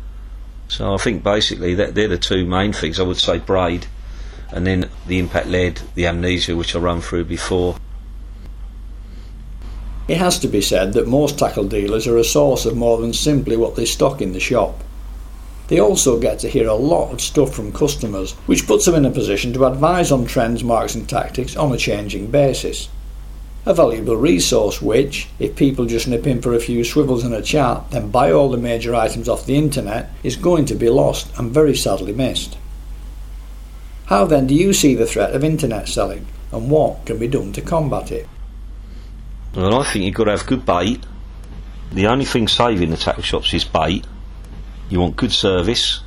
So 0.69 0.95
I 0.95 0.97
think 0.97 1.23
basically 1.23 1.75
that 1.75 1.95
they're 1.95 2.09
the 2.09 2.16
two 2.16 2.47
main 2.47 2.73
things. 2.73 2.99
I 2.99 3.03
would 3.03 3.19
say 3.19 3.38
braid, 3.38 3.87
and 4.51 4.66
then 4.66 4.88
the 5.07 5.19
impact 5.19 5.49
lead, 5.49 5.81
the 5.95 6.07
amnesia, 6.07 6.57
which 6.57 6.75
I 6.75 6.79
run 6.79 7.01
through 7.01 7.25
before. 7.25 7.77
It 10.09 10.16
has 10.16 10.38
to 10.40 10.49
be 10.49 10.62
said 10.62 10.95
that 10.95 11.07
most 11.07 11.38
tackle 11.38 11.69
dealers 11.69 12.07
are 12.07 12.16
a 12.16 12.25
source 12.25 12.64
of 12.64 12.77
more 12.77 12.99
than 12.99 13.12
simply 13.12 13.57
what 13.57 13.77
they 13.77 13.85
stock 13.85 14.23
in 14.23 14.33
the 14.33 14.40
shop. 14.40 14.83
They 15.71 15.81
also 15.81 16.21
get 16.21 16.39
to 16.41 16.51
hear 16.51 16.69
a 16.69 16.75
lot 16.75 17.11
of 17.11 17.23
stuff 17.23 17.55
from 17.55 17.73
customers, 17.73 18.33
which 18.45 18.67
puts 18.67 18.85
them 18.85 18.97
in 18.97 19.07
a 19.07 19.11
position 19.11 19.55
to 19.55 19.65
advise 19.65 20.13
on 20.13 20.27
trends, 20.27 20.63
marks, 20.63 20.95
and 20.95 21.09
tactics 21.09 21.57
on 21.57 21.73
a 21.73 21.79
changing 21.79 22.31
basis 22.31 22.91
a 23.67 23.75
valuable 23.75 24.17
resource 24.17 24.81
which, 24.81 25.29
if 25.39 25.55
people 25.55 25.85
just 25.85 26.09
nip 26.09 26.27
in 26.27 26.41
for 26.41 26.55
a 26.55 26.61
few 26.61 26.83
swivels 26.83 27.25
and 27.25 27.35
a 27.35 27.43
chat, 27.43 27.91
then 27.91 28.11
buy 28.11 28.33
all 28.33 28.51
the 28.51 28.57
major 28.57 28.95
items 28.95 29.29
off 29.29 29.47
the 29.47 29.57
internet, 29.57 30.11
is 30.23 30.37
going 30.37 30.65
to 30.65 30.75
be 30.75 30.89
lost 30.89 31.29
and 31.39 31.53
very 31.53 31.77
sadly 31.77 32.13
missed. 32.13 32.57
How 34.07 34.25
then 34.25 34.47
do 34.47 34.55
you 34.55 34.73
see 34.73 34.95
the 34.95 35.07
threat 35.07 35.35
of 35.35 35.45
internet 35.45 35.89
selling 35.89 36.27
and 36.53 36.71
what 36.71 37.05
can 37.07 37.19
be 37.19 37.29
done 37.29 37.53
to 37.53 37.61
combat 37.61 38.11
it? 38.11 38.27
Well, 39.55 39.81
I 39.81 39.85
think 39.85 40.05
you've 40.05 40.15
got 40.15 40.25
to 40.25 40.31
have 40.33 40.47
good 40.47 40.65
bait. 40.65 41.05
The 41.93 42.07
only 42.07 42.25
thing 42.25 42.49
saving 42.49 42.91
the 42.91 42.97
tackle 42.97 43.23
shops 43.23 43.53
is 43.53 43.65
bait. 43.65 44.07
You 44.90 45.00
want 45.00 45.16
good 45.16 45.33
service 45.33 46.00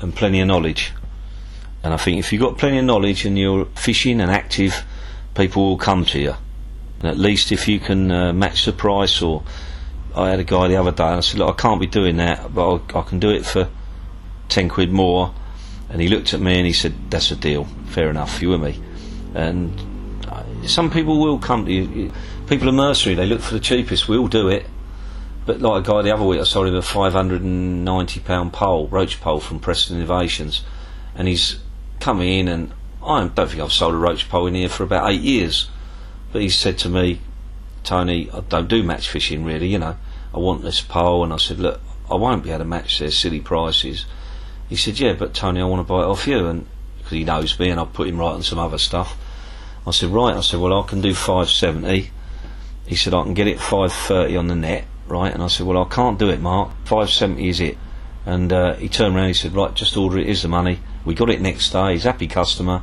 and 0.00 0.14
plenty 0.14 0.40
of 0.40 0.46
knowledge. 0.46 0.92
And 1.82 1.92
I 1.92 1.98
think 1.98 2.18
if 2.18 2.32
you've 2.32 2.40
got 2.40 2.56
plenty 2.56 2.78
of 2.78 2.84
knowledge 2.84 3.26
and 3.26 3.38
you're 3.38 3.66
fishing 3.74 4.20
and 4.20 4.30
active, 4.30 4.84
people 5.34 5.68
will 5.68 5.76
come 5.76 6.04
to 6.06 6.18
you 6.18 6.34
And 7.00 7.10
at 7.10 7.18
least 7.18 7.52
if 7.52 7.68
you 7.68 7.78
can 7.78 8.10
uh, 8.10 8.32
match 8.32 8.64
the 8.64 8.72
price, 8.72 9.20
or 9.20 9.42
I 10.14 10.30
had 10.30 10.40
a 10.40 10.44
guy 10.44 10.68
the 10.68 10.76
other 10.76 10.92
day, 10.92 11.04
and 11.04 11.16
I 11.16 11.20
said, 11.20 11.38
look, 11.38 11.58
I 11.58 11.60
can't 11.60 11.80
be 11.80 11.86
doing 11.86 12.16
that, 12.16 12.54
but 12.54 12.66
I'll, 12.66 12.82
I 12.94 13.02
can 13.02 13.18
do 13.18 13.30
it 13.30 13.44
for 13.44 13.68
ten 14.48 14.68
quid 14.68 14.90
more. 14.90 15.34
And 15.90 16.00
he 16.00 16.08
looked 16.08 16.34
at 16.34 16.40
me 16.40 16.56
and 16.56 16.66
he 16.66 16.72
said, 16.72 16.94
"That's 17.10 17.30
a 17.30 17.36
deal. 17.36 17.64
Fair 17.86 18.10
enough. 18.10 18.42
You 18.42 18.50
with 18.50 18.62
me?" 18.62 18.82
And 19.34 19.78
uh, 20.28 20.42
some 20.66 20.90
people 20.90 21.20
will 21.20 21.38
come 21.38 21.66
to 21.66 21.72
you. 21.72 22.12
People 22.48 22.68
are 22.68 22.72
mercenary. 22.72 23.14
They 23.14 23.26
look 23.26 23.40
for 23.40 23.54
the 23.54 23.60
cheapest. 23.60 24.08
We'll 24.08 24.26
do 24.26 24.48
it. 24.48 24.66
But 25.46 25.60
like 25.60 25.86
a 25.86 25.90
guy 25.90 26.02
the 26.02 26.12
other 26.12 26.24
week, 26.24 26.40
I 26.40 26.44
sold 26.44 26.66
him 26.66 26.74
a 26.74 26.82
five 26.82 27.12
hundred 27.12 27.42
and 27.42 27.84
ninety 27.84 28.20
pound 28.20 28.52
pole, 28.52 28.88
roach 28.88 29.20
pole 29.20 29.40
from 29.40 29.60
Preston 29.60 29.96
Innovations, 29.96 30.64
and 31.14 31.28
he's 31.28 31.60
coming 32.00 32.28
in, 32.28 32.48
and 32.48 32.72
I 33.02 33.28
don't 33.28 33.48
think 33.48 33.62
I've 33.62 33.72
sold 33.72 33.94
a 33.94 33.96
roach 33.96 34.28
pole 34.28 34.48
in 34.48 34.54
here 34.54 34.68
for 34.68 34.82
about 34.82 35.10
eight 35.10 35.20
years. 35.20 35.70
But 36.32 36.42
he 36.42 36.48
said 36.48 36.76
to 36.78 36.88
me, 36.88 37.20
Tony, 37.84 38.28
I 38.32 38.40
don't 38.40 38.68
do 38.68 38.82
match 38.82 39.08
fishing 39.08 39.44
really, 39.44 39.68
you 39.68 39.78
know. 39.78 39.96
I 40.34 40.38
want 40.38 40.62
this 40.62 40.80
pole. 40.80 41.22
And 41.22 41.32
I 41.32 41.36
said, 41.36 41.58
look, 41.58 41.80
I 42.10 42.14
won't 42.14 42.42
be 42.42 42.50
able 42.50 42.58
to 42.58 42.64
match 42.64 42.98
their 42.98 43.10
silly 43.10 43.40
prices. 43.40 44.06
He 44.68 44.76
said, 44.76 44.98
yeah, 44.98 45.12
but 45.12 45.32
Tony, 45.32 45.60
I 45.60 45.64
want 45.64 45.86
to 45.86 45.90
buy 45.90 46.02
it 46.02 46.06
off 46.06 46.26
you. 46.26 46.46
And 46.46 46.66
because 46.98 47.12
he 47.12 47.24
knows 47.24 47.58
me 47.58 47.70
and 47.70 47.78
I'll 47.78 47.86
put 47.86 48.08
him 48.08 48.18
right 48.18 48.32
on 48.32 48.42
some 48.42 48.58
other 48.58 48.78
stuff. 48.78 49.16
I 49.86 49.92
said, 49.92 50.10
right. 50.10 50.36
I 50.36 50.40
said, 50.40 50.58
well, 50.58 50.82
I 50.82 50.86
can 50.86 51.00
do 51.00 51.14
570. 51.14 52.10
He 52.86 52.96
said, 52.96 53.14
I 53.14 53.22
can 53.22 53.34
get 53.34 53.46
it 53.46 53.60
530 53.60 54.36
on 54.36 54.48
the 54.48 54.56
net, 54.56 54.84
right? 55.08 55.32
And 55.32 55.42
I 55.42 55.48
said, 55.48 55.66
well, 55.66 55.82
I 55.82 55.88
can't 55.88 56.18
do 56.18 56.28
it, 56.28 56.40
Mark. 56.40 56.70
570 56.84 57.48
is 57.48 57.60
it. 57.60 57.78
And 58.24 58.52
uh, 58.52 58.74
he 58.74 58.88
turned 58.88 59.14
around 59.14 59.28
he 59.28 59.34
said, 59.34 59.52
right, 59.52 59.72
just 59.74 59.96
order 59.96 60.18
it. 60.18 60.26
Here's 60.26 60.42
the 60.42 60.48
money. 60.48 60.80
We 61.04 61.14
got 61.14 61.30
it 61.30 61.40
next 61.40 61.70
day. 61.70 61.92
He's 61.92 62.04
happy 62.04 62.26
customer 62.26 62.82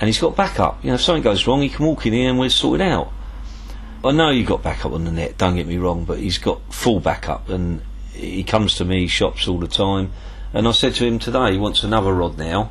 and 0.00 0.08
he's 0.08 0.18
got 0.18 0.36
backup. 0.36 0.82
You 0.84 0.90
know, 0.90 0.94
if 0.94 1.00
something 1.00 1.22
goes 1.22 1.46
wrong, 1.46 1.62
he 1.62 1.68
can 1.68 1.86
walk 1.86 2.06
in 2.06 2.12
here 2.12 2.28
and 2.28 2.38
we'll 2.38 2.50
sort 2.50 2.80
it 2.80 2.84
out. 2.84 3.12
I 4.04 4.12
know 4.12 4.30
you 4.30 4.44
got 4.44 4.62
backup 4.62 4.92
on 4.92 5.04
the 5.04 5.10
net. 5.10 5.38
Don't 5.38 5.56
get 5.56 5.66
me 5.66 5.78
wrong, 5.78 6.04
but 6.04 6.18
he's 6.18 6.38
got 6.38 6.60
full 6.72 7.00
backup, 7.00 7.48
and 7.48 7.80
he 8.12 8.44
comes 8.44 8.76
to 8.76 8.84
me, 8.84 9.08
shops 9.08 9.48
all 9.48 9.58
the 9.58 9.66
time. 9.66 10.12
And 10.52 10.68
I 10.68 10.72
said 10.72 10.94
to 10.96 11.06
him 11.06 11.18
today, 11.18 11.52
he 11.52 11.58
wants 11.58 11.82
another 11.82 12.12
rod 12.14 12.38
now. 12.38 12.70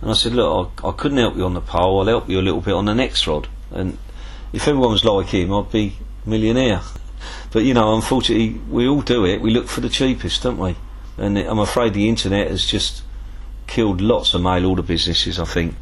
And 0.00 0.10
I 0.10 0.14
said, 0.14 0.32
look, 0.32 0.82
I, 0.82 0.88
I 0.88 0.92
couldn't 0.92 1.18
help 1.18 1.36
you 1.36 1.44
on 1.44 1.54
the 1.54 1.60
pole. 1.60 2.00
I'll 2.00 2.06
help 2.06 2.28
you 2.28 2.40
a 2.40 2.42
little 2.42 2.60
bit 2.60 2.74
on 2.74 2.86
the 2.86 2.94
next 2.94 3.26
rod. 3.26 3.48
And 3.70 3.98
if 4.52 4.66
everyone 4.66 4.90
was 4.90 5.04
like 5.04 5.28
him, 5.28 5.52
I'd 5.52 5.70
be 5.70 5.98
millionaire. 6.26 6.80
But 7.52 7.64
you 7.64 7.74
know, 7.74 7.94
unfortunately, 7.94 8.60
we 8.70 8.86
all 8.88 9.02
do 9.02 9.24
it. 9.26 9.40
We 9.40 9.50
look 9.50 9.68
for 9.68 9.80
the 9.80 9.88
cheapest, 9.88 10.42
don't 10.42 10.58
we? 10.58 10.76
And 11.18 11.38
I'm 11.38 11.58
afraid 11.58 11.94
the 11.94 12.08
internet 12.08 12.48
has 12.48 12.64
just 12.64 13.02
killed 13.66 14.00
lots 14.00 14.34
of 14.34 14.42
mail 14.42 14.66
order 14.66 14.82
businesses. 14.82 15.38
I 15.38 15.44
think. 15.44 15.74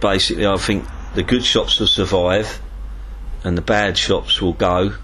Basically, 0.00 0.46
I 0.46 0.56
think 0.56 0.84
the 1.14 1.22
good 1.22 1.44
shops 1.44 1.80
will 1.80 1.86
survive, 1.86 2.60
and 3.44 3.56
the 3.56 3.62
bad 3.62 3.96
shops 3.96 4.42
will 4.42 4.52
go. 4.52 4.94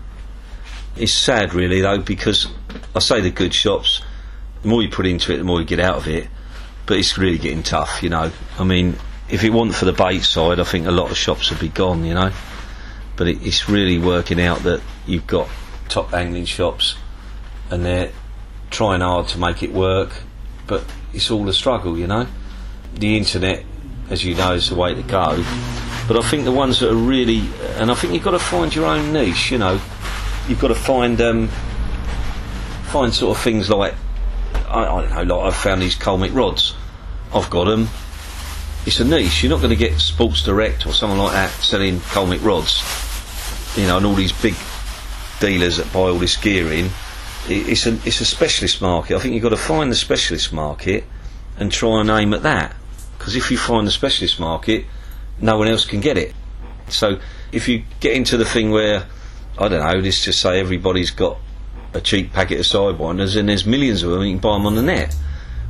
It's 0.96 1.12
sad, 1.12 1.54
really, 1.54 1.80
though, 1.80 1.98
because 1.98 2.48
I 2.94 2.98
say 2.98 3.22
the 3.22 3.30
good 3.30 3.54
shops. 3.54 4.02
The 4.60 4.68
more 4.68 4.82
you 4.82 4.90
put 4.90 5.06
into 5.06 5.32
it, 5.32 5.38
the 5.38 5.44
more 5.44 5.60
you 5.60 5.66
get 5.66 5.80
out 5.80 5.96
of 5.96 6.06
it. 6.06 6.28
But 6.84 6.98
it's 6.98 7.16
really 7.16 7.38
getting 7.38 7.62
tough, 7.62 8.02
you 8.02 8.10
know. 8.10 8.30
I 8.58 8.64
mean, 8.64 8.96
if 9.30 9.42
it 9.42 9.50
wasn't 9.50 9.76
for 9.76 9.86
the 9.86 9.92
bait 9.92 10.22
side, 10.22 10.60
I 10.60 10.64
think 10.64 10.86
a 10.86 10.90
lot 10.90 11.10
of 11.10 11.16
shops 11.16 11.50
would 11.50 11.60
be 11.60 11.68
gone, 11.68 12.04
you 12.04 12.12
know. 12.14 12.30
But 13.22 13.28
it, 13.28 13.46
it's 13.46 13.68
really 13.68 14.00
working 14.00 14.40
out 14.40 14.64
that 14.64 14.80
you've 15.06 15.28
got 15.28 15.48
top 15.88 16.12
angling 16.12 16.46
shops, 16.46 16.96
and 17.70 17.86
they're 17.86 18.10
trying 18.70 19.00
hard 19.00 19.28
to 19.28 19.38
make 19.38 19.62
it 19.62 19.72
work, 19.72 20.10
but 20.66 20.82
it's 21.12 21.30
all 21.30 21.48
a 21.48 21.52
struggle, 21.52 21.96
you 21.96 22.08
know. 22.08 22.26
The 22.94 23.16
internet, 23.16 23.64
as 24.10 24.24
you 24.24 24.34
know, 24.34 24.54
is 24.54 24.70
the 24.70 24.74
way 24.74 24.92
to 24.92 25.02
go. 25.04 25.44
But 26.08 26.16
I 26.16 26.28
think 26.28 26.42
the 26.42 26.50
ones 26.50 26.80
that 26.80 26.90
are 26.90 26.96
really, 26.96 27.48
and 27.76 27.92
I 27.92 27.94
think 27.94 28.12
you've 28.12 28.24
got 28.24 28.32
to 28.32 28.40
find 28.40 28.74
your 28.74 28.86
own 28.86 29.12
niche, 29.12 29.52
you 29.52 29.58
know. 29.58 29.80
You've 30.48 30.58
got 30.58 30.68
to 30.68 30.74
find 30.74 31.20
um, 31.20 31.46
find 32.90 33.14
sort 33.14 33.36
of 33.36 33.44
things 33.44 33.70
like 33.70 33.94
I, 34.66 34.82
I 34.82 35.02
don't 35.14 35.28
know, 35.28 35.36
like 35.36 35.46
I've 35.46 35.56
found 35.56 35.80
these 35.80 35.94
Colmic 35.94 36.34
rods. 36.34 36.74
I've 37.32 37.48
got 37.50 37.66
them. 37.66 37.86
It's 38.84 38.98
a 38.98 39.04
niche. 39.04 39.44
You're 39.44 39.50
not 39.50 39.60
going 39.60 39.70
to 39.70 39.76
get 39.76 40.00
Sports 40.00 40.42
Direct 40.42 40.86
or 40.86 40.92
someone 40.92 41.20
like 41.20 41.34
that 41.34 41.52
selling 41.52 42.00
Colmic 42.00 42.44
rods. 42.44 42.82
You 43.76 43.86
know, 43.86 43.96
and 43.96 44.06
all 44.06 44.14
these 44.14 44.32
big 44.32 44.54
dealers 45.40 45.78
that 45.78 45.92
buy 45.92 46.00
all 46.00 46.18
this 46.18 46.36
gear 46.36 46.72
in. 46.72 46.90
It's 47.48 47.86
a 47.86 47.94
it's 48.04 48.20
a 48.20 48.24
specialist 48.24 48.80
market. 48.80 49.16
I 49.16 49.18
think 49.18 49.34
you've 49.34 49.42
got 49.42 49.48
to 49.50 49.56
find 49.56 49.90
the 49.90 49.96
specialist 49.96 50.52
market 50.52 51.04
and 51.58 51.72
try 51.72 52.00
and 52.00 52.08
aim 52.10 52.32
at 52.32 52.42
that. 52.42 52.76
Because 53.18 53.34
if 53.34 53.50
you 53.50 53.58
find 53.58 53.86
the 53.86 53.90
specialist 53.90 54.38
market, 54.38 54.84
no 55.40 55.58
one 55.58 55.68
else 55.68 55.84
can 55.84 56.00
get 56.00 56.16
it. 56.16 56.34
So 56.88 57.18
if 57.50 57.68
you 57.68 57.82
get 58.00 58.14
into 58.14 58.36
the 58.36 58.44
thing 58.44 58.70
where 58.70 59.06
I 59.58 59.68
don't 59.68 59.80
know, 59.80 59.98
let's 59.98 60.24
just 60.24 60.40
say 60.40 60.60
everybody's 60.60 61.10
got 61.10 61.38
a 61.94 62.00
cheap 62.00 62.32
packet 62.32 62.60
of 62.60 62.66
sidewinders 62.66 63.36
and 63.36 63.48
there's 63.48 63.66
millions 63.66 64.02
of 64.02 64.10
them, 64.12 64.22
you 64.22 64.32
can 64.32 64.40
buy 64.40 64.54
them 64.54 64.66
on 64.66 64.76
the 64.76 64.82
net. 64.82 65.14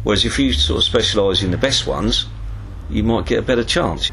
Whereas 0.05 0.25
if 0.25 0.39
you 0.39 0.53
sort 0.53 0.79
of 0.79 0.85
specialise 0.85 1.43
in 1.43 1.51
the 1.51 1.57
best 1.57 1.87
ones, 1.87 2.27
you 2.91 3.03
might 3.03 3.27
get 3.27 3.39
a 3.39 3.43
better 3.43 3.65
chance. 3.65 4.11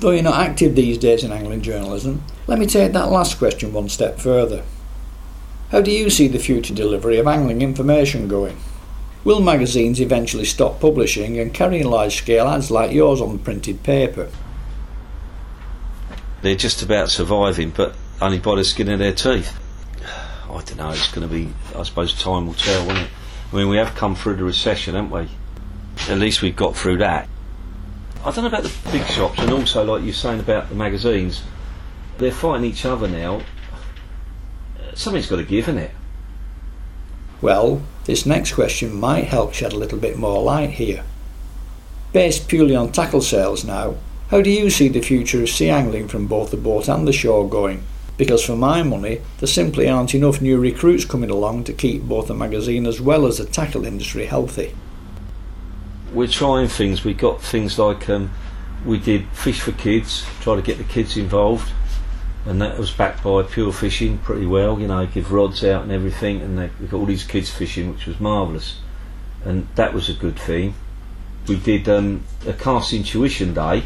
Though 0.00 0.12
you're 0.12 0.22
not 0.22 0.40
active 0.40 0.74
these 0.74 0.96
days 0.96 1.24
in 1.24 1.30
angling 1.30 1.60
journalism, 1.60 2.22
let 2.46 2.58
me 2.58 2.64
take 2.64 2.92
that 2.92 3.10
last 3.10 3.36
question 3.38 3.74
one 3.74 3.90
step 3.90 4.18
further. 4.18 4.64
How 5.70 5.82
do 5.82 5.90
you 5.90 6.08
see 6.08 6.26
the 6.26 6.38
future 6.38 6.72
delivery 6.72 7.18
of 7.18 7.26
angling 7.26 7.60
information 7.60 8.26
going? 8.26 8.56
Will 9.24 9.42
magazines 9.42 10.00
eventually 10.00 10.46
stop 10.46 10.80
publishing 10.80 11.38
and 11.38 11.52
carrying 11.52 11.84
large 11.86 12.16
scale 12.16 12.48
ads 12.48 12.70
like 12.70 12.92
yours 12.92 13.20
on 13.20 13.40
printed 13.40 13.82
paper? 13.82 14.30
They're 16.40 16.56
just 16.56 16.82
about 16.82 17.10
surviving, 17.10 17.68
but 17.68 17.94
only 18.22 18.38
by 18.38 18.56
the 18.56 18.64
skin 18.64 18.88
of 18.88 18.98
their 18.98 19.12
teeth. 19.12 19.52
I 20.48 20.62
don't 20.64 20.78
know, 20.78 20.90
it's 20.92 21.12
going 21.12 21.28
to 21.28 21.32
be, 21.32 21.52
I 21.76 21.82
suppose 21.82 22.14
time 22.14 22.46
will 22.46 22.54
tell, 22.54 22.86
won't 22.86 23.00
it? 23.00 23.10
I 23.52 23.56
mean, 23.56 23.68
we 23.68 23.76
have 23.76 23.94
come 23.94 24.14
through 24.14 24.36
the 24.36 24.44
recession, 24.44 24.94
haven't 24.94 25.10
we? 25.10 25.28
At 26.08 26.18
least 26.18 26.40
we've 26.40 26.56
got 26.56 26.74
through 26.74 26.96
that. 26.98 27.28
I 28.22 28.30
don't 28.30 28.44
know 28.44 28.48
about 28.48 28.64
the 28.64 28.90
big 28.92 29.06
shops, 29.06 29.38
and 29.38 29.50
also, 29.50 29.82
like 29.82 30.04
you're 30.04 30.12
saying 30.12 30.40
about 30.40 30.68
the 30.68 30.74
magazines, 30.74 31.42
they're 32.18 32.30
fighting 32.30 32.66
each 32.66 32.84
other 32.84 33.08
now. 33.08 33.40
Something's 34.94 35.26
got 35.26 35.36
to 35.36 35.44
give, 35.44 35.68
isn't 35.68 35.78
it? 35.78 35.92
Well, 37.40 37.80
this 38.04 38.26
next 38.26 38.52
question 38.52 39.00
might 39.00 39.24
help 39.24 39.54
shed 39.54 39.72
a 39.72 39.78
little 39.78 39.98
bit 39.98 40.18
more 40.18 40.42
light 40.42 40.72
here. 40.72 41.02
Based 42.12 42.46
purely 42.46 42.76
on 42.76 42.92
tackle 42.92 43.22
sales 43.22 43.64
now, 43.64 43.94
how 44.28 44.42
do 44.42 44.50
you 44.50 44.68
see 44.68 44.88
the 44.88 45.00
future 45.00 45.42
of 45.42 45.48
sea 45.48 45.70
angling 45.70 46.08
from 46.08 46.26
both 46.26 46.50
the 46.50 46.58
boat 46.58 46.88
and 46.88 47.08
the 47.08 47.12
shore 47.14 47.48
going? 47.48 47.84
Because 48.18 48.44
for 48.44 48.54
my 48.54 48.82
money, 48.82 49.22
there 49.38 49.46
simply 49.46 49.88
aren't 49.88 50.14
enough 50.14 50.42
new 50.42 50.60
recruits 50.60 51.06
coming 51.06 51.30
along 51.30 51.64
to 51.64 51.72
keep 51.72 52.02
both 52.02 52.26
the 52.26 52.34
magazine 52.34 52.86
as 52.86 53.00
well 53.00 53.24
as 53.24 53.38
the 53.38 53.46
tackle 53.46 53.86
industry 53.86 54.26
healthy. 54.26 54.74
We're 56.12 56.28
trying 56.28 56.68
things. 56.68 57.04
We 57.04 57.14
got 57.14 57.42
things 57.42 57.78
like 57.78 58.08
um, 58.08 58.30
we 58.84 58.98
did 58.98 59.28
Fish 59.28 59.60
for 59.60 59.72
Kids, 59.72 60.26
try 60.40 60.56
to 60.56 60.62
get 60.62 60.78
the 60.78 60.84
kids 60.84 61.16
involved, 61.16 61.70
and 62.46 62.60
that 62.60 62.78
was 62.78 62.90
backed 62.90 63.22
by 63.22 63.42
Pure 63.42 63.72
Fishing 63.72 64.18
pretty 64.18 64.46
well. 64.46 64.80
You 64.80 64.88
know, 64.88 65.06
give 65.06 65.32
rods 65.32 65.64
out 65.64 65.82
and 65.82 65.92
everything, 65.92 66.40
and 66.40 66.58
they, 66.58 66.70
we 66.80 66.86
got 66.86 66.98
all 66.98 67.06
these 67.06 67.24
kids 67.24 67.50
fishing, 67.50 67.92
which 67.92 68.06
was 68.06 68.18
marvellous, 68.20 68.80
and 69.44 69.68
that 69.76 69.94
was 69.94 70.08
a 70.08 70.14
good 70.14 70.38
thing. 70.38 70.74
We 71.46 71.56
did 71.56 71.88
um, 71.88 72.24
a 72.46 72.52
casting 72.52 73.02
tuition 73.02 73.54
day, 73.54 73.84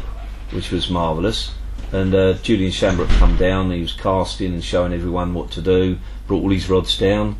which 0.51 0.71
was 0.71 0.89
marvellous 0.89 1.51
and 1.91 2.13
uh, 2.13 2.33
Julian 2.33 2.71
Shambrook 2.71 3.09
come 3.17 3.37
down. 3.37 3.71
He 3.71 3.81
was 3.81 3.93
casting 3.93 4.53
and 4.53 4.63
showing 4.63 4.93
everyone 4.93 5.33
what 5.33 5.51
to 5.51 5.61
do. 5.61 5.97
Brought 6.27 6.43
all 6.43 6.49
his 6.49 6.69
rods 6.69 6.97
down. 6.97 7.37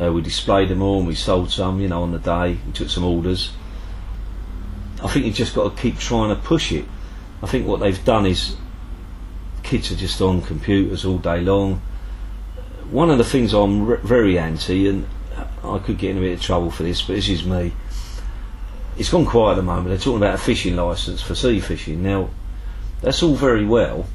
Uh, 0.00 0.12
we 0.12 0.22
displayed 0.22 0.68
them 0.68 0.82
all 0.82 0.98
and 0.98 1.06
we 1.06 1.14
sold 1.14 1.50
some. 1.50 1.80
You 1.80 1.88
know, 1.88 2.02
on 2.02 2.12
the 2.12 2.18
day 2.18 2.58
we 2.66 2.72
took 2.72 2.88
some 2.88 3.04
orders. 3.04 3.52
I 5.04 5.08
think 5.08 5.26
you've 5.26 5.34
just 5.34 5.54
got 5.54 5.76
to 5.76 5.82
keep 5.82 5.98
trying 5.98 6.34
to 6.34 6.40
push 6.40 6.72
it. 6.72 6.84
I 7.42 7.46
think 7.46 7.66
what 7.66 7.80
they've 7.80 8.04
done 8.04 8.26
is 8.26 8.56
kids 9.62 9.92
are 9.92 9.96
just 9.96 10.20
on 10.20 10.42
computers 10.42 11.04
all 11.04 11.18
day 11.18 11.40
long. 11.40 11.82
One 12.90 13.10
of 13.10 13.18
the 13.18 13.24
things 13.24 13.52
I'm 13.52 13.98
very 14.06 14.38
anti, 14.38 14.88
and 14.88 15.06
I 15.62 15.78
could 15.78 15.98
get 15.98 16.10
in 16.10 16.18
a 16.18 16.20
bit 16.20 16.34
of 16.34 16.42
trouble 16.42 16.70
for 16.70 16.82
this, 16.82 17.02
but 17.02 17.16
this 17.16 17.28
is 17.28 17.44
me. 17.44 17.72
It's 18.96 19.10
gone 19.10 19.26
quiet 19.26 19.52
at 19.52 19.56
the 19.56 19.62
moment. 19.62 19.88
They're 19.88 19.98
talking 19.98 20.18
about 20.18 20.34
a 20.34 20.38
fishing 20.38 20.76
license 20.76 21.20
for 21.20 21.34
sea 21.34 21.60
fishing 21.60 22.02
now 22.02 22.30
that's 23.04 23.22
all 23.22 23.34
very 23.34 23.66
well, 23.66 24.06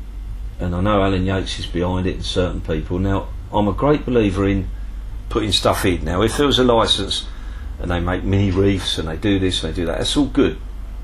and 0.59 0.75
I 0.75 0.81
know 0.81 1.03
Alan 1.03 1.23
Yates 1.23 1.59
is 1.59 1.67
behind 1.67 2.07
it 2.07 2.15
and 2.15 2.25
certain 2.25 2.59
people. 2.59 2.97
Now, 2.97 3.27
I'm 3.53 3.67
a 3.67 3.73
great 3.73 4.03
believer 4.03 4.47
in 4.47 4.67
putting 5.29 5.51
stuff 5.51 5.85
in. 5.85 6.03
Now, 6.03 6.23
if 6.23 6.37
there 6.37 6.47
was 6.47 6.57
a 6.57 6.63
license 6.63 7.27
and 7.79 7.91
they 7.91 7.99
make 7.99 8.23
mini 8.23 8.49
reefs 8.49 8.97
and 8.97 9.07
they 9.07 9.15
do 9.15 9.37
this 9.37 9.63
and 9.63 9.71
they 9.71 9.75
do 9.75 9.85
that, 9.85 9.99
that's 9.99 10.17
all 10.17 10.25
good. 10.25 10.59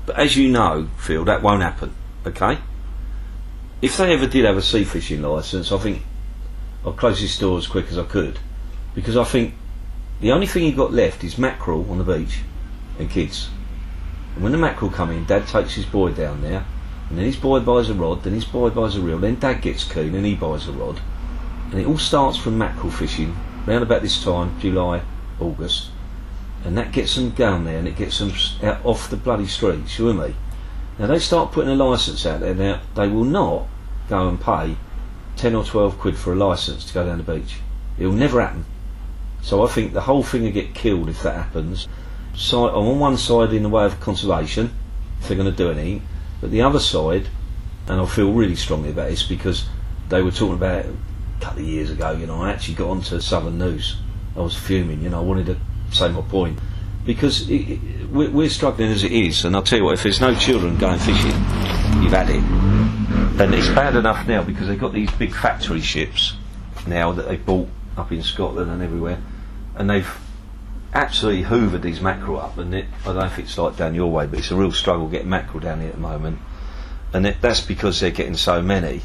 But 0.06 0.16
as 0.16 0.36
you 0.36 0.48
know, 0.48 0.88
Phil, 0.98 1.24
that 1.24 1.42
won't 1.42 1.62
happen, 1.62 1.92
okay? 2.24 2.58
If 3.82 3.96
they 3.96 4.14
ever 4.14 4.26
did 4.26 4.44
have 4.44 4.56
a 4.56 4.62
sea 4.62 4.84
fishing 4.84 5.20
license, 5.20 5.72
I 5.72 5.78
think 5.78 6.02
I'd 6.86 6.96
close 6.96 7.20
this 7.20 7.38
door 7.38 7.58
as 7.58 7.66
quick 7.66 7.88
as 7.90 7.98
I 7.98 8.04
could 8.04 8.38
because 8.94 9.16
I 9.16 9.24
think 9.24 9.54
the 10.20 10.32
only 10.32 10.46
thing 10.46 10.64
you've 10.64 10.76
got 10.76 10.92
left 10.92 11.24
is 11.24 11.36
mackerel 11.36 11.90
on 11.90 11.98
the 11.98 12.04
beach 12.04 12.38
and 12.98 13.10
kids. 13.10 13.50
And 14.34 14.42
when 14.44 14.52
the 14.52 14.58
mackerel 14.58 14.90
come 14.90 15.10
in, 15.10 15.26
Dad 15.26 15.46
takes 15.48 15.74
his 15.74 15.84
boy 15.84 16.12
down 16.12 16.40
there 16.40 16.64
and 17.08 17.18
then 17.18 17.26
his 17.26 17.36
boy 17.36 17.60
buys 17.60 17.90
a 17.90 17.94
rod, 17.94 18.22
then 18.22 18.32
his 18.32 18.44
boy 18.44 18.70
buys 18.70 18.96
a 18.96 19.00
reel, 19.00 19.18
then 19.18 19.38
Dad 19.38 19.60
gets 19.60 19.84
keen 19.84 20.14
and 20.14 20.24
he 20.24 20.34
buys 20.34 20.68
a 20.68 20.72
rod. 20.72 21.00
And 21.70 21.80
it 21.80 21.86
all 21.86 21.98
starts 21.98 22.38
from 22.38 22.58
mackerel 22.58 22.90
fishing, 22.90 23.36
round 23.66 23.82
about 23.82 24.02
this 24.02 24.22
time, 24.22 24.58
July, 24.60 25.02
August. 25.40 25.90
And 26.64 26.76
that 26.76 26.92
gets 26.92 27.14
them 27.14 27.30
down 27.30 27.64
there 27.64 27.78
and 27.78 27.86
it 27.86 27.96
gets 27.96 28.18
them 28.18 28.32
off 28.84 29.10
the 29.10 29.16
bloody 29.16 29.46
streets, 29.46 29.98
you 29.98 30.06
with 30.06 30.16
me? 30.16 30.34
Now 30.98 31.06
they 31.06 31.18
start 31.18 31.52
putting 31.52 31.70
a 31.70 31.76
licence 31.76 32.24
out 32.26 32.40
there, 32.40 32.54
now 32.54 32.80
they 32.94 33.08
will 33.08 33.24
not 33.24 33.66
go 34.08 34.28
and 34.28 34.40
pay 34.40 34.76
10 35.36 35.54
or 35.54 35.64
12 35.64 35.98
quid 35.98 36.16
for 36.16 36.32
a 36.32 36.36
licence 36.36 36.86
to 36.86 36.94
go 36.94 37.06
down 37.06 37.18
the 37.18 37.24
beach. 37.24 37.60
It 37.98 38.06
will 38.06 38.14
never 38.14 38.40
happen. 38.40 38.64
So 39.42 39.64
I 39.64 39.68
think 39.68 39.92
the 39.92 40.00
whole 40.02 40.22
thing 40.22 40.42
will 40.42 40.50
get 40.50 40.74
killed 40.74 41.08
if 41.08 41.22
that 41.22 41.34
happens. 41.34 41.86
So 42.34 42.68
I'm 42.68 42.88
on 42.88 42.98
one 42.98 43.16
side 43.16 43.52
in 43.52 43.62
the 43.62 43.68
way 43.68 43.84
of 43.84 44.00
conservation, 44.00 44.72
if 45.20 45.28
they're 45.28 45.36
going 45.36 45.50
to 45.50 45.56
do 45.56 45.70
anything, 45.70 46.06
but 46.40 46.50
the 46.50 46.62
other 46.62 46.80
side, 46.80 47.28
and 47.88 48.00
I 48.00 48.06
feel 48.06 48.32
really 48.32 48.56
strongly 48.56 48.90
about 48.90 49.10
this 49.10 49.22
because 49.22 49.66
they 50.08 50.22
were 50.22 50.30
talking 50.30 50.54
about 50.54 50.84
it 50.84 50.86
a 50.86 51.44
couple 51.44 51.60
of 51.60 51.68
years 51.68 51.90
ago. 51.90 52.12
You 52.12 52.26
know, 52.26 52.42
I 52.42 52.50
actually 52.50 52.74
got 52.74 52.90
onto 52.90 53.20
Southern 53.20 53.58
News. 53.58 53.96
I 54.36 54.40
was 54.40 54.56
fuming. 54.56 55.02
You 55.02 55.10
know, 55.10 55.18
I 55.18 55.22
wanted 55.22 55.46
to 55.46 55.56
say 55.92 56.08
my 56.08 56.20
point 56.22 56.58
because 57.04 57.48
it, 57.48 57.54
it, 57.54 58.10
we're, 58.10 58.48
struggling 58.48 58.90
as 58.90 59.04
it 59.04 59.12
is. 59.12 59.44
And 59.44 59.54
I'll 59.54 59.62
tell 59.62 59.78
you 59.78 59.84
what, 59.84 59.94
if 59.94 60.02
there's 60.02 60.20
no 60.20 60.34
children 60.34 60.76
going 60.76 60.98
fishing, 60.98 61.30
you've 62.02 62.12
had 62.12 62.28
it. 62.28 62.42
And 63.40 63.54
it's 63.54 63.68
bad 63.68 63.94
enough 63.94 64.26
now 64.26 64.42
because 64.42 64.66
they've 64.66 64.78
got 64.78 64.92
these 64.92 65.10
big 65.12 65.32
factory 65.32 65.80
ships 65.80 66.34
now 66.86 67.12
that 67.12 67.28
they 67.28 67.36
bought 67.36 67.68
up 67.96 68.12
in 68.12 68.22
Scotland 68.22 68.70
and 68.70 68.82
everywhere, 68.82 69.20
and 69.76 69.88
they've 69.88 70.10
absolutely 70.92 71.44
hoovered 71.44 71.82
these 71.82 72.00
mackerel 72.00 72.40
up, 72.40 72.58
and 72.58 72.74
it, 72.74 72.86
I 73.02 73.06
don't 73.06 73.16
know 73.16 73.24
if 73.26 73.38
it's 73.38 73.56
like 73.58 73.76
down 73.76 73.94
your 73.94 74.10
way, 74.10 74.26
but 74.26 74.38
it's 74.38 74.50
a 74.50 74.56
real 74.56 74.72
struggle 74.72 75.08
getting 75.08 75.28
mackerel 75.28 75.60
down 75.60 75.80
here 75.80 75.88
at 75.88 75.94
the 75.94 76.00
moment, 76.00 76.38
and 77.12 77.26
it, 77.26 77.36
that's 77.40 77.60
because 77.60 78.00
they're 78.00 78.10
getting 78.10 78.36
so 78.36 78.62
many. 78.62 79.02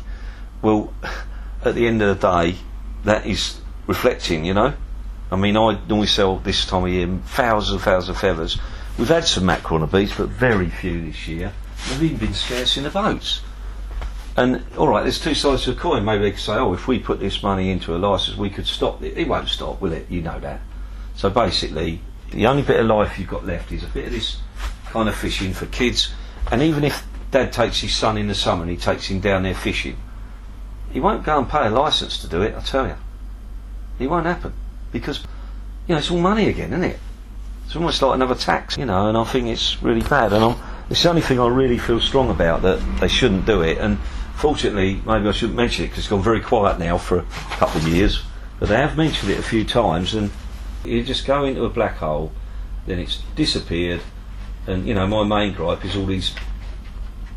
Well, 0.61 0.93
at 1.65 1.75
the 1.75 1.87
end 1.87 2.01
of 2.01 2.19
the 2.19 2.43
day, 2.43 2.57
that 3.03 3.25
is 3.25 3.59
reflecting, 3.87 4.45
you 4.45 4.53
know. 4.53 4.73
I 5.31 5.37
mean, 5.37 5.55
I 5.55 5.79
normally 5.87 6.07
sell 6.07 6.39
this 6.39 6.65
time 6.65 6.83
of 6.83 6.89
year 6.89 7.07
thousands 7.27 7.71
and 7.71 7.81
thousands 7.81 8.09
of 8.09 8.21
feathers. 8.21 8.57
We've 8.97 9.07
had 9.07 9.25
some 9.25 9.45
mackerel 9.45 9.75
on 9.75 9.89
the 9.89 9.97
beach, 9.97 10.17
but 10.17 10.27
very 10.27 10.69
few 10.69 11.05
this 11.05 11.25
year. 11.25 11.53
They've 11.87 12.03
even 12.03 12.17
been 12.17 12.33
scarce 12.33 12.75
in 12.75 12.83
the 12.83 12.89
boats. 12.89 13.41
And 14.35 14.65
all 14.77 14.89
right, 14.89 15.03
there's 15.03 15.21
two 15.21 15.33
sides 15.33 15.63
to 15.63 15.73
the 15.73 15.79
coin. 15.79 16.03
Maybe 16.03 16.23
they 16.23 16.31
could 16.31 16.41
say, 16.41 16.53
"Oh, 16.53 16.73
if 16.73 16.85
we 16.85 16.99
put 16.99 17.21
this 17.21 17.41
money 17.41 17.71
into 17.71 17.95
a 17.95 17.97
license, 17.97 18.37
we 18.37 18.49
could 18.49 18.67
stop 18.67 19.01
it." 19.03 19.17
It 19.17 19.29
won't 19.29 19.47
stop, 19.47 19.79
will 19.79 19.93
it? 19.93 20.07
You 20.09 20.21
know 20.21 20.39
that. 20.41 20.61
So 21.15 21.29
basically, 21.29 22.01
the 22.31 22.47
only 22.47 22.63
bit 22.63 22.79
of 22.79 22.85
life 22.87 23.17
you've 23.17 23.29
got 23.29 23.45
left 23.45 23.71
is 23.71 23.83
a 23.83 23.87
bit 23.87 24.07
of 24.07 24.11
this 24.11 24.37
kind 24.91 25.07
of 25.07 25.15
fishing 25.15 25.53
for 25.53 25.65
kids. 25.67 26.13
And 26.51 26.61
even 26.61 26.83
if 26.83 27.05
Dad 27.31 27.53
takes 27.53 27.79
his 27.79 27.95
son 27.95 28.17
in 28.17 28.27
the 28.27 28.35
summer 28.35 28.63
and 28.63 28.71
he 28.71 28.77
takes 28.77 29.07
him 29.07 29.21
down 29.21 29.43
there 29.43 29.55
fishing, 29.55 29.95
he 30.91 30.99
won't 30.99 31.23
go 31.23 31.37
and 31.37 31.49
pay 31.49 31.67
a 31.67 31.69
license 31.69 32.17
to 32.19 32.27
do 32.27 32.41
it. 32.41 32.53
I 32.55 32.59
tell 32.61 32.87
you, 32.87 32.95
it 33.99 34.09
won't 34.09 34.25
happen 34.25 34.53
because 34.91 35.19
you 35.87 35.95
know 35.95 35.97
it's 35.97 36.11
all 36.11 36.19
money 36.19 36.47
again, 36.47 36.71
isn't 36.71 36.83
it? 36.83 36.99
It's 37.65 37.75
almost 37.75 38.01
like 38.01 38.15
another 38.15 38.35
tax, 38.35 38.77
you 38.77 38.85
know. 38.85 39.07
And 39.07 39.17
I 39.17 39.23
think 39.23 39.47
it's 39.47 39.81
really 39.81 40.01
bad. 40.01 40.33
And 40.33 40.43
I'm, 40.43 40.55
it's 40.89 41.03
the 41.03 41.09
only 41.09 41.21
thing 41.21 41.39
I 41.39 41.47
really 41.47 41.77
feel 41.77 41.99
strong 41.99 42.29
about 42.29 42.63
that 42.63 42.79
they 42.99 43.07
shouldn't 43.07 43.45
do 43.45 43.61
it. 43.61 43.77
And 43.77 43.97
fortunately, 44.35 45.01
maybe 45.05 45.27
I 45.27 45.31
shouldn't 45.31 45.55
mention 45.55 45.85
it 45.85 45.87
because 45.87 45.99
it's 45.99 46.09
gone 46.09 46.21
very 46.21 46.41
quiet 46.41 46.79
now 46.79 46.97
for 46.97 47.19
a 47.19 47.25
couple 47.51 47.79
of 47.79 47.87
years. 47.87 48.23
But 48.59 48.69
they 48.69 48.75
have 48.75 48.97
mentioned 48.97 49.31
it 49.31 49.39
a 49.39 49.43
few 49.43 49.63
times, 49.63 50.13
and 50.13 50.31
you 50.83 51.01
just 51.03 51.25
go 51.25 51.45
into 51.45 51.63
a 51.63 51.69
black 51.69 51.97
hole, 51.97 52.31
then 52.85 52.99
it's 52.99 53.23
disappeared. 53.35 54.01
And 54.67 54.87
you 54.87 54.93
know, 54.93 55.07
my 55.07 55.23
main 55.23 55.53
gripe 55.53 55.85
is 55.85 55.95
all 55.95 56.05
these 56.05 56.35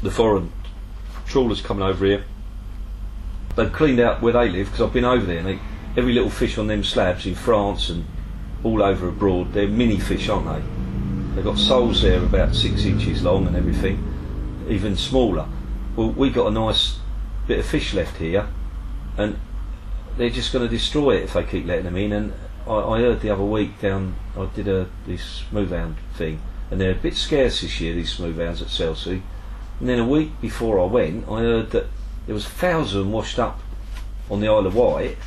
the 0.02 0.11
foreign 0.11 0.52
trawlers 1.26 1.61
coming 1.61 1.82
over 1.82 2.05
here. 2.05 2.24
They've 3.57 3.72
cleaned 3.72 4.00
out 4.00 4.20
where 4.20 4.32
they 4.32 4.48
live 4.48 4.66
because 4.66 4.80
I've 4.80 4.92
been 4.92 5.05
over 5.05 5.24
there. 5.24 5.38
And 5.38 5.46
they, 5.46 5.59
every 5.97 6.12
little 6.12 6.30
fish 6.30 6.59
on 6.59 6.66
them 6.66 6.82
slabs 6.82 7.26
in 7.26 7.34
France 7.34 7.88
and 7.90 8.05
all 8.62 8.82
over 8.82 9.09
abroad, 9.09 9.53
they're 9.53 9.68
mini 9.68 9.99
fish, 9.99 10.28
aren't 10.28 10.47
they? 10.47 11.34
They've 11.34 11.45
got 11.45 11.59
soles 11.59 12.03
there 12.03 12.22
about 12.22 12.55
six 12.55 12.84
inches 12.84 13.22
long 13.22 13.47
and 13.47 13.57
everything, 13.57 14.64
even 14.68 14.97
smaller. 14.97 15.47
Well, 15.97 16.11
we 16.11 16.30
got 16.30 16.47
a 16.47 16.51
nice 16.51 16.99
bit 17.47 17.59
of 17.59 17.66
fish 17.66 17.95
left 17.95 18.16
here, 18.16 18.49
and 19.16 19.38
they're 20.16 20.30
just 20.30 20.53
going 20.53 20.64
to 20.64 20.70
destroy 20.70 21.16
it 21.16 21.24
if 21.24 21.34
they 21.34 21.45
keep 21.45 21.66
letting 21.66 21.84
them 21.84 21.97
in. 21.97 22.12
And 22.12 22.32
I, 22.66 22.74
I 22.74 22.99
heard 23.01 23.20
the 23.20 23.30
other 23.30 23.45
week 23.45 23.80
down, 23.80 24.16
I 24.36 24.47
did 24.47 24.68
a 24.68 24.88
this 25.07 25.45
smoothhound 25.51 25.97
thing, 26.14 26.40
and 26.70 26.80
they're 26.80 26.92
a 26.92 26.97
bit 26.97 27.16
scarce 27.16 27.61
this 27.61 27.80
year. 27.80 27.95
These 27.95 28.16
smoothhounds 28.16 28.62
at 28.62 28.68
Selsey. 28.68 29.22
And 29.80 29.88
then 29.88 29.99
a 29.99 30.07
week 30.07 30.40
before 30.40 30.80
I 30.80 30.84
went, 30.84 31.28
I 31.28 31.40
heard 31.40 31.70
that 31.72 31.86
there 32.26 32.34
was 32.34 32.47
a 32.47 32.51
thousand 32.51 33.12
washed 33.12 33.38
up 33.38 33.61
on 34.30 34.40
the 34.40 34.49
Isle 34.49 34.66
of 34.66 34.74
Wight, 34.74 35.18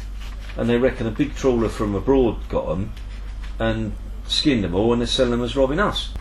and 0.58 0.70
they 0.70 0.78
reckon 0.78 1.08
a 1.08 1.12
big 1.12 1.36
trawler 1.36 1.70
from 1.70 1.96
abroad 1.96 2.38
got 2.50 2.68
them 2.68 2.92
and 3.60 3.94
skinned 4.28 4.64
them 4.64 4.76
all, 4.76 4.92
and 4.92 5.02
they're 5.02 5.08
selling 5.08 5.32
them 5.32 5.44
as 5.44 5.56
robbing 5.56 5.80
us. 5.80 6.14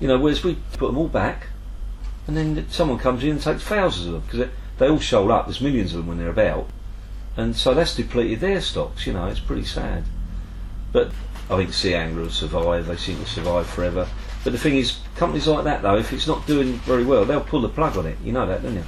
You 0.00 0.08
know, 0.08 0.18
whereas 0.18 0.42
we 0.42 0.54
put 0.72 0.86
them 0.86 0.96
all 0.98 1.08
back, 1.08 1.48
and 2.26 2.36
then 2.36 2.66
someone 2.70 2.98
comes 2.98 3.22
in 3.22 3.30
and 3.30 3.42
takes 3.42 3.62
thousands 3.62 4.06
of 4.06 4.12
them 4.12 4.22
because 4.22 4.48
they, 4.78 4.88
all 4.88 4.98
show 4.98 5.28
up. 5.30 5.46
There's 5.46 5.60
millions 5.60 5.92
of 5.92 5.98
them 5.98 6.06
when 6.06 6.18
they're 6.18 6.30
about, 6.30 6.68
and 7.36 7.54
so 7.54 7.74
that's 7.74 7.94
depleted 7.94 8.40
their 8.40 8.60
stocks. 8.60 9.06
You 9.06 9.12
know, 9.12 9.26
it's 9.26 9.40
pretty 9.40 9.64
sad. 9.64 10.04
But 10.92 11.10
I 11.50 11.56
think 11.56 11.72
sea 11.72 11.94
anglers 11.94 12.34
survive. 12.34 12.86
They 12.86 12.96
seem 12.96 13.18
to 13.18 13.26
survive 13.26 13.66
forever. 13.66 14.08
But 14.42 14.52
the 14.52 14.58
thing 14.58 14.76
is, 14.76 14.98
companies 15.16 15.46
like 15.46 15.64
that 15.64 15.82
though, 15.82 15.98
if 15.98 16.12
it's 16.12 16.26
not 16.26 16.46
doing 16.46 16.74
very 16.78 17.04
well, 17.04 17.24
they'll 17.24 17.40
pull 17.40 17.60
the 17.60 17.68
plug 17.68 17.96
on 17.96 18.06
it. 18.06 18.16
You 18.24 18.32
know 18.32 18.46
that, 18.46 18.62
don't 18.62 18.74
you? 18.74 18.84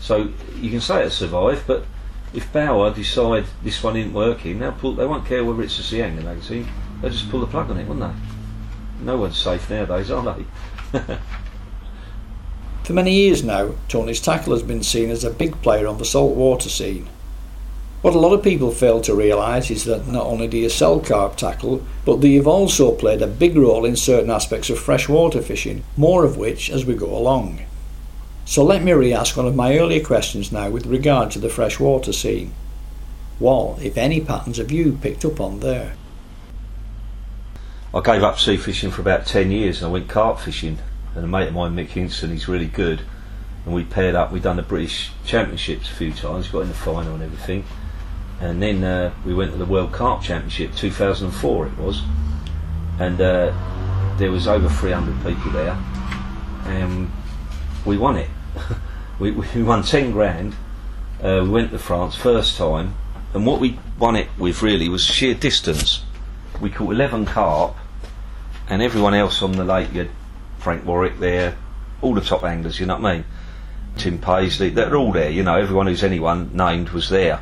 So 0.00 0.32
you 0.56 0.70
can 0.70 0.80
say 0.80 1.04
it 1.04 1.10
survived, 1.10 1.66
but 1.66 1.86
if 2.34 2.52
Bauer 2.52 2.92
decide 2.92 3.44
this 3.62 3.82
one 3.82 3.96
isn't 3.96 4.12
working, 4.12 4.58
they'll 4.58 4.72
pull. 4.72 4.94
They 4.94 5.06
won't 5.06 5.26
care 5.26 5.44
whether 5.44 5.62
it's 5.62 5.92
a 5.92 6.04
angler 6.04 6.22
magazine. 6.22 6.68
They'll 7.00 7.10
just 7.10 7.30
pull 7.30 7.40
the 7.40 7.46
plug 7.46 7.70
on 7.70 7.78
it, 7.78 7.86
won't 7.86 8.00
they? 8.00 9.04
No 9.04 9.18
one's 9.18 9.38
safe 9.38 9.70
nowadays, 9.70 10.10
are 10.10 10.36
they? 10.92 11.18
For 12.84 12.92
many 12.92 13.14
years 13.14 13.42
now, 13.42 13.74
Tony's 13.88 14.20
Tackle 14.20 14.52
has 14.52 14.62
been 14.62 14.82
seen 14.82 15.10
as 15.10 15.24
a 15.24 15.30
big 15.30 15.60
player 15.62 15.86
on 15.86 15.98
the 15.98 16.04
saltwater 16.04 16.68
scene. 16.68 17.08
What 18.02 18.14
a 18.14 18.18
lot 18.18 18.34
of 18.34 18.42
people 18.42 18.70
fail 18.70 19.00
to 19.02 19.14
realise 19.14 19.70
is 19.70 19.84
that 19.84 20.06
not 20.06 20.26
only 20.26 20.46
do 20.46 20.58
you 20.58 20.68
sell 20.68 21.00
carp 21.00 21.36
tackle, 21.36 21.82
but 22.04 22.20
that 22.20 22.28
you've 22.28 22.46
also 22.46 22.92
played 22.92 23.22
a 23.22 23.26
big 23.26 23.56
role 23.56 23.86
in 23.86 23.96
certain 23.96 24.28
aspects 24.28 24.68
of 24.68 24.78
freshwater 24.78 25.40
fishing, 25.40 25.84
more 25.96 26.24
of 26.24 26.36
which 26.36 26.68
as 26.68 26.84
we 26.84 26.94
go 26.94 27.16
along. 27.16 27.64
So 28.46 28.62
let 28.62 28.82
me 28.82 28.92
re 28.92 29.12
ask 29.12 29.36
one 29.36 29.46
of 29.46 29.54
my 29.54 29.78
earlier 29.78 30.04
questions 30.04 30.52
now 30.52 30.68
with 30.68 30.86
regard 30.86 31.30
to 31.32 31.38
the 31.38 31.48
freshwater 31.48 32.12
scene. 32.12 32.52
What, 33.38 33.82
if 33.82 33.96
any, 33.96 34.20
patterns 34.20 34.58
have 34.58 34.70
you 34.70 34.98
picked 35.00 35.24
up 35.24 35.40
on 35.40 35.60
there? 35.60 35.94
I 37.94 38.00
gave 38.00 38.22
up 38.22 38.38
sea 38.38 38.56
fishing 38.56 38.90
for 38.90 39.00
about 39.00 39.24
10 39.24 39.50
years 39.50 39.78
and 39.78 39.88
I 39.88 39.92
went 39.92 40.08
carp 40.08 40.40
fishing. 40.40 40.78
And 41.14 41.24
a 41.24 41.28
mate 41.28 41.48
of 41.48 41.54
mine, 41.54 41.74
Mick 41.74 41.88
Hinson, 41.88 42.30
he's 42.30 42.48
really 42.48 42.66
good. 42.66 43.02
And 43.64 43.74
we 43.74 43.84
paired 43.84 44.14
up, 44.14 44.30
we'd 44.30 44.42
done 44.42 44.56
the 44.56 44.62
British 44.62 45.10
Championships 45.24 45.90
a 45.90 45.94
few 45.94 46.12
times, 46.12 46.48
got 46.48 46.60
in 46.60 46.68
the 46.68 46.74
final 46.74 47.14
and 47.14 47.22
everything. 47.22 47.64
And 48.40 48.60
then 48.60 48.84
uh, 48.84 49.14
we 49.24 49.32
went 49.32 49.52
to 49.52 49.58
the 49.58 49.64
World 49.64 49.92
Carp 49.92 50.22
Championship, 50.22 50.74
2004 50.74 51.66
it 51.66 51.78
was. 51.78 52.02
And 52.98 53.20
uh, 53.20 53.54
there 54.18 54.30
was 54.30 54.46
over 54.46 54.68
300 54.68 55.24
people 55.24 55.52
there. 55.52 55.78
And 56.64 57.10
we 57.84 57.96
won 57.96 58.16
it. 58.16 58.30
we, 59.18 59.30
we 59.30 59.62
won 59.62 59.82
10 59.82 60.12
grand. 60.12 60.54
Uh, 61.22 61.40
we 61.42 61.48
went 61.48 61.70
to 61.70 61.78
France 61.78 62.14
first 62.14 62.56
time. 62.56 62.94
And 63.32 63.46
what 63.46 63.60
we 63.60 63.78
won 63.98 64.16
it 64.16 64.28
with 64.38 64.62
really 64.62 64.88
was 64.88 65.04
sheer 65.04 65.34
distance. 65.34 66.04
We 66.60 66.70
caught 66.70 66.92
11 66.92 67.26
carp 67.26 67.76
and 68.68 68.80
everyone 68.80 69.14
else 69.14 69.42
on 69.42 69.52
the 69.52 69.64
lake, 69.64 69.92
you 69.92 70.00
had 70.00 70.10
Frank 70.58 70.86
Warwick 70.86 71.18
there, 71.18 71.56
all 72.00 72.14
the 72.14 72.20
top 72.20 72.44
anglers, 72.44 72.80
you 72.80 72.86
know 72.86 72.98
what 72.98 73.06
I 73.10 73.14
mean? 73.16 73.24
Tim 73.96 74.18
Paisley, 74.18 74.70
they're 74.70 74.96
all 74.96 75.12
there, 75.12 75.30
you 75.30 75.42
know, 75.42 75.56
everyone 75.56 75.86
who's 75.86 76.02
anyone 76.02 76.50
named 76.56 76.90
was 76.90 77.10
there. 77.10 77.40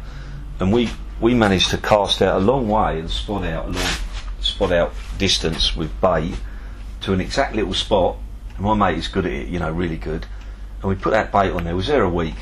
And 0.59 0.73
we, 0.73 0.91
we 1.21 1.35
managed 1.35 1.71
to 1.71 1.79
cast 1.79 2.21
out 2.23 2.41
a 2.41 2.45
long 2.45 2.69
way 2.69 2.99
and 2.99 3.11
spot 3.11 3.45
out 3.45 3.67
a 3.67 3.69
long 3.69 3.97
spot 4.41 4.73
out 4.73 4.93
distance 5.19 5.77
with 5.77 6.01
bait 6.01 6.35
to 7.03 7.13
an 7.13 7.21
exact 7.21 7.55
little 7.55 7.75
spot. 7.75 8.17
And 8.57 8.67
my 8.67 8.75
mate 8.75 8.99
is 8.99 9.09
good 9.09 9.27
at 9.27 9.33
it, 9.33 9.49
you 9.49 9.59
know, 9.59 9.71
really 9.71 9.97
good. 9.97 10.27
And 10.83 10.89
we 10.89 10.97
put 10.97 11.11
that 11.11 11.31
bait 11.31 11.53
on 11.53 11.65
there, 11.65 11.77
was 11.77 11.87
there 11.87 12.03
a 12.03 12.11
week. 12.11 12.35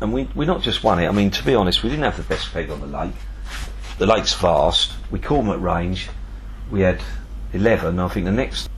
And 0.00 0.12
we, 0.12 0.28
we 0.34 0.46
not 0.46 0.62
just 0.62 0.82
won 0.82 0.98
it, 0.98 1.06
I 1.06 1.12
mean, 1.12 1.30
to 1.30 1.44
be 1.44 1.54
honest, 1.54 1.82
we 1.82 1.90
didn't 1.90 2.04
have 2.04 2.16
the 2.16 2.22
best 2.22 2.52
peg 2.52 2.70
on 2.70 2.80
the 2.80 2.86
lake. 2.86 3.14
The 3.98 4.06
lake's 4.06 4.34
vast, 4.34 4.94
we 5.10 5.18
caught 5.18 5.44
them 5.44 5.52
at 5.52 5.60
range, 5.60 6.08
we 6.70 6.80
had 6.80 7.00
11. 7.52 7.98
I 7.98 8.08
think 8.08 8.24
the 8.24 8.32
next, 8.32 8.68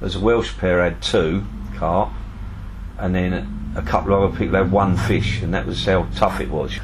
as 0.00 0.16
a 0.16 0.20
Welsh 0.20 0.56
pair 0.56 0.82
had 0.82 1.02
two 1.02 1.44
carp, 1.76 2.10
and 2.98 3.14
then 3.14 3.72
a 3.76 3.82
couple 3.82 4.14
of 4.14 4.22
other 4.22 4.38
people 4.38 4.56
had 4.56 4.72
one 4.72 4.96
fish, 4.96 5.42
and 5.42 5.54
that 5.54 5.66
was 5.66 5.84
how 5.84 6.04
tough 6.16 6.40
it 6.40 6.50
was. 6.50 6.78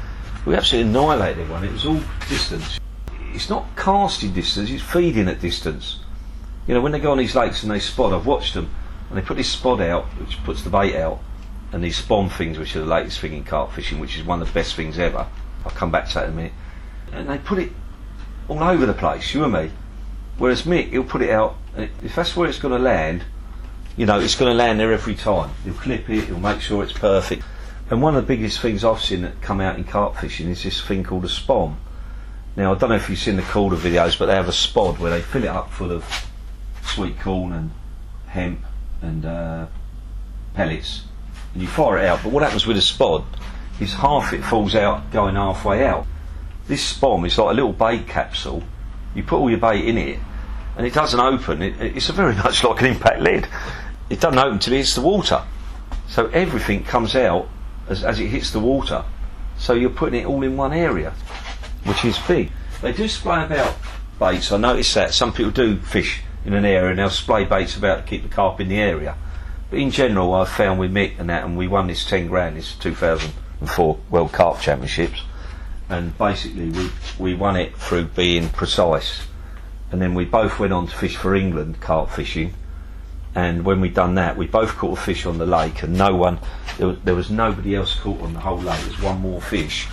We 0.45 0.55
absolutely 0.55 0.91
annihilated 0.91 1.49
one. 1.49 1.63
It 1.63 1.71
was 1.71 1.85
all 1.85 2.01
distance. 2.29 2.79
It's 3.33 3.49
not 3.49 3.65
casting 3.75 4.33
distance; 4.33 4.69
it's 4.69 4.83
feeding 4.83 5.27
at 5.27 5.41
distance. 5.41 5.99
You 6.67 6.73
know, 6.73 6.81
when 6.81 6.91
they 6.91 6.99
go 6.99 7.11
on 7.11 7.17
these 7.17 7.35
lakes 7.35 7.63
and 7.63 7.71
they 7.71 7.79
spot, 7.79 8.13
I've 8.13 8.25
watched 8.25 8.53
them, 8.53 8.69
and 9.09 9.17
they 9.17 9.21
put 9.21 9.37
this 9.37 9.49
spot 9.49 9.81
out, 9.81 10.05
which 10.19 10.43
puts 10.43 10.63
the 10.63 10.69
bait 10.69 10.95
out, 10.95 11.19
and 11.71 11.83
these 11.83 12.01
spomb 12.01 12.31
things, 12.31 12.57
which 12.57 12.75
are 12.75 12.79
the 12.79 12.85
latest 12.85 13.19
thing 13.19 13.33
in 13.33 13.43
carp 13.43 13.71
fishing, 13.71 13.99
which 13.99 14.17
is 14.17 14.23
one 14.23 14.41
of 14.41 14.47
the 14.47 14.53
best 14.53 14.75
things 14.75 14.99
ever. 14.99 15.27
I'll 15.65 15.71
come 15.71 15.91
back 15.91 16.07
to 16.09 16.13
that 16.15 16.25
in 16.25 16.33
a 16.33 16.35
minute. 16.35 16.53
And 17.11 17.29
they 17.29 17.37
put 17.37 17.59
it 17.59 17.71
all 18.47 18.63
over 18.63 18.85
the 18.85 18.93
place, 18.93 19.33
you 19.33 19.43
and 19.43 19.53
me. 19.53 19.71
Whereas 20.37 20.63
Mick, 20.63 20.89
he'll 20.89 21.03
put 21.03 21.21
it 21.21 21.29
out, 21.29 21.57
and 21.75 21.89
if 22.03 22.15
that's 22.15 22.35
where 22.35 22.47
it's 22.47 22.59
going 22.59 22.77
to 22.77 22.83
land, 22.83 23.23
you 23.95 24.05
know, 24.05 24.19
it's 24.19 24.35
going 24.35 24.51
to 24.51 24.57
land 24.57 24.79
there 24.79 24.93
every 24.93 25.15
time. 25.15 25.51
He'll 25.63 25.73
clip 25.73 26.09
it, 26.09 26.25
he'll 26.25 26.39
make 26.39 26.61
sure 26.61 26.83
it's 26.83 26.93
perfect. 26.93 27.43
And 27.89 28.01
one 28.01 28.15
of 28.15 28.27
the 28.27 28.27
biggest 28.27 28.59
things 28.59 28.83
I've 28.83 29.01
seen 29.01 29.21
that 29.21 29.41
come 29.41 29.61
out 29.61 29.77
in 29.77 29.85
carp 29.85 30.17
fishing 30.17 30.49
is 30.49 30.63
this 30.63 30.81
thing 30.81 31.03
called 31.03 31.25
a 31.25 31.29
spomb. 31.29 31.77
Now, 32.55 32.73
I 32.73 32.77
don't 32.77 32.89
know 32.89 32.95
if 32.95 33.09
you've 33.09 33.19
seen 33.19 33.37
the 33.37 33.41
Korda 33.43 33.77
videos, 33.77 34.19
but 34.19 34.25
they 34.25 34.35
have 34.35 34.47
a 34.47 34.51
spod 34.51 34.99
where 34.99 35.11
they 35.11 35.21
fill 35.21 35.43
it 35.43 35.49
up 35.49 35.71
full 35.71 35.91
of 35.91 36.05
sweet 36.83 37.19
corn 37.19 37.53
and 37.53 37.71
hemp 38.27 38.59
and 39.01 39.25
uh, 39.25 39.67
pellets, 40.53 41.03
and 41.53 41.61
you 41.61 41.67
fire 41.67 41.97
it 41.99 42.05
out. 42.05 42.21
But 42.23 42.31
what 42.31 42.43
happens 42.43 42.65
with 42.65 42.77
a 42.77 42.81
spod 42.81 43.25
is 43.79 43.93
half 43.93 44.33
it 44.33 44.43
falls 44.43 44.75
out 44.75 45.11
going 45.11 45.35
halfway 45.35 45.85
out. 45.85 46.05
This 46.67 46.93
spomb 46.93 47.25
is 47.25 47.37
like 47.37 47.51
a 47.51 47.53
little 47.53 47.73
bait 47.73 48.07
capsule. 48.07 48.63
You 49.15 49.23
put 49.23 49.37
all 49.37 49.49
your 49.49 49.59
bait 49.59 49.85
in 49.85 49.97
it, 49.97 50.19
and 50.75 50.85
it 50.85 50.93
doesn't 50.93 51.19
open. 51.19 51.61
It, 51.61 51.79
it's 51.79 52.09
a 52.09 52.13
very 52.13 52.35
much 52.43 52.63
like 52.63 52.81
an 52.81 52.87
impact 52.87 53.21
lid. 53.21 53.47
It 54.09 54.19
doesn't 54.19 54.39
open 54.39 54.59
till 54.59 54.73
it 54.73 54.77
hits 54.77 54.95
the 54.95 55.01
water. 55.01 55.43
So 56.07 56.27
everything 56.27 56.83
comes 56.83 57.15
out 57.15 57.49
as, 57.89 58.03
as 58.03 58.19
it 58.19 58.27
hits 58.27 58.51
the 58.51 58.59
water. 58.59 59.03
So 59.57 59.73
you're 59.73 59.89
putting 59.89 60.21
it 60.21 60.25
all 60.25 60.43
in 60.43 60.55
one 60.55 60.73
area, 60.73 61.13
which 61.83 62.05
is 62.05 62.17
big. 62.19 62.51
They 62.81 62.93
do 62.93 63.07
splay 63.07 63.43
about 63.43 63.75
baits. 64.19 64.51
I 64.51 64.57
noticed 64.57 64.93
that 64.95 65.13
some 65.13 65.33
people 65.33 65.51
do 65.51 65.77
fish 65.77 66.21
in 66.47 66.53
an 66.53 66.63
area 66.63 66.89
and 66.89 66.97
they'll 66.97 67.09
splay 67.09 67.43
baits 67.43 67.75
about 67.75 67.97
to 67.97 68.03
keep 68.03 68.23
the 68.23 68.29
carp 68.29 68.61
in 68.61 68.69
the 68.69 68.79
area. 68.79 69.17
But 69.69 69.79
in 69.79 69.91
general, 69.91 70.33
I've 70.33 70.47
found 70.47 70.79
with 70.79 70.93
Mick 70.93 71.19
and 71.19 71.29
that, 71.29 71.43
and 71.43 71.57
we 71.57 71.67
won 71.67 71.87
this 71.87 72.05
10 72.05 72.27
grand, 72.27 72.55
this 72.55 72.73
2004 72.77 73.99
World 74.09 74.31
Carp 74.31 74.61
Championships. 74.61 75.23
And 75.89 76.17
basically, 76.17 76.69
we 76.69 76.89
we 77.19 77.33
won 77.33 77.57
it 77.57 77.75
through 77.77 78.05
being 78.05 78.47
precise. 78.47 79.27
And 79.91 80.01
then 80.01 80.15
we 80.15 80.23
both 80.23 80.57
went 80.57 80.71
on 80.71 80.87
to 80.87 80.95
fish 80.95 81.17
for 81.17 81.35
England 81.35 81.81
carp 81.81 82.09
fishing. 82.09 82.53
And 83.35 83.65
when 83.65 83.81
we 83.81 83.89
done 83.89 84.15
that, 84.15 84.37
we 84.37 84.47
both 84.47 84.77
caught 84.77 84.97
a 84.97 85.01
fish 85.01 85.25
on 85.25 85.37
the 85.37 85.45
lake, 85.45 85.83
and 85.83 85.97
no 85.97 86.15
one, 86.15 86.39
there 86.77 86.87
was, 86.87 86.97
there 87.03 87.15
was 87.15 87.29
nobody 87.29 87.75
else 87.75 87.93
caught 87.93 88.21
on 88.21 88.33
the 88.33 88.39
whole 88.39 88.57
lake. 88.57 88.79
There 88.79 88.89
was 88.89 89.01
one 89.01 89.19
more 89.19 89.41
fish, 89.41 89.87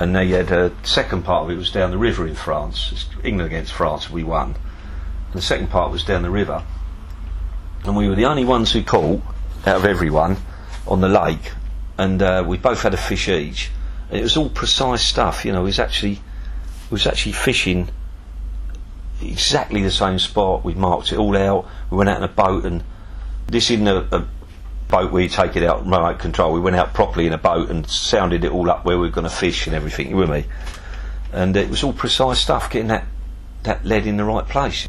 and 0.00 0.16
they 0.16 0.28
had 0.28 0.50
a 0.50 0.72
second 0.82 1.24
part 1.24 1.44
of 1.44 1.50
it 1.50 1.56
was 1.56 1.70
down 1.70 1.90
the 1.90 1.98
river 1.98 2.26
in 2.26 2.34
France. 2.34 3.06
England 3.22 3.46
against 3.46 3.72
France, 3.72 4.10
we 4.10 4.24
won. 4.24 4.56
The 5.32 5.42
second 5.42 5.68
part 5.68 5.92
was 5.92 6.04
down 6.04 6.22
the 6.22 6.30
river, 6.30 6.64
and 7.84 7.96
we 7.96 8.08
were 8.08 8.16
the 8.16 8.24
only 8.24 8.44
ones 8.44 8.72
who 8.72 8.82
caught 8.82 9.22
out 9.64 9.76
of 9.76 9.84
everyone 9.84 10.38
on 10.86 11.00
the 11.00 11.08
lake, 11.08 11.52
and 11.98 12.20
uh, 12.20 12.44
we 12.46 12.58
both 12.58 12.82
had 12.82 12.94
a 12.94 12.96
fish 12.96 13.28
each. 13.28 13.70
And 14.08 14.18
it 14.18 14.22
was 14.22 14.36
all 14.36 14.48
precise 14.48 15.02
stuff, 15.02 15.44
you 15.44 15.52
know. 15.52 15.60
It 15.60 15.64
was 15.64 15.78
actually, 15.78 16.14
it 16.14 16.90
was 16.90 17.06
actually 17.06 17.32
fishing 17.32 17.88
exactly 19.22 19.82
the 19.82 19.90
same 19.90 20.18
spot. 20.18 20.64
We 20.64 20.74
marked 20.74 21.12
it 21.12 21.18
all 21.18 21.36
out. 21.36 21.68
We 21.90 21.96
went 21.96 22.10
out 22.10 22.18
in 22.18 22.24
a 22.24 22.28
boat, 22.28 22.64
and 22.64 22.82
this 23.46 23.70
isn't 23.70 23.86
a, 23.86 24.16
a 24.16 24.26
boat 24.88 25.12
where 25.12 25.22
you 25.22 25.28
take 25.28 25.54
it 25.54 25.62
out 25.62 25.84
remote 25.84 26.18
control. 26.18 26.52
We 26.52 26.60
went 26.60 26.74
out 26.74 26.92
properly 26.92 27.26
in 27.26 27.32
a 27.32 27.38
boat 27.38 27.70
and 27.70 27.88
sounded 27.88 28.44
it 28.44 28.50
all 28.50 28.68
up 28.68 28.84
where 28.84 28.98
we 28.98 29.06
were 29.06 29.12
going 29.12 29.28
to 29.28 29.34
fish 29.34 29.68
and 29.68 29.76
everything. 29.76 30.10
You 30.10 30.16
with 30.16 30.30
me? 30.30 30.44
And 31.32 31.56
it 31.56 31.70
was 31.70 31.84
all 31.84 31.92
precise 31.92 32.40
stuff, 32.40 32.70
getting 32.70 32.88
that 32.88 33.04
that 33.62 33.84
lead 33.84 34.06
in 34.06 34.16
the 34.16 34.24
right 34.24 34.48
place. 34.48 34.88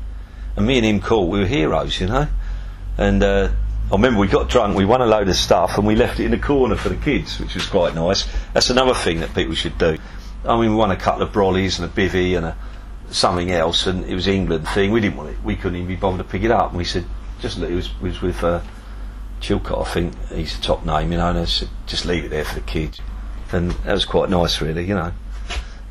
And 0.56 0.68
me 0.68 0.78
and 0.78 0.86
him 0.86 1.00
caught. 1.00 1.30
We 1.30 1.40
were 1.40 1.46
heroes, 1.46 2.00
you 2.00 2.08
know. 2.08 2.28
And 2.98 3.24
uh, 3.24 3.50
I 3.92 3.96
remember 3.96 4.20
we 4.20 4.28
got 4.28 4.50
drunk, 4.50 4.78
we 4.78 4.86
won 4.86 5.02
a 5.02 5.06
load 5.06 5.28
of 5.28 5.36
stuff, 5.36 5.78
and 5.78 5.86
we 5.86 5.96
left 5.96 6.20
it 6.20 6.26
in 6.26 6.32
the 6.32 6.38
corner 6.40 6.76
for 6.76 6.90
the 6.90 6.96
kids, 6.96 7.40
which 7.40 7.56
was 7.56 7.66
quite 7.66 7.96
nice. 7.96 8.28
That's 8.54 8.70
another 8.70 8.94
thing 8.94 9.20
that 9.20 9.34
people 9.34 9.56
should 9.56 9.78
do. 9.78 9.98
I 10.46 10.60
mean, 10.60 10.72
we 10.72 10.76
won 10.76 10.92
a 10.92 10.96
couple 10.96 11.24
of 11.24 11.32
brollies 11.32 11.80
and 11.80 11.90
a 11.90 11.94
bivvy 11.94 12.38
and 12.38 12.46
a, 12.46 12.58
something 13.10 13.52
else, 13.52 13.88
and 13.88 14.06
it 14.06 14.16
was 14.16 14.28
England 14.28 14.68
thing. 14.70 14.92
We 14.92 15.02
didn't 15.02 15.18
want 15.18 15.30
it. 15.30 15.38
We 15.44 15.56
couldn't 15.56 15.76
even 15.76 15.88
be 15.88 15.96
bothered 15.96 16.20
to 16.20 16.24
pick 16.24 16.44
it 16.44 16.52
up. 16.52 16.70
And 16.70 16.78
we 16.78 16.86
said, 16.86 17.06
just 17.40 17.58
it 17.58 17.74
was, 17.74 17.88
it 17.88 18.02
was 18.02 18.22
with 18.22 18.44
uh, 18.44 18.62
Chillcott, 19.42 19.86
I 19.86 19.92
think 19.92 20.14
he's 20.30 20.56
the 20.56 20.64
top 20.64 20.86
name, 20.86 21.12
you 21.12 21.18
know. 21.18 21.30
And 21.30 21.40
I 21.40 21.46
said, 21.46 21.70
just 21.86 22.06
leave 22.06 22.26
it 22.26 22.30
there 22.30 22.46
for 22.46 22.56
the 22.56 22.62
kids. 22.66 23.02
And 23.52 23.72
that 23.72 23.94
was 23.94 24.06
quite 24.06 24.30
nice, 24.30 24.62
really, 24.62 24.86
you 24.86 24.96
know. 24.96 25.12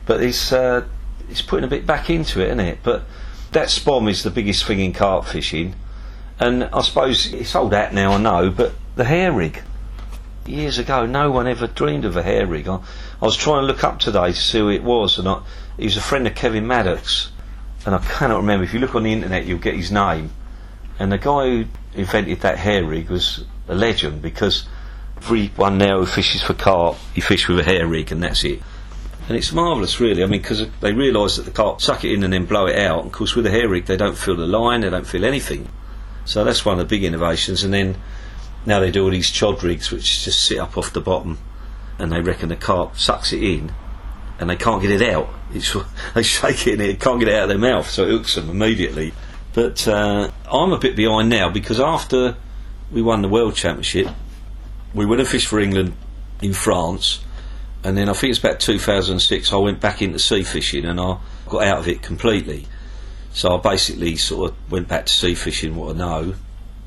But 0.07 0.23
it's 0.23 0.53
uh, 0.53 0.87
it's 1.29 1.43
putting 1.43 1.65
a 1.65 1.69
bit 1.69 1.87
back 1.87 2.09
into 2.09 2.41
it, 2.41 2.47
isn't 2.47 2.61
it? 2.61 2.79
But 2.83 3.05
that 3.53 3.69
spomb 3.69 4.09
is 4.09 4.23
the 4.23 4.31
biggest 4.31 4.65
thing 4.65 4.81
in 4.81 4.93
carp 4.93 5.27
fishing 5.27 5.75
and 6.41 6.65
I 6.65 6.81
suppose 6.81 7.33
it's 7.35 7.55
old 7.55 7.75
hat 7.75 7.93
now, 7.93 8.13
I 8.13 8.19
know, 8.19 8.51
but 8.51 8.73
the 8.97 9.05
hair 9.05 9.31
rig. 9.31 9.63
Years 10.47 10.79
ago, 10.79 11.05
no 11.05 11.31
one 11.31 11.47
ever 11.47 11.67
dreamed 11.67 12.07
of 12.07 12.17
a 12.17 12.23
hair 12.23 12.47
rig. 12.47 12.67
I, 12.67 12.77
I 13.21 13.25
was 13.27 13.37
trying 13.37 13.61
to 13.61 13.67
look 13.67 13.85
up 13.85 14.01
today 14.01 14.33
to 14.33 14.41
see 14.41 14.59
who 14.59 14.71
it 14.71 14.83
was, 14.83 15.19
and 15.19 15.29
I, 15.29 15.43
he 15.77 15.85
was 15.85 15.99
a 15.99 16.01
friend 16.01 16.27
of 16.27 16.35
Kevin 16.35 16.67
Maddocks, 16.67 17.29
and 17.85 17.95
I 17.95 17.99
cannot 17.99 18.39
remember. 18.39 18.65
If 18.65 18.73
you 18.73 18.81
look 18.81 18.95
on 18.95 19.03
the 19.03 19.13
internet, 19.13 19.45
you'll 19.45 19.59
get 19.59 19.75
his 19.75 19.93
name. 19.93 20.31
And 20.99 21.13
the 21.13 21.19
guy 21.19 21.45
who 21.45 21.65
invented 21.95 22.41
that 22.41 22.57
hair 22.57 22.85
rig 22.85 23.11
was 23.11 23.45
a 23.69 23.75
legend 23.75 24.23
because 24.23 24.67
everyone 25.19 25.77
now 25.77 25.99
who 25.99 26.07
fishes 26.07 26.43
for 26.43 26.55
carp, 26.55 26.97
he 27.15 27.21
fishes 27.21 27.49
with 27.49 27.61
a 27.61 27.65
hair 27.65 27.87
rig, 27.87 28.11
and 28.13 28.23
that's 28.23 28.45
it. 28.45 28.63
And 29.31 29.37
it's 29.37 29.53
marvellous, 29.53 30.01
really. 30.01 30.25
I 30.25 30.27
mean, 30.27 30.41
because 30.41 30.67
they 30.81 30.93
realise 30.93 31.37
that 31.37 31.45
the 31.45 31.53
carp 31.53 31.81
suck 31.81 32.05
it 32.05 32.13
in 32.13 32.25
and 32.25 32.33
then 32.33 32.47
blow 32.47 32.67
it 32.67 32.77
out. 32.77 33.07
Of 33.07 33.13
course, 33.13 33.37
with 33.37 33.47
a 33.47 33.51
hair 33.53 33.69
rig, 33.69 33.87
they 33.87 33.97
don't 33.97 34.19
feel 34.19 34.35
the 34.35 34.45
line, 34.45 34.81
they 34.81 34.91
don't 34.91 35.07
feel 35.07 35.25
anything. 35.25 35.69
So 36.25 36.43
that's 36.43 36.65
one 36.65 36.81
of 36.81 36.89
the 36.89 36.97
big 36.97 37.05
innovations. 37.05 37.63
And 37.63 37.73
then 37.73 37.95
now 38.67 38.81
they 38.81 38.91
do 38.91 39.05
all 39.05 39.11
these 39.11 39.31
chod 39.31 39.63
rigs 39.63 39.93
which 39.93 40.25
just 40.25 40.43
sit 40.45 40.59
up 40.59 40.77
off 40.77 40.93
the 40.93 41.01
bottom 41.01 41.39
and 41.97 42.11
they 42.11 42.21
reckon 42.21 42.49
the 42.49 42.57
carp 42.57 42.99
sucks 42.99 43.33
it 43.33 43.41
in 43.41 43.73
and 44.41 44.51
they 44.51 44.57
can't 44.57 44.83
get 44.83 44.91
it 44.91 45.15
out. 45.15 45.29
It's, 45.55 45.77
they 46.15 46.25
shake 46.25 46.67
it 46.67 46.73
and 46.73 46.83
it 46.83 46.99
can't 46.99 47.21
get 47.21 47.29
it 47.29 47.35
out 47.37 47.45
of 47.45 47.51
their 47.51 47.59
mouth, 47.59 47.89
so 47.89 48.03
it 48.03 48.11
hooks 48.11 48.35
them 48.35 48.51
immediately. 48.51 49.13
But 49.53 49.87
uh, 49.87 50.33
I'm 50.51 50.73
a 50.73 50.79
bit 50.81 50.97
behind 50.97 51.29
now 51.29 51.51
because 51.51 51.79
after 51.79 52.35
we 52.91 53.01
won 53.01 53.23
the 53.23 53.29
World 53.29 53.55
Championship, 53.55 54.09
we 54.93 55.07
went 55.07 55.21
and 55.21 55.29
fished 55.29 55.47
for 55.47 55.61
England 55.61 55.95
in 56.43 56.53
France, 56.53 57.21
and 57.83 57.97
then 57.97 58.09
I 58.09 58.13
think 58.13 58.31
it's 58.31 58.39
about 58.39 58.61
2006 58.61 59.53
I 59.53 59.57
went 59.57 59.81
back 59.81 60.03
into 60.03 60.19
sea 60.19 60.43
fishing 60.43 60.85
and 60.85 61.01
I 61.01 61.19
got 61.49 61.65
out 61.65 61.79
of 61.79 61.89
it 61.89 62.03
completely. 62.03 62.67
So 63.33 63.57
I 63.57 63.61
basically 63.61 64.17
sort 64.17 64.51
of 64.51 64.71
went 64.71 64.89
back 64.89 65.07
to 65.07 65.13
sea 65.13 65.35
fishing, 65.35 65.77
what 65.77 65.95
I 65.95 65.99
know, 65.99 66.35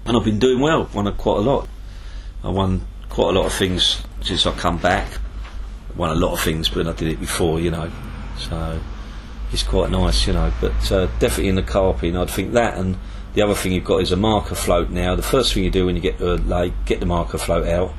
and 0.05 0.17
I've 0.17 0.25
been 0.25 0.39
doing 0.39 0.59
well. 0.59 0.89
Won 0.93 1.11
quite 1.15 1.37
a 1.37 1.41
lot. 1.41 1.67
I 2.43 2.49
won 2.49 2.85
quite 3.09 3.29
a 3.35 3.39
lot 3.39 3.45
of 3.45 3.53
things 3.53 4.03
since 4.21 4.45
I 4.45 4.51
come 4.51 4.77
back. 4.77 5.07
Won 5.95 6.09
a 6.09 6.15
lot 6.15 6.33
of 6.33 6.41
things, 6.41 6.69
but 6.69 6.87
I 6.87 6.93
did 6.93 7.07
it 7.07 7.19
before, 7.19 7.59
you 7.59 7.71
know. 7.71 7.91
So 8.37 8.81
it's 9.51 9.63
quite 9.63 9.91
nice, 9.91 10.27
you 10.27 10.33
know. 10.33 10.51
But 10.59 10.91
uh, 10.91 11.05
definitely 11.19 11.49
in 11.49 11.55
the 11.55 11.63
carping, 11.63 12.17
I'd 12.17 12.29
think 12.29 12.53
that. 12.53 12.77
And 12.77 12.97
the 13.33 13.41
other 13.41 13.55
thing 13.55 13.71
you've 13.71 13.85
got 13.85 14.01
is 14.01 14.11
a 14.11 14.17
marker 14.17 14.55
float 14.55 14.89
now. 14.89 15.15
The 15.15 15.23
first 15.23 15.53
thing 15.53 15.63
you 15.63 15.71
do 15.71 15.85
when 15.85 15.95
you 15.95 16.01
get 16.01 16.17
to 16.17 16.33
a 16.33 16.35
lake, 16.35 16.73
get 16.85 16.99
the 16.99 17.05
marker 17.05 17.37
float 17.37 17.67
out. 17.67 17.93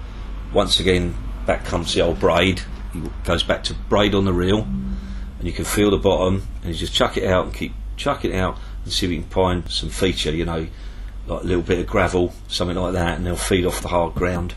Once 0.53 0.79
again, 0.79 1.15
back 1.47 1.65
comes 1.65 1.95
the 1.95 2.03
old 2.03 2.21
braid. 2.21 2.61
It 2.95 3.25
goes 3.25 3.43
back 3.43 3.65
to 3.65 3.75
braid 3.75 4.15
on 4.15 4.25
the 4.25 4.33
reel, 4.33 4.61
and 4.61 5.43
you 5.43 5.53
can 5.53 5.65
feel 5.65 5.91
the 5.91 5.99
bottom, 5.99 6.47
and 6.63 6.73
you 6.73 6.79
just 6.79 6.95
chuck 6.95 7.17
it 7.17 7.25
out 7.25 7.47
and 7.47 7.55
keep 7.55 7.73
chuck 7.97 8.25
it 8.25 8.35
out 8.35 8.59
and 8.85 8.93
see 8.93 9.07
if 9.07 9.13
you 9.13 9.21
can 9.21 9.31
find 9.31 9.71
some 9.71 9.89
feature, 9.89 10.31
you 10.33 10.45
know, 10.45 10.67
like 11.27 11.43
a 11.43 11.47
little 11.47 11.63
bit 11.63 11.79
of 11.79 11.87
gravel, 11.87 12.33
something 12.49 12.77
like 12.77 12.93
that, 12.93 13.17
and 13.17 13.27
they'll 13.27 13.37
feed 13.37 13.65
off 13.65 13.81
the 13.81 13.89
hard 13.89 14.15
ground. 14.15 14.55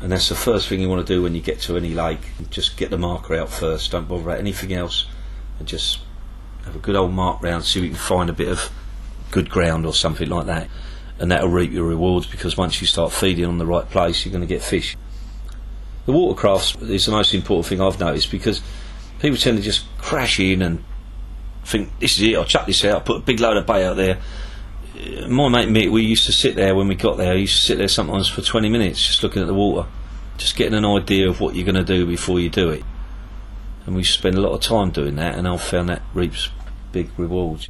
And 0.00 0.12
that's 0.12 0.28
the 0.28 0.34
first 0.34 0.68
thing 0.68 0.80
you 0.80 0.88
want 0.88 1.06
to 1.06 1.14
do 1.14 1.22
when 1.22 1.34
you 1.34 1.40
get 1.40 1.60
to 1.62 1.76
any 1.76 1.94
lake. 1.94 2.20
Just 2.50 2.76
get 2.76 2.90
the 2.90 2.98
marker 2.98 3.34
out 3.34 3.48
first, 3.48 3.90
don't 3.92 4.06
bother 4.06 4.22
about 4.22 4.38
anything 4.38 4.72
else, 4.72 5.06
and 5.58 5.66
just 5.66 6.00
have 6.64 6.76
a 6.76 6.78
good 6.78 6.96
old 6.96 7.12
mark 7.12 7.42
round, 7.42 7.64
see 7.64 7.80
if 7.80 7.84
you 7.84 7.90
can 7.90 7.98
find 7.98 8.28
a 8.28 8.34
bit 8.34 8.48
of 8.48 8.70
good 9.30 9.48
ground 9.50 9.86
or 9.86 9.94
something 9.94 10.28
like 10.28 10.46
that. 10.46 10.68
And 11.18 11.30
that'll 11.30 11.48
reap 11.48 11.72
your 11.72 11.86
rewards 11.86 12.26
because 12.26 12.58
once 12.58 12.80
you 12.80 12.86
start 12.86 13.10
feeding 13.10 13.46
on 13.46 13.56
the 13.56 13.66
right 13.66 13.88
place, 13.88 14.24
you're 14.24 14.32
going 14.32 14.46
to 14.46 14.46
get 14.46 14.62
fish. 14.62 14.96
The 16.06 16.12
watercrafts 16.12 16.88
is 16.88 17.06
the 17.06 17.12
most 17.12 17.34
important 17.34 17.66
thing 17.66 17.80
I've 17.80 17.98
noticed 17.98 18.30
because 18.30 18.62
people 19.18 19.36
tend 19.36 19.58
to 19.58 19.62
just 19.62 19.84
crash 19.98 20.38
in 20.38 20.62
and 20.62 20.84
think 21.64 21.90
this 21.98 22.18
is 22.18 22.22
it. 22.22 22.36
I'll 22.36 22.44
chuck 22.44 22.66
this 22.66 22.84
out. 22.84 22.94
I'll 22.94 23.00
put 23.00 23.16
a 23.16 23.24
big 23.24 23.40
load 23.40 23.56
of 23.56 23.66
bait 23.66 23.84
out 23.84 23.96
there. 23.96 24.18
My 25.28 25.48
mate 25.48 25.68
Mick, 25.68 25.90
we 25.90 26.02
used 26.02 26.26
to 26.26 26.32
sit 26.32 26.54
there 26.54 26.74
when 26.74 26.88
we 26.88 26.94
got 26.94 27.16
there. 27.16 27.34
We 27.34 27.40
used 27.42 27.56
to 27.56 27.62
sit 27.62 27.78
there 27.78 27.88
sometimes 27.88 28.28
for 28.28 28.40
20 28.40 28.68
minutes 28.68 29.04
just 29.04 29.22
looking 29.22 29.42
at 29.42 29.48
the 29.48 29.54
water, 29.54 29.88
just 30.38 30.56
getting 30.56 30.74
an 30.74 30.84
idea 30.84 31.28
of 31.28 31.40
what 31.40 31.54
you're 31.54 31.66
going 31.66 31.74
to 31.74 31.84
do 31.84 32.06
before 32.06 32.40
you 32.40 32.48
do 32.48 32.70
it. 32.70 32.84
And 33.84 33.94
we 33.94 34.04
spend 34.04 34.36
a 34.36 34.40
lot 34.40 34.52
of 34.52 34.60
time 34.60 34.90
doing 34.90 35.16
that, 35.16 35.36
and 35.36 35.46
I've 35.46 35.62
found 35.62 35.88
that 35.88 36.02
reaps 36.14 36.50
big 36.92 37.10
rewards. 37.16 37.68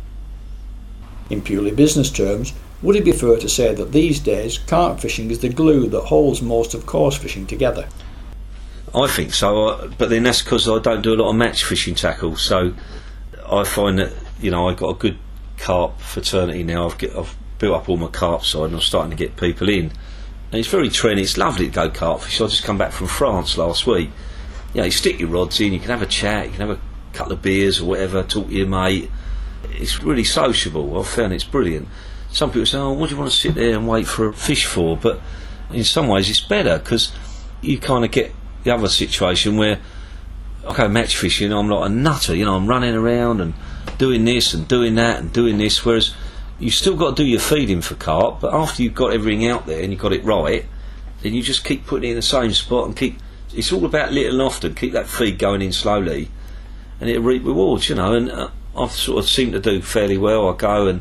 In 1.31 1.43
purely 1.43 1.73
business 1.73 2.11
terms, 2.11 2.53
would 2.83 2.97
it 2.97 3.05
be 3.05 3.13
fair 3.13 3.39
to 3.39 3.49
say 3.49 3.75
that 3.75 3.93
these 3.93 4.21
days 4.21 4.59
carp 4.59 5.01
fishing 5.01 5.31
is 5.31 5.41
the 5.41 5.49
glue 5.49 5.89
that 5.89 6.03
holds 6.03 6.43
most 6.43 6.75
of 6.75 6.87
coarse 6.87 7.17
fishing 7.17 7.47
together? 7.47 7.89
I 8.95 9.09
think 9.09 9.35
so, 9.35 9.69
uh, 9.69 9.89
but 9.99 10.11
then 10.11 10.23
that's 10.23 10.43
because 10.43 10.69
I 10.69 10.79
don't 10.79 11.03
do 11.03 11.15
a 11.15 11.17
lot 11.17 11.31
of 11.31 11.37
match 11.37 11.65
fishing 11.65 11.95
tackle, 11.95 12.37
so 12.37 12.75
I 13.47 13.65
find 13.65 13.99
that 13.99 14.13
you 14.41 14.51
know 14.51 14.69
I 14.69 14.75
got 14.75 14.91
a 14.91 14.95
good 14.95 15.19
carp 15.59 16.01
fraternity 16.01 16.63
now. 16.63 16.87
I've, 16.87 16.99
get, 16.99 17.15
I've 17.17 17.35
built 17.59 17.77
up 17.77 17.89
all 17.89 17.97
my 17.97 18.09
carp 18.09 18.45
side, 18.45 18.67
and 18.67 18.75
I'm 18.75 18.81
starting 18.81 19.11
to 19.11 19.17
get 19.17 19.37
people 19.37 19.69
in. 19.69 19.93
And 20.53 20.61
it's 20.61 20.69
very 20.69 20.89
trendy. 20.89 21.23
It's 21.23 21.37
lovely 21.37 21.67
to 21.67 21.73
go 21.73 21.91
carp 21.91 22.21
fish. 22.23 22.41
I 22.41 22.47
just 22.47 22.65
come 22.65 22.79
back 22.79 22.93
from 22.93 23.09
France 23.09 23.59
last 23.59 23.87
week. 23.87 24.11
You 24.73 24.81
know, 24.81 24.85
you 24.85 24.91
stick 24.93 25.19
your 25.19 25.29
rods 25.29 25.61
in, 25.61 25.73
you 25.73 25.81
can 25.81 25.91
have 25.91 26.03
a 26.03 26.07
chat, 26.07 26.47
you 26.47 26.53
can 26.53 26.69
have 26.69 26.79
a 26.79 26.81
couple 27.13 27.33
of 27.33 27.43
beers 27.43 27.81
or 27.81 27.87
whatever, 27.87 28.23
talk 28.23 28.49
to 28.49 28.55
your 28.55 28.67
mate. 28.67 29.11
It's 29.71 30.03
really 30.03 30.25
sociable. 30.25 30.99
I've 30.99 31.09
found 31.09 31.33
it's 31.33 31.45
brilliant. 31.45 31.89
Some 32.31 32.51
people 32.51 32.67
say, 32.67 32.79
"Oh, 32.79 32.93
what 32.93 33.09
do 33.09 33.15
you 33.15 33.21
want 33.21 33.31
to 33.31 33.37
sit 33.37 33.55
there 33.55 33.77
and 33.77 33.89
wait 33.89 34.07
for 34.07 34.29
a 34.29 34.33
fish 34.33 34.67
for?" 34.67 34.97
But 34.97 35.21
in 35.73 35.85
some 35.85 36.09
ways, 36.09 36.29
it's 36.29 36.41
better 36.41 36.79
because 36.79 37.13
you 37.63 37.79
kind 37.79 38.05
of 38.05 38.11
get 38.11 38.33
the 38.67 38.75
other 38.75 38.89
situation 38.89 39.57
where 39.57 39.79
I 40.67 40.89
match 40.89 41.17
fishing, 41.17 41.53
I'm 41.53 41.69
like 41.69 41.89
a 41.89 41.93
nutter, 41.93 42.35
you 42.35 42.45
know, 42.45 42.57
I'm 42.57 42.67
running 42.67 42.95
around 42.95 43.41
and 43.41 43.55
doing 43.97 44.25
this 44.25 44.53
and 44.53 44.67
doing 44.67 44.97
that 44.97 45.21
and 45.21 45.33
doing 45.33 45.57
this, 45.59 45.85
whereas 45.85 46.13
you've 46.59 46.75
still 46.75 46.97
got 46.97 47.17
to 47.17 47.23
do 47.23 47.29
your 47.29 47.39
feeding 47.39 47.81
for 47.81 47.95
carp, 47.95 48.41
but 48.41 48.53
after 48.53 48.83
you've 48.83 48.95
got 48.95 49.13
everything 49.13 49.47
out 49.47 49.67
there 49.67 49.81
and 49.81 49.93
you've 49.93 50.03
got 50.03 50.13
it 50.13 50.25
right, 50.25 50.67
then 51.23 51.33
you 51.33 51.43
just 51.43 51.65
keep 51.65 51.87
putting 51.87 52.09
it 52.09 52.13
in 52.13 52.17
the 52.17 52.23
same 52.23 52.53
spot 52.53 52.87
and 52.87 52.97
keep. 52.97 53.19
It's 53.55 53.73
all 53.73 53.85
about 53.85 54.13
little 54.13 54.33
and 54.33 54.43
often. 54.43 54.75
Keep 54.75 54.93
that 54.93 55.09
feed 55.09 55.39
going 55.39 55.63
in 55.63 55.73
slowly, 55.73 56.29
and 57.01 57.09
it'll 57.09 57.23
reap 57.23 57.45
rewards, 57.45 57.89
you 57.89 57.95
know. 57.95 58.13
And 58.13 58.31
uh, 58.31 58.51
I've 58.77 58.91
sort 58.91 59.21
of 59.21 59.31
seemed 59.31 59.53
to 59.53 59.61
do 59.61 59.81
fairly 59.81 60.19
well. 60.19 60.49
I 60.49 60.57
go 60.57 60.89
and 60.89 61.01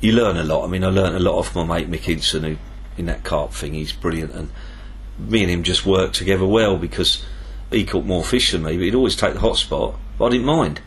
you 0.00 0.12
learn 0.12 0.36
a 0.36 0.44
lot. 0.44 0.64
I 0.64 0.68
mean, 0.68 0.84
I 0.84 0.88
learned 0.88 1.16
a 1.16 1.20
lot 1.20 1.38
off 1.38 1.54
my 1.54 1.64
mate 1.64 1.90
Mick 1.90 2.00
Hinson, 2.00 2.44
who 2.44 2.56
in 2.96 3.06
that 3.06 3.24
carp 3.24 3.52
thing, 3.52 3.74
he's 3.74 3.92
brilliant, 3.92 4.32
and 4.32 4.50
me 5.18 5.42
and 5.42 5.50
him 5.50 5.62
just 5.62 5.86
worked 5.86 6.14
together 6.14 6.46
well 6.46 6.76
because 6.76 7.24
he 7.70 7.84
caught 7.84 8.04
more 8.04 8.24
fish 8.24 8.52
than 8.52 8.62
me, 8.62 8.76
but 8.76 8.84
he'd 8.84 8.94
always 8.94 9.16
take 9.16 9.34
the 9.34 9.40
hot 9.40 9.56
spot. 9.56 9.94
But 10.18 10.26
I 10.26 10.30
didn't 10.30 10.46
mind. 10.46 10.80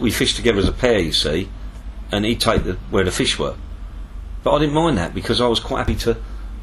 We 0.00 0.10
fished 0.10 0.36
together 0.36 0.58
as 0.58 0.68
a 0.68 0.72
pair, 0.72 0.98
you 0.98 1.12
see, 1.12 1.48
and 2.10 2.24
he'd 2.24 2.40
take 2.40 2.64
the 2.64 2.74
where 2.90 3.04
the 3.04 3.10
fish 3.10 3.38
were. 3.38 3.56
But 4.42 4.54
I 4.54 4.58
didn't 4.60 4.74
mind 4.74 4.96
that 4.98 5.14
because 5.14 5.40
I 5.40 5.46
was 5.46 5.60
quite 5.60 5.80
happy 5.80 5.96
to 5.96 6.16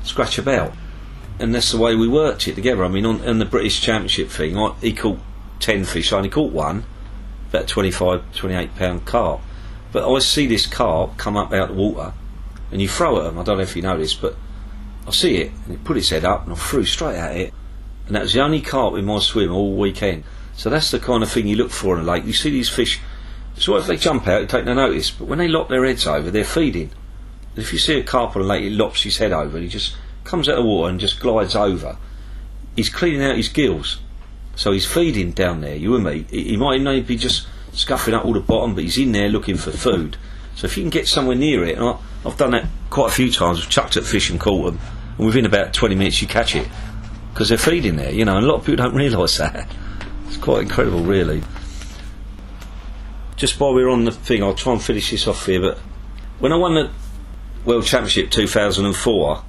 scratch 0.03 0.37
about. 0.37 0.73
and 1.39 1.53
that's 1.53 1.71
the 1.71 1.77
way 1.77 1.95
we 1.95 2.07
worked 2.07 2.47
it 2.47 2.55
together. 2.55 2.83
I 2.83 2.87
mean, 2.87 3.05
on, 3.05 3.27
on 3.27 3.39
the 3.39 3.45
British 3.45 3.79
Championship 3.81 4.29
thing, 4.29 4.57
I, 4.57 4.73
he 4.81 4.93
caught 4.93 5.19
10 5.59 5.85
fish, 5.85 6.11
I 6.11 6.17
only 6.17 6.29
caught 6.29 6.51
one, 6.51 6.83
about 7.49 7.67
25, 7.67 8.35
28 8.35 8.75
pound 8.75 9.05
carp. 9.05 9.41
But 9.91 10.11
I 10.11 10.19
see 10.19 10.47
this 10.47 10.65
carp 10.65 11.17
come 11.17 11.37
up 11.37 11.53
out 11.53 11.69
of 11.69 11.75
the 11.75 11.81
water, 11.81 12.13
and 12.71 12.81
you 12.81 12.89
throw 12.89 13.19
at 13.19 13.23
them. 13.23 13.39
I 13.39 13.43
don't 13.43 13.57
know 13.57 13.63
if 13.63 13.75
you 13.75 13.81
this, 13.81 14.15
but 14.15 14.35
I 15.07 15.11
see 15.11 15.37
it, 15.37 15.51
and 15.65 15.75
it 15.75 15.83
put 15.83 15.97
its 15.97 16.09
head 16.09 16.25
up, 16.25 16.43
and 16.43 16.53
I 16.53 16.55
threw 16.55 16.85
straight 16.85 17.15
at 17.15 17.35
it. 17.35 17.53
And 18.07 18.15
that 18.15 18.23
was 18.23 18.33
the 18.33 18.41
only 18.41 18.61
carp 18.61 18.95
in 18.95 19.05
my 19.05 19.19
swim 19.19 19.51
all 19.51 19.75
weekend. 19.75 20.23
So 20.55 20.69
that's 20.69 20.91
the 20.91 20.99
kind 20.99 21.23
of 21.23 21.31
thing 21.31 21.47
you 21.47 21.55
look 21.55 21.71
for 21.71 21.97
in 21.97 22.01
a 22.01 22.11
lake. 22.11 22.25
You 22.25 22.33
see 22.33 22.49
these 22.49 22.69
fish, 22.69 22.99
so 23.57 23.75
if 23.77 23.87
they 23.87 23.97
jump 23.97 24.27
out, 24.27 24.41
you 24.41 24.47
take 24.47 24.65
no 24.65 24.73
notice, 24.73 25.11
but 25.11 25.27
when 25.27 25.39
they 25.39 25.47
lock 25.47 25.69
their 25.69 25.85
heads 25.85 26.05
over, 26.05 26.29
they're 26.29 26.43
feeding. 26.43 26.91
And 27.55 27.63
if 27.63 27.73
you 27.73 27.79
see 27.79 27.99
a 27.99 28.03
carp 28.03 28.35
on 28.35 28.41
a 28.43 28.45
lake, 28.45 28.63
he 28.63 28.69
lops 28.69 29.03
his 29.03 29.17
head 29.17 29.31
over, 29.31 29.57
and 29.57 29.63
he 29.63 29.69
just 29.69 29.95
comes 30.23 30.49
out 30.49 30.59
of 30.59 30.65
water 30.65 30.89
and 30.89 30.99
just 30.99 31.19
glides 31.19 31.55
over. 31.55 31.97
He's 32.75 32.89
cleaning 32.89 33.23
out 33.23 33.37
his 33.37 33.49
gills. 33.49 33.99
So 34.55 34.71
he's 34.71 34.85
feeding 34.85 35.31
down 35.31 35.61
there, 35.61 35.75
you 35.75 35.95
and 35.95 36.03
me. 36.03 36.25
He, 36.29 36.57
might 36.57 36.79
even 36.79 37.03
be 37.03 37.15
just 37.15 37.47
scuffing 37.73 38.13
up 38.13 38.25
all 38.25 38.33
the 38.33 38.39
bottom, 38.39 38.73
but 38.73 38.83
he's 38.83 38.97
in 38.97 39.11
there 39.11 39.29
looking 39.29 39.57
for 39.57 39.71
food. 39.71 40.17
So 40.55 40.65
if 40.65 40.75
you 40.77 40.83
can 40.83 40.89
get 40.89 41.07
somewhere 41.07 41.35
near 41.35 41.63
it, 41.63 41.77
and 41.77 41.85
I, 41.85 41.97
I've 42.25 42.37
done 42.37 42.51
that 42.51 42.65
quite 42.89 43.09
a 43.09 43.13
few 43.13 43.31
times, 43.31 43.59
I've 43.61 43.69
chucked 43.69 43.97
at 43.97 44.03
fish 44.03 44.31
and 44.31 44.39
caught 44.39 44.65
them, 44.65 44.79
and 45.17 45.25
within 45.25 45.45
about 45.45 45.73
20 45.73 45.95
minutes 45.95 46.21
you 46.21 46.27
catch 46.27 46.55
it. 46.55 46.67
Because 47.33 47.49
they're 47.49 47.57
feeding 47.57 47.97
there, 47.97 48.11
you 48.11 48.25
know, 48.25 48.37
and 48.37 48.45
a 48.45 48.47
lot 48.47 48.59
of 48.59 48.65
people 48.65 48.83
don't 48.83 48.95
realise 48.95 49.37
that. 49.37 49.69
It's 50.27 50.37
quite 50.37 50.63
incredible, 50.63 51.01
really. 51.01 51.43
Just 53.35 53.59
while 53.59 53.73
we're 53.73 53.89
on 53.89 54.05
the 54.05 54.11
thing, 54.11 54.41
I'll 54.41 54.55
try 54.55 54.73
and 54.73 54.81
finish 54.81 55.11
this 55.11 55.27
off 55.27 55.45
here, 55.45 55.61
but 55.61 55.77
when 56.39 56.51
I 56.51 56.55
won 56.55 56.73
the 56.73 56.89
World 57.65 57.85
Championship 57.85 58.31
2004, 58.31 59.43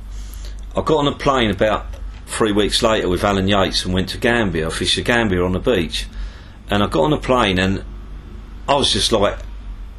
I 0.76 0.82
got 0.82 0.96
on 0.96 1.08
a 1.08 1.12
plane 1.12 1.50
about 1.50 1.86
three 2.26 2.52
weeks 2.52 2.82
later 2.82 3.08
with 3.08 3.24
Alan 3.24 3.48
Yates 3.48 3.84
and 3.84 3.94
went 3.94 4.10
to 4.10 4.18
Gambia. 4.18 4.68
I 4.68 4.70
fished 4.70 4.96
the 4.96 5.02
Gambia 5.02 5.42
on 5.42 5.52
the 5.52 5.58
beach. 5.58 6.06
And 6.70 6.82
I 6.82 6.86
got 6.86 7.04
on 7.04 7.12
a 7.12 7.18
plane 7.18 7.58
and 7.58 7.84
I 8.68 8.74
was 8.74 8.92
just 8.92 9.10
like, 9.10 9.38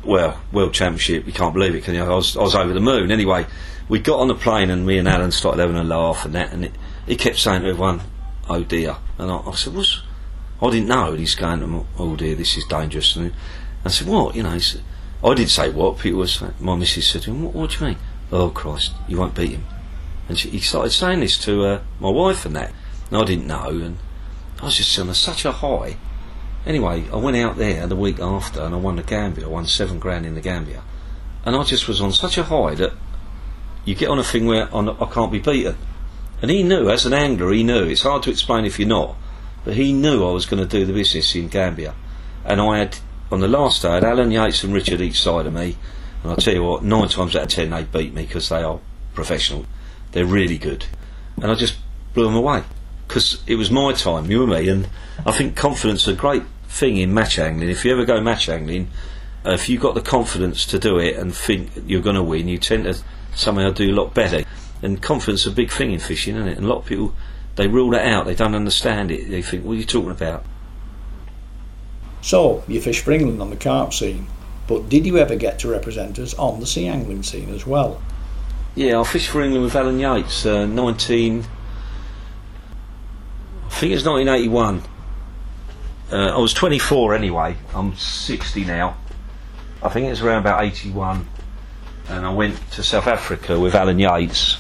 well, 0.04 0.40
World 0.52 0.74
Championship, 0.74 1.26
you 1.26 1.34
can't 1.34 1.54
believe 1.54 1.76
it, 1.76 1.84
can 1.84 1.96
you? 1.96 2.04
I 2.04 2.10
was, 2.10 2.38
I 2.38 2.42
was 2.42 2.56
over 2.56 2.72
the 2.72 2.80
moon. 2.80 3.12
Anyway, 3.12 3.46
we 3.90 4.00
got 4.00 4.20
on 4.20 4.28
the 4.28 4.36
plane 4.36 4.70
and 4.70 4.86
me 4.86 5.00
and 5.00 5.08
Alan 5.08 5.32
started 5.32 5.60
having 5.60 5.76
a 5.76 5.84
laugh 5.84 6.24
and 6.24 6.36
that, 6.36 6.54
and 6.54 6.66
it, 6.66 6.72
he 7.08 7.16
kept 7.16 7.40
saying 7.40 7.64
to 7.64 7.70
everyone, 7.70 8.02
oh 8.48 8.64
dear. 8.64 8.98
And 9.18 9.32
I, 9.32 9.38
I 9.40 9.56
said, 9.56 9.74
what's. 9.74 10.04
I 10.62 10.70
didn't 10.70 10.90
know. 10.90 11.12
And 11.12 11.20
he's 11.20 11.36
going, 11.36 11.86
oh 11.98 12.16
dear, 12.16 12.36
this 12.36 12.56
is 12.56 12.66
dangerous. 12.66 13.16
And 13.16 13.34
I 13.84 13.90
said, 13.90 14.08
what? 14.08 14.36
You 14.36 14.44
know, 14.44 14.58
said, 14.60 14.82
I 15.24 15.34
did 15.34 15.50
say 15.50 15.70
what. 15.72 16.00
People 16.00 16.20
was, 16.20 16.42
my 16.60 16.76
missus 16.76 17.08
said 17.08 17.24
to 17.24 17.32
him, 17.32 17.44
what, 17.44 17.56
what 17.56 17.70
do 17.72 17.78
you 17.80 17.86
mean? 17.92 17.98
Oh 18.32 18.50
Christ, 18.50 18.94
you 19.08 19.18
won't 19.18 19.36
beat 19.36 19.52
him. 19.52 19.66
And 20.28 20.38
she, 20.38 20.50
he 20.50 20.60
started 20.60 20.92
saying 20.92 21.22
this 21.22 21.38
to 21.46 21.64
uh, 21.66 21.82
my 22.00 22.10
wife 22.10 22.46
and 22.46 22.56
that. 22.56 22.72
And 23.10 23.18
I 23.18 23.26
didn't 23.26 23.48
know. 23.48 23.70
And 23.70 23.98
I 24.62 24.66
was 24.66 24.78
just 24.78 24.98
on 25.00 25.12
such 25.16 25.46
a 25.46 25.52
high. 25.52 25.98
Anyway, 26.66 27.06
I 27.12 27.16
went 27.16 27.38
out 27.38 27.58
there 27.58 27.88
the 27.88 27.96
week 27.96 28.20
after 28.20 28.62
and 28.62 28.76
I 28.76 28.78
won 28.78 28.98
the 28.98 29.04
Gambia. 29.04 29.46
I 29.46 29.50
won 29.50 29.66
seven 29.66 29.98
grand 29.98 30.26
in 30.26 30.36
the 30.36 30.42
Gambia. 30.42 30.84
And 31.46 31.56
I 31.56 31.64
just 31.64 31.88
was 31.88 32.02
on 32.02 32.12
such 32.12 32.38
a 32.38 32.44
high 32.44 32.76
that 32.76 32.94
you 33.90 33.96
get 33.96 34.10
on 34.10 34.20
a 34.20 34.24
thing 34.24 34.46
where 34.46 34.70
oh, 34.72 34.88
I'm, 34.88 34.90
I 35.02 35.12
can't 35.12 35.32
be 35.32 35.40
beaten. 35.40 35.76
And 36.44 36.52
he 36.52 36.62
knew, 36.62 36.92
as 36.92 37.08
an 37.08 37.14
angler, 37.14 37.52
he 37.52 37.64
knew. 37.64 37.86
It's 37.86 38.04
hard 38.04 38.22
to 38.24 38.30
explain 38.30 38.64
if 38.64 38.78
you're 38.78 38.88
not. 38.88 39.16
But 39.66 39.74
he 39.74 39.92
knew 39.92 40.28
I 40.28 40.32
was 40.32 40.46
going 40.46 40.62
to 40.62 40.70
do 40.70 40.86
the 40.86 40.94
business 40.94 41.34
in 41.34 41.48
Gambia. 41.48 41.96
And 42.46 42.62
I 42.62 42.78
had, 42.78 43.00
on 43.32 43.40
the 43.40 43.48
last 43.48 43.82
day, 43.82 43.90
I 43.90 43.96
had 43.96 44.04
Alan 44.04 44.30
Yates 44.30 44.64
and 44.64 44.76
Richard 44.76 45.02
each 45.02 45.20
side 45.20 45.48
of 45.48 45.54
me. 45.54 45.76
And 46.22 46.32
I'll 46.32 46.38
tell 46.38 46.54
you 46.54 46.64
what, 46.64 46.84
nine 46.84 47.08
times 47.10 47.36
out 47.36 47.46
of 47.46 47.50
ten 47.50 47.72
they 47.72 47.84
beat 47.84 48.14
me 48.14 48.28
because 48.28 48.48
they 48.50 48.62
are 48.62 48.80
professional. 49.16 49.66
They're 50.12 50.24
really 50.24 50.60
good. 50.60 50.86
And 51.38 51.52
I 51.52 51.56
just 51.56 51.78
blew 52.14 52.26
them 52.26 52.36
away. 52.36 52.64
Because 53.08 53.42
it 53.48 53.56
was 53.56 53.72
my 53.72 53.94
time, 53.94 54.30
you 54.30 54.44
and 54.44 54.52
me. 54.52 54.70
And 54.70 54.88
I 55.26 55.32
think 55.32 55.56
confidence 55.56 56.04
is 56.04 56.10
a 56.10 56.14
great 56.14 56.44
thing 56.68 56.98
in 56.98 57.12
match 57.12 57.40
angling. 57.40 57.70
If 57.70 57.84
you 57.84 57.92
ever 57.92 58.06
go 58.06 58.22
match 58.22 58.50
angling, 58.50 58.92
if 59.46 59.68
you've 59.68 59.82
got 59.82 59.96
the 59.96 60.02
confidence 60.02 60.64
to 60.68 60.78
do 60.78 61.00
it 61.00 61.18
and 61.18 61.34
think 61.34 61.72
you're 61.88 62.04
going 62.04 62.16
to 62.16 62.24
win, 62.24 62.48
you 62.48 62.60
tend 62.60 62.84
to 62.84 63.02
somehow 63.40 63.70
I 63.70 63.72
do 63.72 63.92
a 63.92 63.96
lot 63.96 64.14
better. 64.14 64.44
And 64.82 65.02
confidence 65.02 65.42
is 65.42 65.48
a 65.48 65.56
big 65.56 65.72
thing 65.72 65.92
in 65.92 66.00
fishing, 66.00 66.36
isn't 66.36 66.48
it? 66.48 66.58
And 66.58 66.66
a 66.66 66.70
lot 66.70 66.80
of 66.80 66.86
people, 66.86 67.14
they 67.56 67.68
rule 67.68 67.90
that 67.92 68.06
out. 68.06 68.26
They 68.26 68.36
don't 68.36 68.56
understand 68.56 69.12
it. 69.12 69.30
They 69.30 69.42
think, 69.42 69.66
what 69.66 69.74
are 69.74 69.76
you 69.76 69.86
talking 69.86 70.12
about? 70.12 70.46
So, 72.22 72.64
you 72.68 72.82
fish 72.82 73.02
for 73.02 73.12
England 73.12 73.42
on 73.42 73.50
the 73.50 73.56
carp 73.56 73.94
scene, 73.94 74.28
but 74.68 74.90
did 74.90 75.06
you 75.06 75.18
ever 75.18 75.36
get 75.36 75.60
to 75.60 75.70
represent 75.70 76.20
us 76.20 76.34
on 76.36 76.60
the 76.60 76.66
sea 76.66 76.88
angling 76.88 77.24
scene 77.24 77.50
as 77.54 77.66
well? 77.66 78.02
Yeah, 78.76 79.00
I 79.00 79.04
fished 79.04 79.30
for 79.30 79.42
England 79.42 79.64
with 79.64 79.76
Alan 79.76 80.00
Yates, 80.00 80.46
uh, 80.46 80.66
19. 80.66 81.46
I 83.66 83.70
think 83.70 83.94
it's 83.94 84.06
1981. 84.06 84.84
Uh, 86.12 86.36
I 86.36 86.38
was 86.38 86.54
24 86.54 87.16
anyway. 87.16 87.56
I'm 87.74 87.96
60 87.96 88.66
now. 88.66 88.98
I 89.82 89.90
think 89.90 90.08
it 90.08 90.10
was 90.10 90.22
around 90.22 90.40
about 90.40 90.64
81. 90.64 91.28
And 92.10 92.26
I 92.26 92.34
went 92.34 92.72
to 92.72 92.84
South 92.84 93.08
Africa 93.08 93.60
with 93.60 93.76
Alan 93.76 94.00
Yates. 94.00 94.58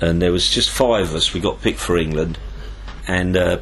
And 0.00 0.20
there 0.20 0.32
was 0.32 0.50
just 0.50 0.70
five 0.70 1.10
of 1.10 1.14
us. 1.14 1.32
We 1.32 1.40
got 1.40 1.62
picked 1.62 1.80
for 1.80 1.96
England. 1.96 2.38
And 3.08 3.36
uh, 3.36 3.58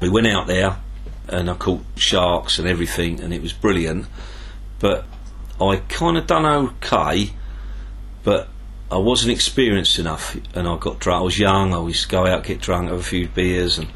we 0.00 0.08
went 0.08 0.26
out 0.26 0.46
there 0.46 0.76
and 1.28 1.50
I 1.50 1.54
caught 1.54 1.82
sharks 1.96 2.58
and 2.58 2.68
everything. 2.68 3.20
And 3.20 3.32
it 3.32 3.42
was 3.42 3.52
brilliant. 3.52 4.06
But 4.78 5.04
I 5.60 5.76
kind 5.88 6.16
of 6.16 6.26
done 6.26 6.44
okay. 6.44 7.32
But 8.24 8.48
I 8.90 8.96
wasn't 8.96 9.32
experienced 9.32 9.98
enough, 9.98 10.34
and 10.54 10.66
I 10.66 10.78
got 10.78 10.98
drunk. 10.98 11.20
I 11.20 11.24
was 11.24 11.38
young. 11.38 11.74
I 11.74 11.86
used 11.86 12.04
to 12.04 12.08
go 12.08 12.26
out, 12.26 12.44
get 12.44 12.60
drunk, 12.60 12.88
have 12.88 12.98
a 12.98 13.02
few 13.02 13.28
beers, 13.28 13.76
and 13.76 13.88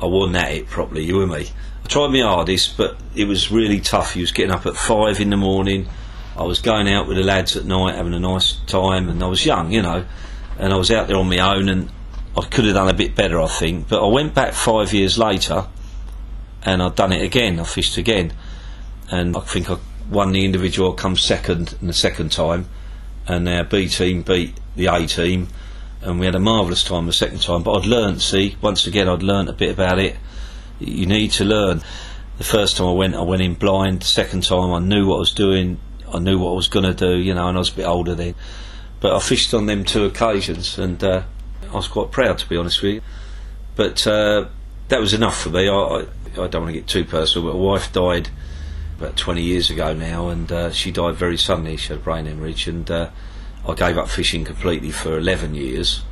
I 0.00 0.06
wasn't 0.06 0.36
at 0.36 0.52
it 0.52 0.66
properly. 0.66 1.04
You 1.04 1.22
and 1.22 1.30
me. 1.30 1.48
I 1.84 1.88
tried 1.88 2.08
my 2.08 2.20
hardest, 2.20 2.78
but 2.78 2.96
it 3.14 3.26
was 3.26 3.50
really 3.50 3.80
tough. 3.80 4.16
You 4.16 4.22
was 4.22 4.32
getting 4.32 4.52
up 4.52 4.64
at 4.64 4.76
five 4.76 5.20
in 5.20 5.28
the 5.28 5.36
morning. 5.36 5.88
I 6.36 6.44
was 6.44 6.60
going 6.60 6.88
out 6.88 7.06
with 7.06 7.16
the 7.16 7.22
lads 7.22 7.56
at 7.56 7.64
night, 7.64 7.96
having 7.96 8.14
a 8.14 8.20
nice 8.20 8.54
time, 8.66 9.08
and 9.08 9.22
I 9.22 9.26
was 9.26 9.44
young, 9.44 9.72
you 9.72 9.82
know, 9.82 10.04
and 10.58 10.72
I 10.72 10.76
was 10.76 10.90
out 10.90 11.08
there 11.08 11.16
on 11.16 11.28
my 11.28 11.38
own, 11.38 11.68
and 11.68 11.90
I 12.36 12.42
could 12.42 12.64
have 12.64 12.74
done 12.74 12.88
a 12.88 12.94
bit 12.94 13.14
better, 13.14 13.40
I 13.40 13.48
think. 13.48 13.88
But 13.88 14.02
I 14.02 14.08
went 14.08 14.34
back 14.34 14.52
five 14.52 14.92
years 14.92 15.18
later, 15.18 15.66
and 16.62 16.82
I'd 16.82 16.94
done 16.94 17.12
it 17.12 17.22
again. 17.22 17.60
I 17.60 17.64
fished 17.64 17.96
again, 17.96 18.32
and 19.10 19.36
I 19.36 19.40
think 19.40 19.70
I 19.70 19.76
won 20.08 20.32
the 20.32 20.44
individual. 20.44 20.92
Come 20.92 21.16
second 21.16 21.74
in 21.80 21.86
the 21.86 21.92
second 21.92 22.32
time 22.32 22.68
and 23.30 23.48
our 23.48 23.64
B 23.64 23.88
team 23.88 24.22
beat 24.22 24.58
the 24.76 24.86
A 24.86 25.06
team, 25.06 25.48
and 26.02 26.18
we 26.18 26.26
had 26.26 26.34
a 26.34 26.40
marvellous 26.40 26.82
time 26.82 27.06
the 27.06 27.12
second 27.12 27.40
time. 27.40 27.62
But 27.62 27.78
I'd 27.78 27.86
learned, 27.86 28.22
see, 28.22 28.56
once 28.60 28.86
again, 28.86 29.08
I'd 29.08 29.22
learned 29.22 29.48
a 29.48 29.52
bit 29.52 29.70
about 29.70 29.98
it. 29.98 30.16
You 30.78 31.06
need 31.06 31.30
to 31.32 31.44
learn. 31.44 31.82
The 32.38 32.44
first 32.44 32.76
time 32.76 32.86
I 32.86 32.92
went, 32.92 33.14
I 33.14 33.22
went 33.22 33.42
in 33.42 33.54
blind. 33.54 34.00
The 34.00 34.06
second 34.06 34.44
time, 34.44 34.72
I 34.72 34.78
knew 34.78 35.06
what 35.06 35.16
I 35.16 35.20
was 35.20 35.32
doing. 35.32 35.78
I 36.12 36.18
knew 36.18 36.38
what 36.38 36.52
I 36.52 36.54
was 36.54 36.68
going 36.68 36.84
to 36.84 36.94
do, 36.94 37.16
you 37.16 37.34
know, 37.34 37.48
and 37.48 37.56
I 37.56 37.60
was 37.60 37.72
a 37.72 37.76
bit 37.76 37.86
older 37.86 38.14
then. 38.14 38.34
But 39.00 39.14
I 39.14 39.20
fished 39.20 39.54
on 39.54 39.66
them 39.66 39.84
two 39.84 40.04
occasions, 40.04 40.78
and 40.78 41.02
uh, 41.02 41.22
I 41.70 41.74
was 41.74 41.88
quite 41.88 42.10
proud, 42.10 42.38
to 42.38 42.48
be 42.48 42.56
honest 42.56 42.82
with 42.82 42.94
you. 42.94 43.02
But 43.76 44.06
uh, 44.06 44.48
that 44.88 45.00
was 45.00 45.14
enough 45.14 45.40
for 45.40 45.50
me. 45.50 45.68
I, 45.68 45.74
I, 45.74 46.00
I 46.32 46.48
don't 46.48 46.62
want 46.62 46.66
to 46.66 46.72
get 46.80 46.86
too 46.86 47.04
personal, 47.04 47.48
but 47.50 47.58
my 47.58 47.64
wife 47.64 47.92
died 47.92 48.28
about 48.98 49.16
20 49.16 49.40
years 49.40 49.70
ago 49.70 49.94
now, 49.94 50.28
and 50.28 50.52
uh, 50.52 50.70
she 50.70 50.90
died 50.90 51.14
very 51.14 51.38
suddenly. 51.38 51.76
She 51.76 51.88
had 51.88 51.98
a 51.98 52.02
brain 52.02 52.26
hemorrhage, 52.26 52.68
and 52.68 52.90
uh, 52.90 53.10
I 53.66 53.74
gave 53.74 53.96
up 53.96 54.08
fishing 54.08 54.44
completely 54.44 54.90
for 54.90 55.16
11 55.16 55.54
years. 55.54 56.02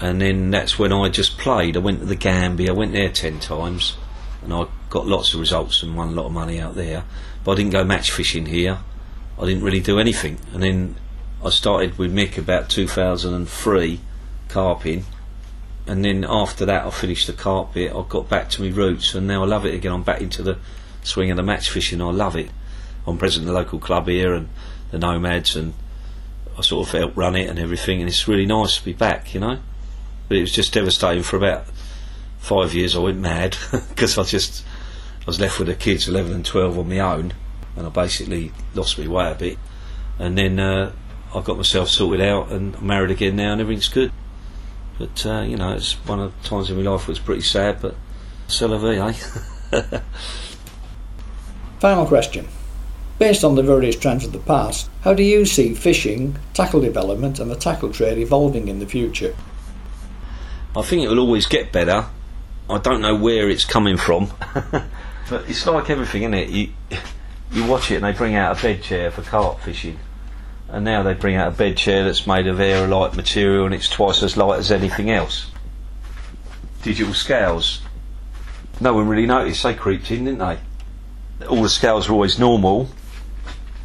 And 0.00 0.22
then 0.22 0.50
that's 0.50 0.78
when 0.78 0.92
I 0.92 1.10
just 1.10 1.36
played. 1.36 1.76
I 1.76 1.80
went 1.80 2.00
to 2.00 2.06
the 2.06 2.16
Gambia, 2.16 2.70
I 2.70 2.72
went 2.72 2.92
there 2.92 3.10
10 3.10 3.38
times, 3.40 3.98
and 4.42 4.54
I 4.54 4.66
got 4.88 5.06
lots 5.06 5.34
of 5.34 5.40
results 5.40 5.82
and 5.82 5.94
won 5.94 6.08
a 6.08 6.12
lot 6.12 6.26
of 6.26 6.32
money 6.32 6.58
out 6.58 6.74
there. 6.74 7.04
But 7.44 7.52
I 7.52 7.54
didn't 7.56 7.72
go 7.72 7.84
match 7.84 8.10
fishing 8.10 8.46
here. 8.46 8.78
I 9.40 9.46
didn't 9.46 9.62
really 9.62 9.80
do 9.80 9.98
anything. 9.98 10.38
And 10.52 10.62
then 10.62 10.96
I 11.42 11.48
started 11.48 11.96
with 11.96 12.12
Mick 12.12 12.36
about 12.36 12.68
2003, 12.68 14.00
carping. 14.48 15.06
And 15.86 16.04
then 16.04 16.26
after 16.28 16.66
that, 16.66 16.84
I 16.84 16.90
finished 16.90 17.26
the 17.26 17.32
carp 17.32 17.72
bit. 17.72 17.94
I 17.94 18.04
got 18.06 18.28
back 18.28 18.50
to 18.50 18.62
my 18.62 18.68
roots, 18.68 19.14
and 19.14 19.26
now 19.26 19.42
I 19.42 19.46
love 19.46 19.64
it 19.64 19.74
again. 19.74 19.92
I'm 19.92 20.02
back 20.02 20.20
into 20.20 20.42
the 20.42 20.58
swing 21.02 21.30
of 21.30 21.38
the 21.38 21.42
match 21.42 21.70
fishing. 21.70 22.02
I 22.02 22.10
love 22.10 22.36
it. 22.36 22.50
I'm 23.06 23.16
president 23.16 23.48
of 23.48 23.54
the 23.54 23.60
local 23.60 23.78
club 23.78 24.08
here 24.08 24.34
and 24.34 24.50
the 24.90 24.98
Nomads, 24.98 25.56
and 25.56 25.72
I 26.58 26.60
sort 26.60 26.88
of 26.88 26.92
help 26.92 27.16
run 27.16 27.34
it 27.34 27.48
and 27.48 27.58
everything. 27.58 28.00
And 28.00 28.10
it's 28.10 28.28
really 28.28 28.46
nice 28.46 28.76
to 28.76 28.84
be 28.84 28.92
back, 28.92 29.32
you 29.32 29.40
know. 29.40 29.58
But 30.28 30.36
it 30.36 30.42
was 30.42 30.52
just 30.52 30.74
devastating 30.74 31.22
for 31.22 31.38
about 31.38 31.64
five 32.38 32.74
years. 32.74 32.94
I 32.94 32.98
went 32.98 33.18
mad 33.18 33.56
because 33.88 34.18
I 34.18 34.24
just 34.24 34.64
I 35.22 35.24
was 35.24 35.40
left 35.40 35.58
with 35.58 35.68
the 35.68 35.74
kids, 35.74 36.08
11 36.08 36.32
and 36.32 36.44
12, 36.44 36.78
on 36.78 36.88
my 36.88 36.98
own, 36.98 37.32
and 37.76 37.86
I 37.86 37.90
basically 37.90 38.52
lost 38.74 38.98
my 38.98 39.06
way 39.06 39.30
a 39.30 39.34
bit. 39.34 39.58
And 40.18 40.36
then 40.36 40.58
uh, 40.58 40.92
I 41.34 41.40
got 41.40 41.56
myself 41.56 41.88
sorted 41.88 42.20
out 42.20 42.50
and 42.50 42.76
I'm 42.76 42.86
married 42.86 43.10
again 43.10 43.36
now, 43.36 43.52
and 43.52 43.60
everything's 43.60 43.88
good. 43.88 44.12
But 44.98 45.24
uh, 45.24 45.40
you 45.42 45.56
know, 45.56 45.72
it's 45.72 45.94
one 46.06 46.20
of 46.20 46.42
the 46.42 46.48
times 46.48 46.70
in 46.70 46.76
my 46.76 46.90
life 46.90 47.08
was 47.08 47.18
pretty 47.18 47.42
sad, 47.42 47.80
but 47.80 47.94
c'est 48.48 48.66
la 48.66 48.76
vie, 48.76 48.98
eh? 48.98 49.12
Final 51.80 52.06
question. 52.06 52.46
Based 53.18 53.44
on 53.44 53.54
the 53.54 53.62
various 53.62 53.96
trends 53.96 54.24
of 54.24 54.32
the 54.32 54.38
past, 54.38 54.90
how 55.02 55.14
do 55.14 55.22
you 55.22 55.44
see 55.46 55.74
fishing, 55.74 56.38
tackle 56.54 56.80
development, 56.80 57.38
and 57.38 57.50
the 57.50 57.56
tackle 57.56 57.92
trade 57.92 58.18
evolving 58.18 58.68
in 58.68 58.78
the 58.78 58.86
future? 58.86 59.34
I 60.76 60.82
think 60.82 61.02
it 61.02 61.08
will 61.08 61.18
always 61.18 61.46
get 61.46 61.72
better. 61.72 62.06
I 62.68 62.78
don't 62.78 63.00
know 63.00 63.16
where 63.16 63.48
it's 63.48 63.64
coming 63.64 63.96
from, 63.96 64.30
but 64.70 65.48
it's 65.48 65.66
like 65.66 65.90
everything, 65.90 66.22
isn't 66.22 66.34
it? 66.34 66.48
You 66.50 66.68
you 67.52 67.66
watch 67.66 67.90
it 67.90 67.96
and 67.96 68.04
they 68.04 68.12
bring 68.12 68.34
out 68.34 68.58
a 68.58 68.62
bed 68.62 68.82
chair 68.82 69.10
for 69.10 69.22
carp 69.22 69.60
fishing, 69.60 69.98
and 70.68 70.84
now 70.84 71.02
they 71.02 71.14
bring 71.14 71.36
out 71.36 71.48
a 71.48 71.56
bed 71.56 71.76
chair 71.76 72.04
that's 72.04 72.26
made 72.26 72.46
of 72.46 72.58
aerolite 72.58 73.14
material 73.14 73.66
and 73.66 73.74
it's 73.74 73.88
twice 73.88 74.22
as 74.22 74.36
light 74.36 74.58
as 74.58 74.70
anything 74.70 75.10
else. 75.10 75.50
Digital 76.82 77.12
scales. 77.12 77.82
No 78.80 78.94
one 78.94 79.08
really 79.08 79.26
noticed. 79.26 79.62
They 79.62 79.74
creeped 79.74 80.10
in, 80.10 80.24
didn't 80.24 80.38
they? 80.38 81.46
All 81.46 81.62
the 81.62 81.68
scales 81.68 82.08
were 82.08 82.14
always 82.14 82.38
normal. 82.38 82.88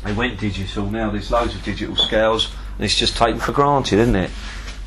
They 0.03 0.13
went 0.13 0.39
digital. 0.39 0.89
Now 0.89 1.09
there's 1.09 1.31
loads 1.31 1.55
of 1.55 1.63
digital 1.63 1.95
scales, 1.95 2.53
and 2.77 2.85
it's 2.85 2.97
just 2.97 3.17
taken 3.17 3.39
for 3.39 3.51
granted, 3.51 3.99
isn't 3.99 4.15
it? 4.15 4.29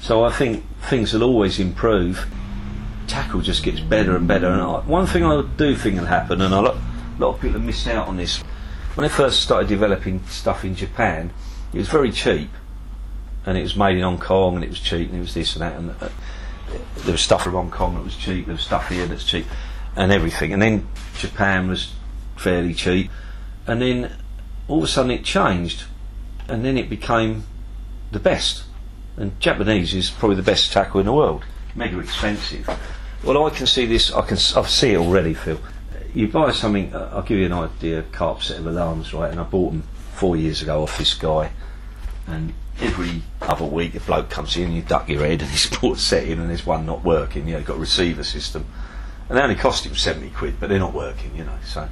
So 0.00 0.24
I 0.24 0.30
think 0.32 0.64
things 0.82 1.12
will 1.12 1.24
always 1.24 1.58
improve. 1.58 2.26
Tackle 3.08 3.40
just 3.40 3.64
gets 3.64 3.80
better 3.80 4.16
and 4.16 4.28
better. 4.28 4.46
And 4.46 4.62
I, 4.62 4.78
one 4.80 5.06
thing 5.06 5.24
I 5.24 5.42
do 5.56 5.74
think 5.74 5.98
will 5.98 6.06
happen, 6.06 6.40
and 6.40 6.54
lot, 6.54 6.76
a 6.76 7.20
lot 7.20 7.34
of 7.34 7.40
people 7.40 7.58
have 7.58 7.64
missed 7.64 7.88
out 7.88 8.06
on 8.06 8.16
this. 8.16 8.42
When 8.98 9.04
I 9.04 9.10
first 9.10 9.42
started 9.42 9.68
developing 9.68 10.26
stuff 10.26 10.64
in 10.64 10.74
Japan, 10.74 11.30
it 11.72 11.78
was 11.78 11.88
very 11.88 12.10
cheap, 12.10 12.50
and 13.46 13.56
it 13.56 13.62
was 13.62 13.76
made 13.76 13.96
in 13.96 14.02
Hong 14.02 14.18
Kong, 14.18 14.56
and 14.56 14.64
it 14.64 14.70
was 14.70 14.80
cheap, 14.80 15.10
and 15.10 15.18
it 15.18 15.20
was 15.20 15.34
this 15.34 15.54
and 15.54 15.62
that, 15.62 15.76
and 15.78 15.90
uh, 16.02 16.08
there 17.04 17.12
was 17.12 17.20
stuff 17.20 17.44
from 17.44 17.52
Hong 17.52 17.70
Kong 17.70 17.94
that 17.94 18.02
was 18.02 18.16
cheap, 18.16 18.46
there 18.46 18.56
was 18.56 18.64
stuff 18.64 18.88
here 18.88 19.06
that's 19.06 19.22
cheap, 19.22 19.46
and 19.94 20.10
everything. 20.10 20.52
And 20.52 20.60
then 20.60 20.88
Japan 21.16 21.68
was 21.68 21.92
fairly 22.34 22.74
cheap, 22.74 23.08
and 23.68 23.80
then 23.80 24.16
all 24.66 24.78
of 24.78 24.82
a 24.82 24.88
sudden 24.88 25.12
it 25.12 25.22
changed, 25.22 25.84
and 26.48 26.64
then 26.64 26.76
it 26.76 26.90
became 26.90 27.44
the 28.10 28.18
best. 28.18 28.64
And 29.16 29.38
Japanese 29.38 29.94
is 29.94 30.10
probably 30.10 30.34
the 30.34 30.42
best 30.42 30.72
tackle 30.72 30.98
in 30.98 31.06
the 31.06 31.12
world. 31.12 31.44
Mega 31.76 32.00
expensive. 32.00 32.68
Well, 33.22 33.46
I 33.46 33.50
can 33.50 33.68
see 33.68 33.86
this. 33.86 34.12
I 34.12 34.22
can. 34.22 34.38
I 34.56 34.66
see 34.66 34.94
it 34.94 34.96
already, 34.96 35.34
Phil. 35.34 35.60
You 36.14 36.28
buy 36.28 36.52
something. 36.52 36.94
Uh, 36.94 37.10
I'll 37.12 37.22
give 37.22 37.38
you 37.38 37.46
an 37.46 37.52
idea. 37.52 38.02
Carp 38.12 38.42
set 38.42 38.58
of 38.58 38.66
alarms, 38.66 39.12
right? 39.12 39.30
And 39.30 39.40
I 39.40 39.44
bought 39.44 39.72
them 39.72 39.82
four 40.14 40.36
years 40.36 40.62
ago 40.62 40.82
off 40.82 40.98
this 40.98 41.14
guy. 41.14 41.50
And 42.26 42.54
every 42.80 43.22
other 43.42 43.64
week, 43.64 43.94
a 43.94 44.00
bloke 44.00 44.30
comes 44.30 44.56
in, 44.56 44.64
and 44.64 44.74
you 44.74 44.82
duck 44.82 45.08
your 45.08 45.24
head, 45.24 45.42
and 45.42 45.50
he's 45.50 45.66
bought 45.80 45.96
a 45.96 46.00
set 46.00 46.24
in, 46.24 46.38
and 46.40 46.48
there's 46.50 46.66
one 46.66 46.86
not 46.86 47.04
working. 47.04 47.48
You 47.48 47.54
know, 47.54 47.62
got 47.62 47.76
a 47.76 47.80
receiver 47.80 48.24
system, 48.24 48.66
and 49.28 49.38
they 49.38 49.42
only 49.42 49.54
cost 49.54 49.86
him 49.86 49.94
seventy 49.94 50.30
quid, 50.30 50.60
but 50.60 50.68
they're 50.68 50.78
not 50.78 50.94
working. 50.94 51.34
You 51.36 51.44
know, 51.44 51.58
so 51.64 51.88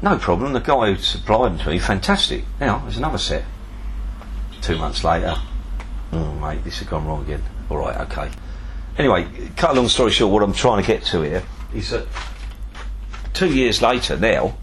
no 0.00 0.18
problem. 0.18 0.52
The 0.52 0.60
guy 0.60 0.92
who 0.92 0.96
supplied 0.96 1.52
them 1.52 1.58
to 1.58 1.70
me, 1.70 1.78
fantastic. 1.78 2.44
Now 2.60 2.78
there's 2.78 2.98
another 2.98 3.18
set. 3.18 3.44
Two 4.60 4.78
months 4.78 5.02
later, 5.02 5.34
oh 6.12 6.34
mate, 6.34 6.62
this 6.62 6.78
has 6.78 6.88
gone 6.88 7.04
wrong 7.04 7.24
again. 7.24 7.42
All 7.68 7.78
right, 7.78 7.96
okay. 8.02 8.30
Anyway, 8.98 9.26
cut 9.56 9.70
a 9.70 9.74
long 9.74 9.88
story 9.88 10.12
short, 10.12 10.32
what 10.32 10.42
I'm 10.42 10.52
trying 10.52 10.80
to 10.80 10.86
get 10.86 11.02
to 11.06 11.22
here 11.22 11.42
is 11.74 11.90
that 11.90 12.06
two 13.42 13.52
years 13.52 13.82
later 13.82 14.16
now, 14.16 14.56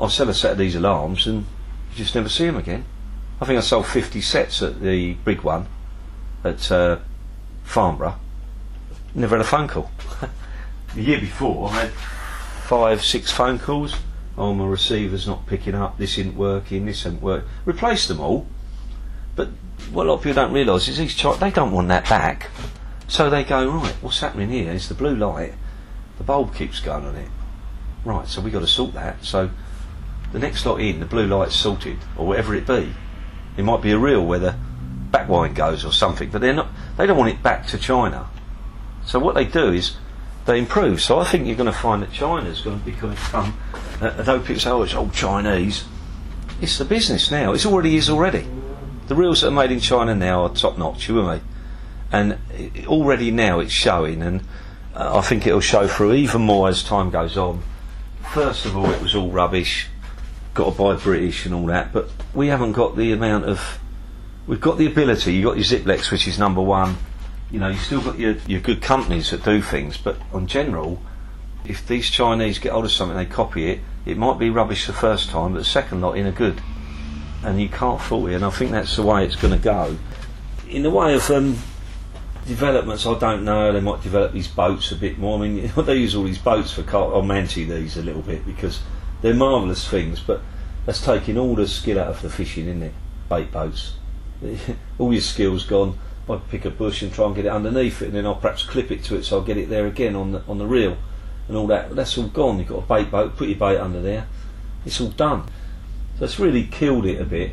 I 0.00 0.08
sell 0.08 0.30
a 0.30 0.34
set 0.34 0.52
of 0.52 0.58
these 0.58 0.74
alarms 0.74 1.26
and 1.26 1.44
you 1.90 1.96
just 1.96 2.14
never 2.14 2.30
see 2.30 2.46
them 2.46 2.56
again. 2.56 2.86
I 3.38 3.44
think 3.44 3.58
I 3.58 3.60
sold 3.60 3.86
50 3.86 4.22
sets 4.22 4.62
at 4.62 4.80
the 4.80 5.12
big 5.26 5.42
one 5.42 5.66
at 6.42 6.72
uh, 6.72 7.00
Farnborough. 7.64 8.18
Never 9.14 9.36
had 9.36 9.44
a 9.44 9.48
phone 9.48 9.68
call. 9.68 9.90
the 10.94 11.02
year 11.02 11.20
before, 11.20 11.68
I 11.68 11.80
had 11.80 11.90
five, 11.90 13.04
six 13.04 13.30
phone 13.30 13.58
calls. 13.58 13.94
Oh, 14.38 14.54
my 14.54 14.64
receiver's 14.64 15.26
not 15.26 15.46
picking 15.46 15.74
up. 15.74 15.98
This 15.98 16.16
isn't 16.16 16.34
working. 16.34 16.86
This 16.86 17.00
isn't 17.00 17.20
working. 17.20 17.46
Replace 17.66 18.08
them 18.08 18.20
all. 18.20 18.46
But 19.36 19.48
what 19.92 20.06
a 20.06 20.08
lot 20.08 20.14
of 20.14 20.22
people 20.22 20.42
don't 20.42 20.54
realise 20.54 20.88
is 20.88 20.96
these 20.96 21.14
ch- 21.14 21.38
they 21.40 21.50
don't 21.50 21.72
want 21.72 21.88
that 21.88 22.08
back. 22.08 22.48
So 23.06 23.28
they 23.28 23.44
go 23.44 23.68
right. 23.68 23.96
What's 24.00 24.20
happening 24.20 24.48
here 24.48 24.72
is 24.72 24.88
the 24.88 24.94
blue 24.94 25.14
light. 25.14 25.52
The 26.16 26.24
bulb 26.24 26.54
keeps 26.54 26.80
going 26.80 27.04
on 27.04 27.14
it. 27.14 27.28
Right. 28.04 28.26
So 28.26 28.40
we've 28.40 28.52
got 28.52 28.60
to 28.60 28.66
sort 28.66 28.94
that. 28.94 29.24
So 29.24 29.50
the 30.32 30.38
next 30.38 30.64
lot 30.66 30.80
in, 30.80 31.00
the 31.00 31.06
blue 31.06 31.26
light's 31.26 31.56
sorted, 31.56 31.98
or 32.16 32.26
whatever 32.26 32.54
it 32.54 32.66
be. 32.66 32.92
It 33.56 33.64
might 33.64 33.82
be 33.82 33.90
a 33.92 33.98
reel 33.98 34.24
where 34.24 34.38
the 34.38 34.54
back 35.10 35.28
wine 35.28 35.54
goes 35.54 35.84
or 35.84 35.92
something, 35.92 36.30
but 36.30 36.40
they're 36.40 36.54
not. 36.54 36.68
They 36.96 37.06
don't 37.06 37.16
want 37.16 37.32
it 37.32 37.42
back 37.42 37.66
to 37.68 37.78
China. 37.78 38.28
So 39.04 39.18
what 39.18 39.34
they 39.34 39.44
do 39.44 39.72
is 39.72 39.96
they 40.46 40.58
improve. 40.58 41.00
So 41.00 41.18
I 41.18 41.24
think 41.24 41.46
you're 41.46 41.56
going 41.56 41.72
to 41.72 41.78
find 41.78 42.02
that 42.02 42.12
China's 42.12 42.60
going 42.60 42.78
to 42.78 42.84
become. 42.84 43.16
Uh, 44.00 44.14
although 44.18 44.40
people 44.40 44.60
say, 44.60 44.70
"Oh, 44.70 44.82
it's 44.82 44.94
all 44.94 45.10
Chinese," 45.10 45.84
it's 46.60 46.78
the 46.78 46.84
business 46.84 47.30
now. 47.30 47.52
It 47.52 47.66
already 47.66 47.96
is 47.96 48.08
already. 48.08 48.46
The 49.08 49.14
reels 49.14 49.40
that 49.40 49.48
are 49.48 49.50
made 49.50 49.72
in 49.72 49.80
China 49.80 50.14
now 50.14 50.42
are 50.42 50.50
top 50.50 50.76
notch. 50.78 51.08
You 51.08 51.16
with 51.16 51.26
me? 51.26 51.40
And 52.12 52.38
already 52.86 53.30
now 53.30 53.60
it's 53.60 53.72
showing, 53.72 54.22
and 54.22 54.42
uh, 54.94 55.18
I 55.18 55.20
think 55.22 55.46
it'll 55.46 55.60
show 55.60 55.88
through 55.88 56.14
even 56.14 56.42
more 56.42 56.68
as 56.68 56.82
time 56.82 57.10
goes 57.10 57.36
on. 57.36 57.62
First 58.32 58.66
of 58.66 58.76
all, 58.76 58.90
it 58.90 59.00
was 59.00 59.14
all 59.14 59.30
rubbish. 59.30 59.88
Got 60.54 60.72
to 60.72 60.78
buy 60.78 60.94
British 60.94 61.46
and 61.46 61.54
all 61.54 61.66
that, 61.66 61.92
but 61.92 62.10
we 62.34 62.48
haven't 62.48 62.72
got 62.72 62.96
the 62.96 63.12
amount 63.12 63.46
of. 63.46 63.78
We've 64.46 64.60
got 64.60 64.76
the 64.76 64.86
ability. 64.86 65.34
You've 65.34 65.44
got 65.44 65.56
your 65.56 65.64
Zziplex, 65.64 66.10
which 66.10 66.28
is 66.28 66.38
number 66.38 66.60
one. 66.60 66.96
You 67.50 67.58
know, 67.60 67.68
you've 67.68 67.80
still 67.80 68.02
got 68.02 68.18
your, 68.18 68.34
your 68.46 68.60
good 68.60 68.82
companies 68.82 69.30
that 69.30 69.42
do 69.44 69.62
things, 69.62 69.96
but 69.96 70.16
on 70.32 70.46
general, 70.46 71.00
if 71.64 71.86
these 71.86 72.10
Chinese 72.10 72.58
get 72.58 72.72
hold 72.72 72.84
of 72.84 72.92
something, 72.92 73.16
they 73.16 73.26
copy 73.26 73.70
it. 73.70 73.80
It 74.04 74.16
might 74.16 74.38
be 74.38 74.50
rubbish 74.50 74.86
the 74.86 74.92
first 74.92 75.30
time, 75.30 75.52
but 75.54 75.60
the 75.60 75.64
second 75.64 76.00
lot 76.00 76.12
in 76.12 76.26
a 76.26 76.32
good, 76.32 76.60
and 77.42 77.60
you 77.60 77.68
can't 77.68 78.00
fault 78.00 78.28
it. 78.28 78.34
And 78.34 78.44
I 78.44 78.50
think 78.50 78.70
that's 78.70 78.96
the 78.96 79.02
way 79.02 79.24
it's 79.24 79.36
going 79.36 79.54
to 79.54 79.62
go. 79.62 79.96
In 80.68 80.82
the 80.82 80.90
way 80.90 81.14
of 81.14 81.30
um, 81.30 81.58
developments, 82.48 83.06
I 83.06 83.16
don't 83.18 83.44
know. 83.44 83.72
They 83.72 83.80
might 83.80 84.02
develop 84.02 84.32
these 84.32 84.48
boats 84.48 84.90
a 84.90 84.96
bit 84.96 85.18
more. 85.18 85.38
I 85.38 85.46
mean, 85.46 85.72
they 85.76 85.96
use 85.96 86.16
all 86.16 86.24
these 86.24 86.38
boats 86.38 86.72
for 86.72 86.82
car. 86.82 87.14
I'll 87.14 87.22
manty 87.22 87.64
these 87.64 87.96
a 87.96 88.02
little 88.02 88.22
bit 88.22 88.44
because 88.44 88.80
they're 89.22 89.34
marvellous 89.34 89.86
things, 89.86 90.18
but 90.18 90.40
that's 90.86 91.04
taking 91.04 91.38
all 91.38 91.54
the 91.54 91.68
skill 91.68 92.00
out 92.00 92.08
of 92.08 92.22
the 92.22 92.30
fishing, 92.30 92.66
isn't 92.66 92.82
it? 92.82 92.94
Bait 93.28 93.52
boats, 93.52 93.94
all 94.98 95.12
your 95.12 95.22
skills 95.22 95.64
gone. 95.64 95.98
I 96.28 96.36
pick 96.36 96.66
a 96.66 96.70
bush 96.70 97.00
and 97.00 97.12
try 97.12 97.24
and 97.24 97.34
get 97.34 97.46
it 97.46 97.52
underneath 97.52 98.02
it, 98.02 98.06
and 98.06 98.14
then 98.14 98.26
I'll 98.26 98.34
perhaps 98.34 98.62
clip 98.62 98.90
it 98.90 99.02
to 99.04 99.16
it 99.16 99.24
so 99.24 99.38
I'll 99.38 99.44
get 99.44 99.56
it 99.56 99.70
there 99.70 99.86
again 99.86 100.14
on 100.14 100.32
the 100.32 100.42
on 100.48 100.58
the 100.58 100.66
reel, 100.66 100.96
and 101.46 101.56
all 101.56 101.66
that. 101.68 101.94
That's 101.94 102.18
all 102.18 102.28
gone. 102.28 102.58
You've 102.58 102.68
got 102.68 102.78
a 102.78 102.86
bait 102.86 103.10
boat, 103.10 103.36
put 103.36 103.48
your 103.48 103.58
bait 103.58 103.78
under 103.78 104.02
there. 104.02 104.26
It's 104.84 105.00
all 105.00 105.08
done. 105.08 105.44
So 106.18 106.24
it's 106.24 106.38
really 106.38 106.64
killed 106.64 107.06
it 107.06 107.20
a 107.20 107.24
bit. 107.24 107.52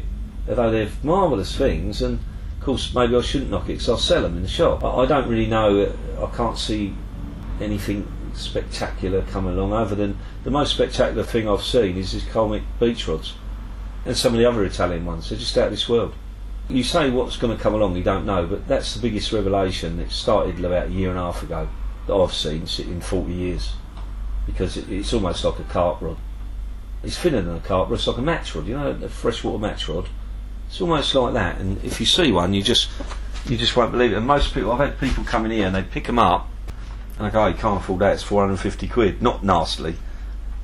Although 0.49 0.71
they're 0.71 0.89
marvellous 1.03 1.55
things, 1.57 2.01
and 2.01 2.19
course 2.65 2.93
maybe 2.93 3.15
I 3.15 3.21
shouldn't 3.21 3.51
knock 3.51 3.65
it 3.65 3.73
because 3.73 3.89
I'll 3.89 3.97
sell 3.97 4.23
them 4.23 4.35
in 4.35 4.43
the 4.43 4.49
shop. 4.49 4.83
I, 4.83 4.89
I 4.89 5.05
don't 5.05 5.29
really 5.29 5.45
know. 5.45 5.93
I 6.21 6.35
can't 6.35 6.57
see 6.57 6.93
anything 7.61 8.11
spectacular 8.33 9.21
coming 9.21 9.53
along 9.53 9.71
other 9.71 9.95
than 9.95 10.17
the 10.43 10.51
most 10.51 10.73
spectacular 10.73 11.23
thing 11.23 11.47
I've 11.47 11.63
seen 11.63 11.97
is 11.97 12.11
these 12.11 12.25
Colmic 12.25 12.63
beach 12.79 13.07
rods 13.07 13.35
and 14.05 14.17
some 14.17 14.33
of 14.33 14.39
the 14.39 14.45
other 14.45 14.63
Italian 14.65 15.05
ones. 15.05 15.29
They're 15.29 15.39
just 15.39 15.57
out 15.57 15.65
of 15.65 15.71
this 15.71 15.87
world. 15.87 16.13
You 16.67 16.83
say 16.83 17.09
what's 17.11 17.37
going 17.37 17.55
to 17.55 17.61
come 17.61 17.75
along, 17.75 17.95
you 17.95 18.03
don't 18.03 18.25
know, 18.25 18.45
but 18.47 18.67
that's 18.67 18.95
the 18.95 19.01
biggest 19.01 19.31
revelation. 19.31 19.97
that 19.97 20.11
started 20.11 20.63
about 20.63 20.87
a 20.87 20.91
year 20.91 21.09
and 21.09 21.19
a 21.19 21.21
half 21.21 21.43
ago 21.43 21.69
that 22.07 22.13
I've 22.13 22.33
seen 22.33 22.67
in 22.79 23.01
40 23.01 23.33
years 23.33 23.73
because 24.45 24.75
it, 24.77 24.89
it's 24.89 25.13
almost 25.13 25.43
like 25.43 25.59
a 25.59 25.63
carp 25.63 26.01
rod. 26.01 26.17
It's 27.03 27.17
thinner 27.17 27.41
than 27.41 27.55
a 27.57 27.59
carp 27.59 27.89
rod, 27.89 27.95
it's 27.95 28.07
like 28.07 28.17
a 28.17 28.21
match 28.21 28.55
rod, 28.55 28.67
you 28.67 28.75
know, 28.75 28.89
a 28.89 29.09
freshwater 29.09 29.59
match 29.59 29.87
rod. 29.87 30.09
It's 30.67 30.81
almost 30.81 31.13
like 31.15 31.33
that, 31.33 31.59
and 31.59 31.83
if 31.83 31.99
you 31.99 32.05
see 32.05 32.31
one, 32.31 32.53
you 32.53 32.61
just 32.61 32.89
you 33.47 33.57
just 33.57 33.75
won't 33.75 33.91
believe 33.91 34.11
it. 34.11 34.17
And 34.17 34.27
most 34.27 34.53
people, 34.53 34.71
I've 34.71 34.79
had 34.79 34.99
people 34.99 35.23
come 35.23 35.45
in 35.45 35.51
here 35.51 35.67
and 35.67 35.75
they 35.75 35.83
pick 35.83 36.05
them 36.05 36.19
up, 36.19 36.49
and 37.17 37.27
I 37.27 37.29
go, 37.29 37.43
oh, 37.43 37.47
you 37.47 37.53
can't 37.53 37.81
afford 37.81 37.99
that, 37.99 38.13
it's 38.13 38.23
450 38.23 38.87
quid, 38.87 39.21
not 39.21 39.43
nastily. 39.43 39.95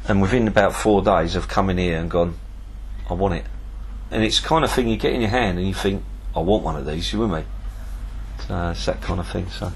And 0.08 0.22
within 0.22 0.48
about 0.48 0.74
four 0.74 1.02
days, 1.02 1.38
come 1.46 1.70
in 1.70 1.78
here 1.78 1.98
and 1.98 2.10
gone, 2.10 2.36
I 3.10 3.14
want 3.14 3.36
it. 3.36 3.46
And 4.10 4.24
it's 4.24 4.40
kind 4.40 4.66
of 4.66 4.72
thing 4.72 4.88
you 4.88 4.98
get 4.98 5.14
in 5.14 5.22
your 5.22 5.30
hand 5.30 5.58
and 5.60 5.68
you 5.68 5.74
think, 5.74 6.04
I 6.36 6.40
want 6.40 6.64
one 6.64 6.76
of 6.76 6.86
these, 6.86 7.14
you 7.14 7.20
with 7.20 7.32
me? 7.32 7.44
So 8.48 8.70
it's 8.72 8.86
that 8.86 9.02
kind 9.02 9.20
of 9.20 9.28
thing, 9.28 9.48
so. 9.50 9.72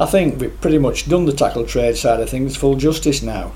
I 0.00 0.06
think 0.06 0.40
we've 0.40 0.60
pretty 0.60 0.78
much 0.78 1.08
done 1.08 1.26
the 1.26 1.32
tackle 1.32 1.66
trade 1.66 1.96
side 1.96 2.20
of 2.20 2.30
things 2.30 2.56
full 2.56 2.76
justice 2.76 3.20
now. 3.20 3.52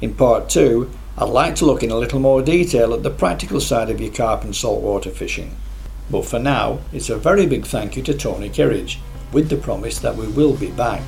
In 0.00 0.14
part 0.14 0.50
two, 0.50 0.90
I'd 1.20 1.30
like 1.30 1.56
to 1.56 1.66
look 1.66 1.82
in 1.82 1.90
a 1.90 1.96
little 1.96 2.20
more 2.20 2.42
detail 2.42 2.94
at 2.94 3.02
the 3.02 3.10
practical 3.10 3.60
side 3.60 3.90
of 3.90 4.00
your 4.00 4.12
carp 4.12 4.44
and 4.44 4.54
saltwater 4.54 5.10
fishing. 5.10 5.56
But 6.08 6.24
for 6.24 6.38
now, 6.38 6.78
it's 6.92 7.10
a 7.10 7.16
very 7.16 7.44
big 7.44 7.66
thank 7.66 7.96
you 7.96 8.04
to 8.04 8.14
Tony 8.14 8.48
Kerridge, 8.48 8.98
with 9.32 9.48
the 9.48 9.56
promise 9.56 9.98
that 9.98 10.14
we 10.14 10.28
will 10.28 10.54
be 10.54 10.70
back. 10.70 11.02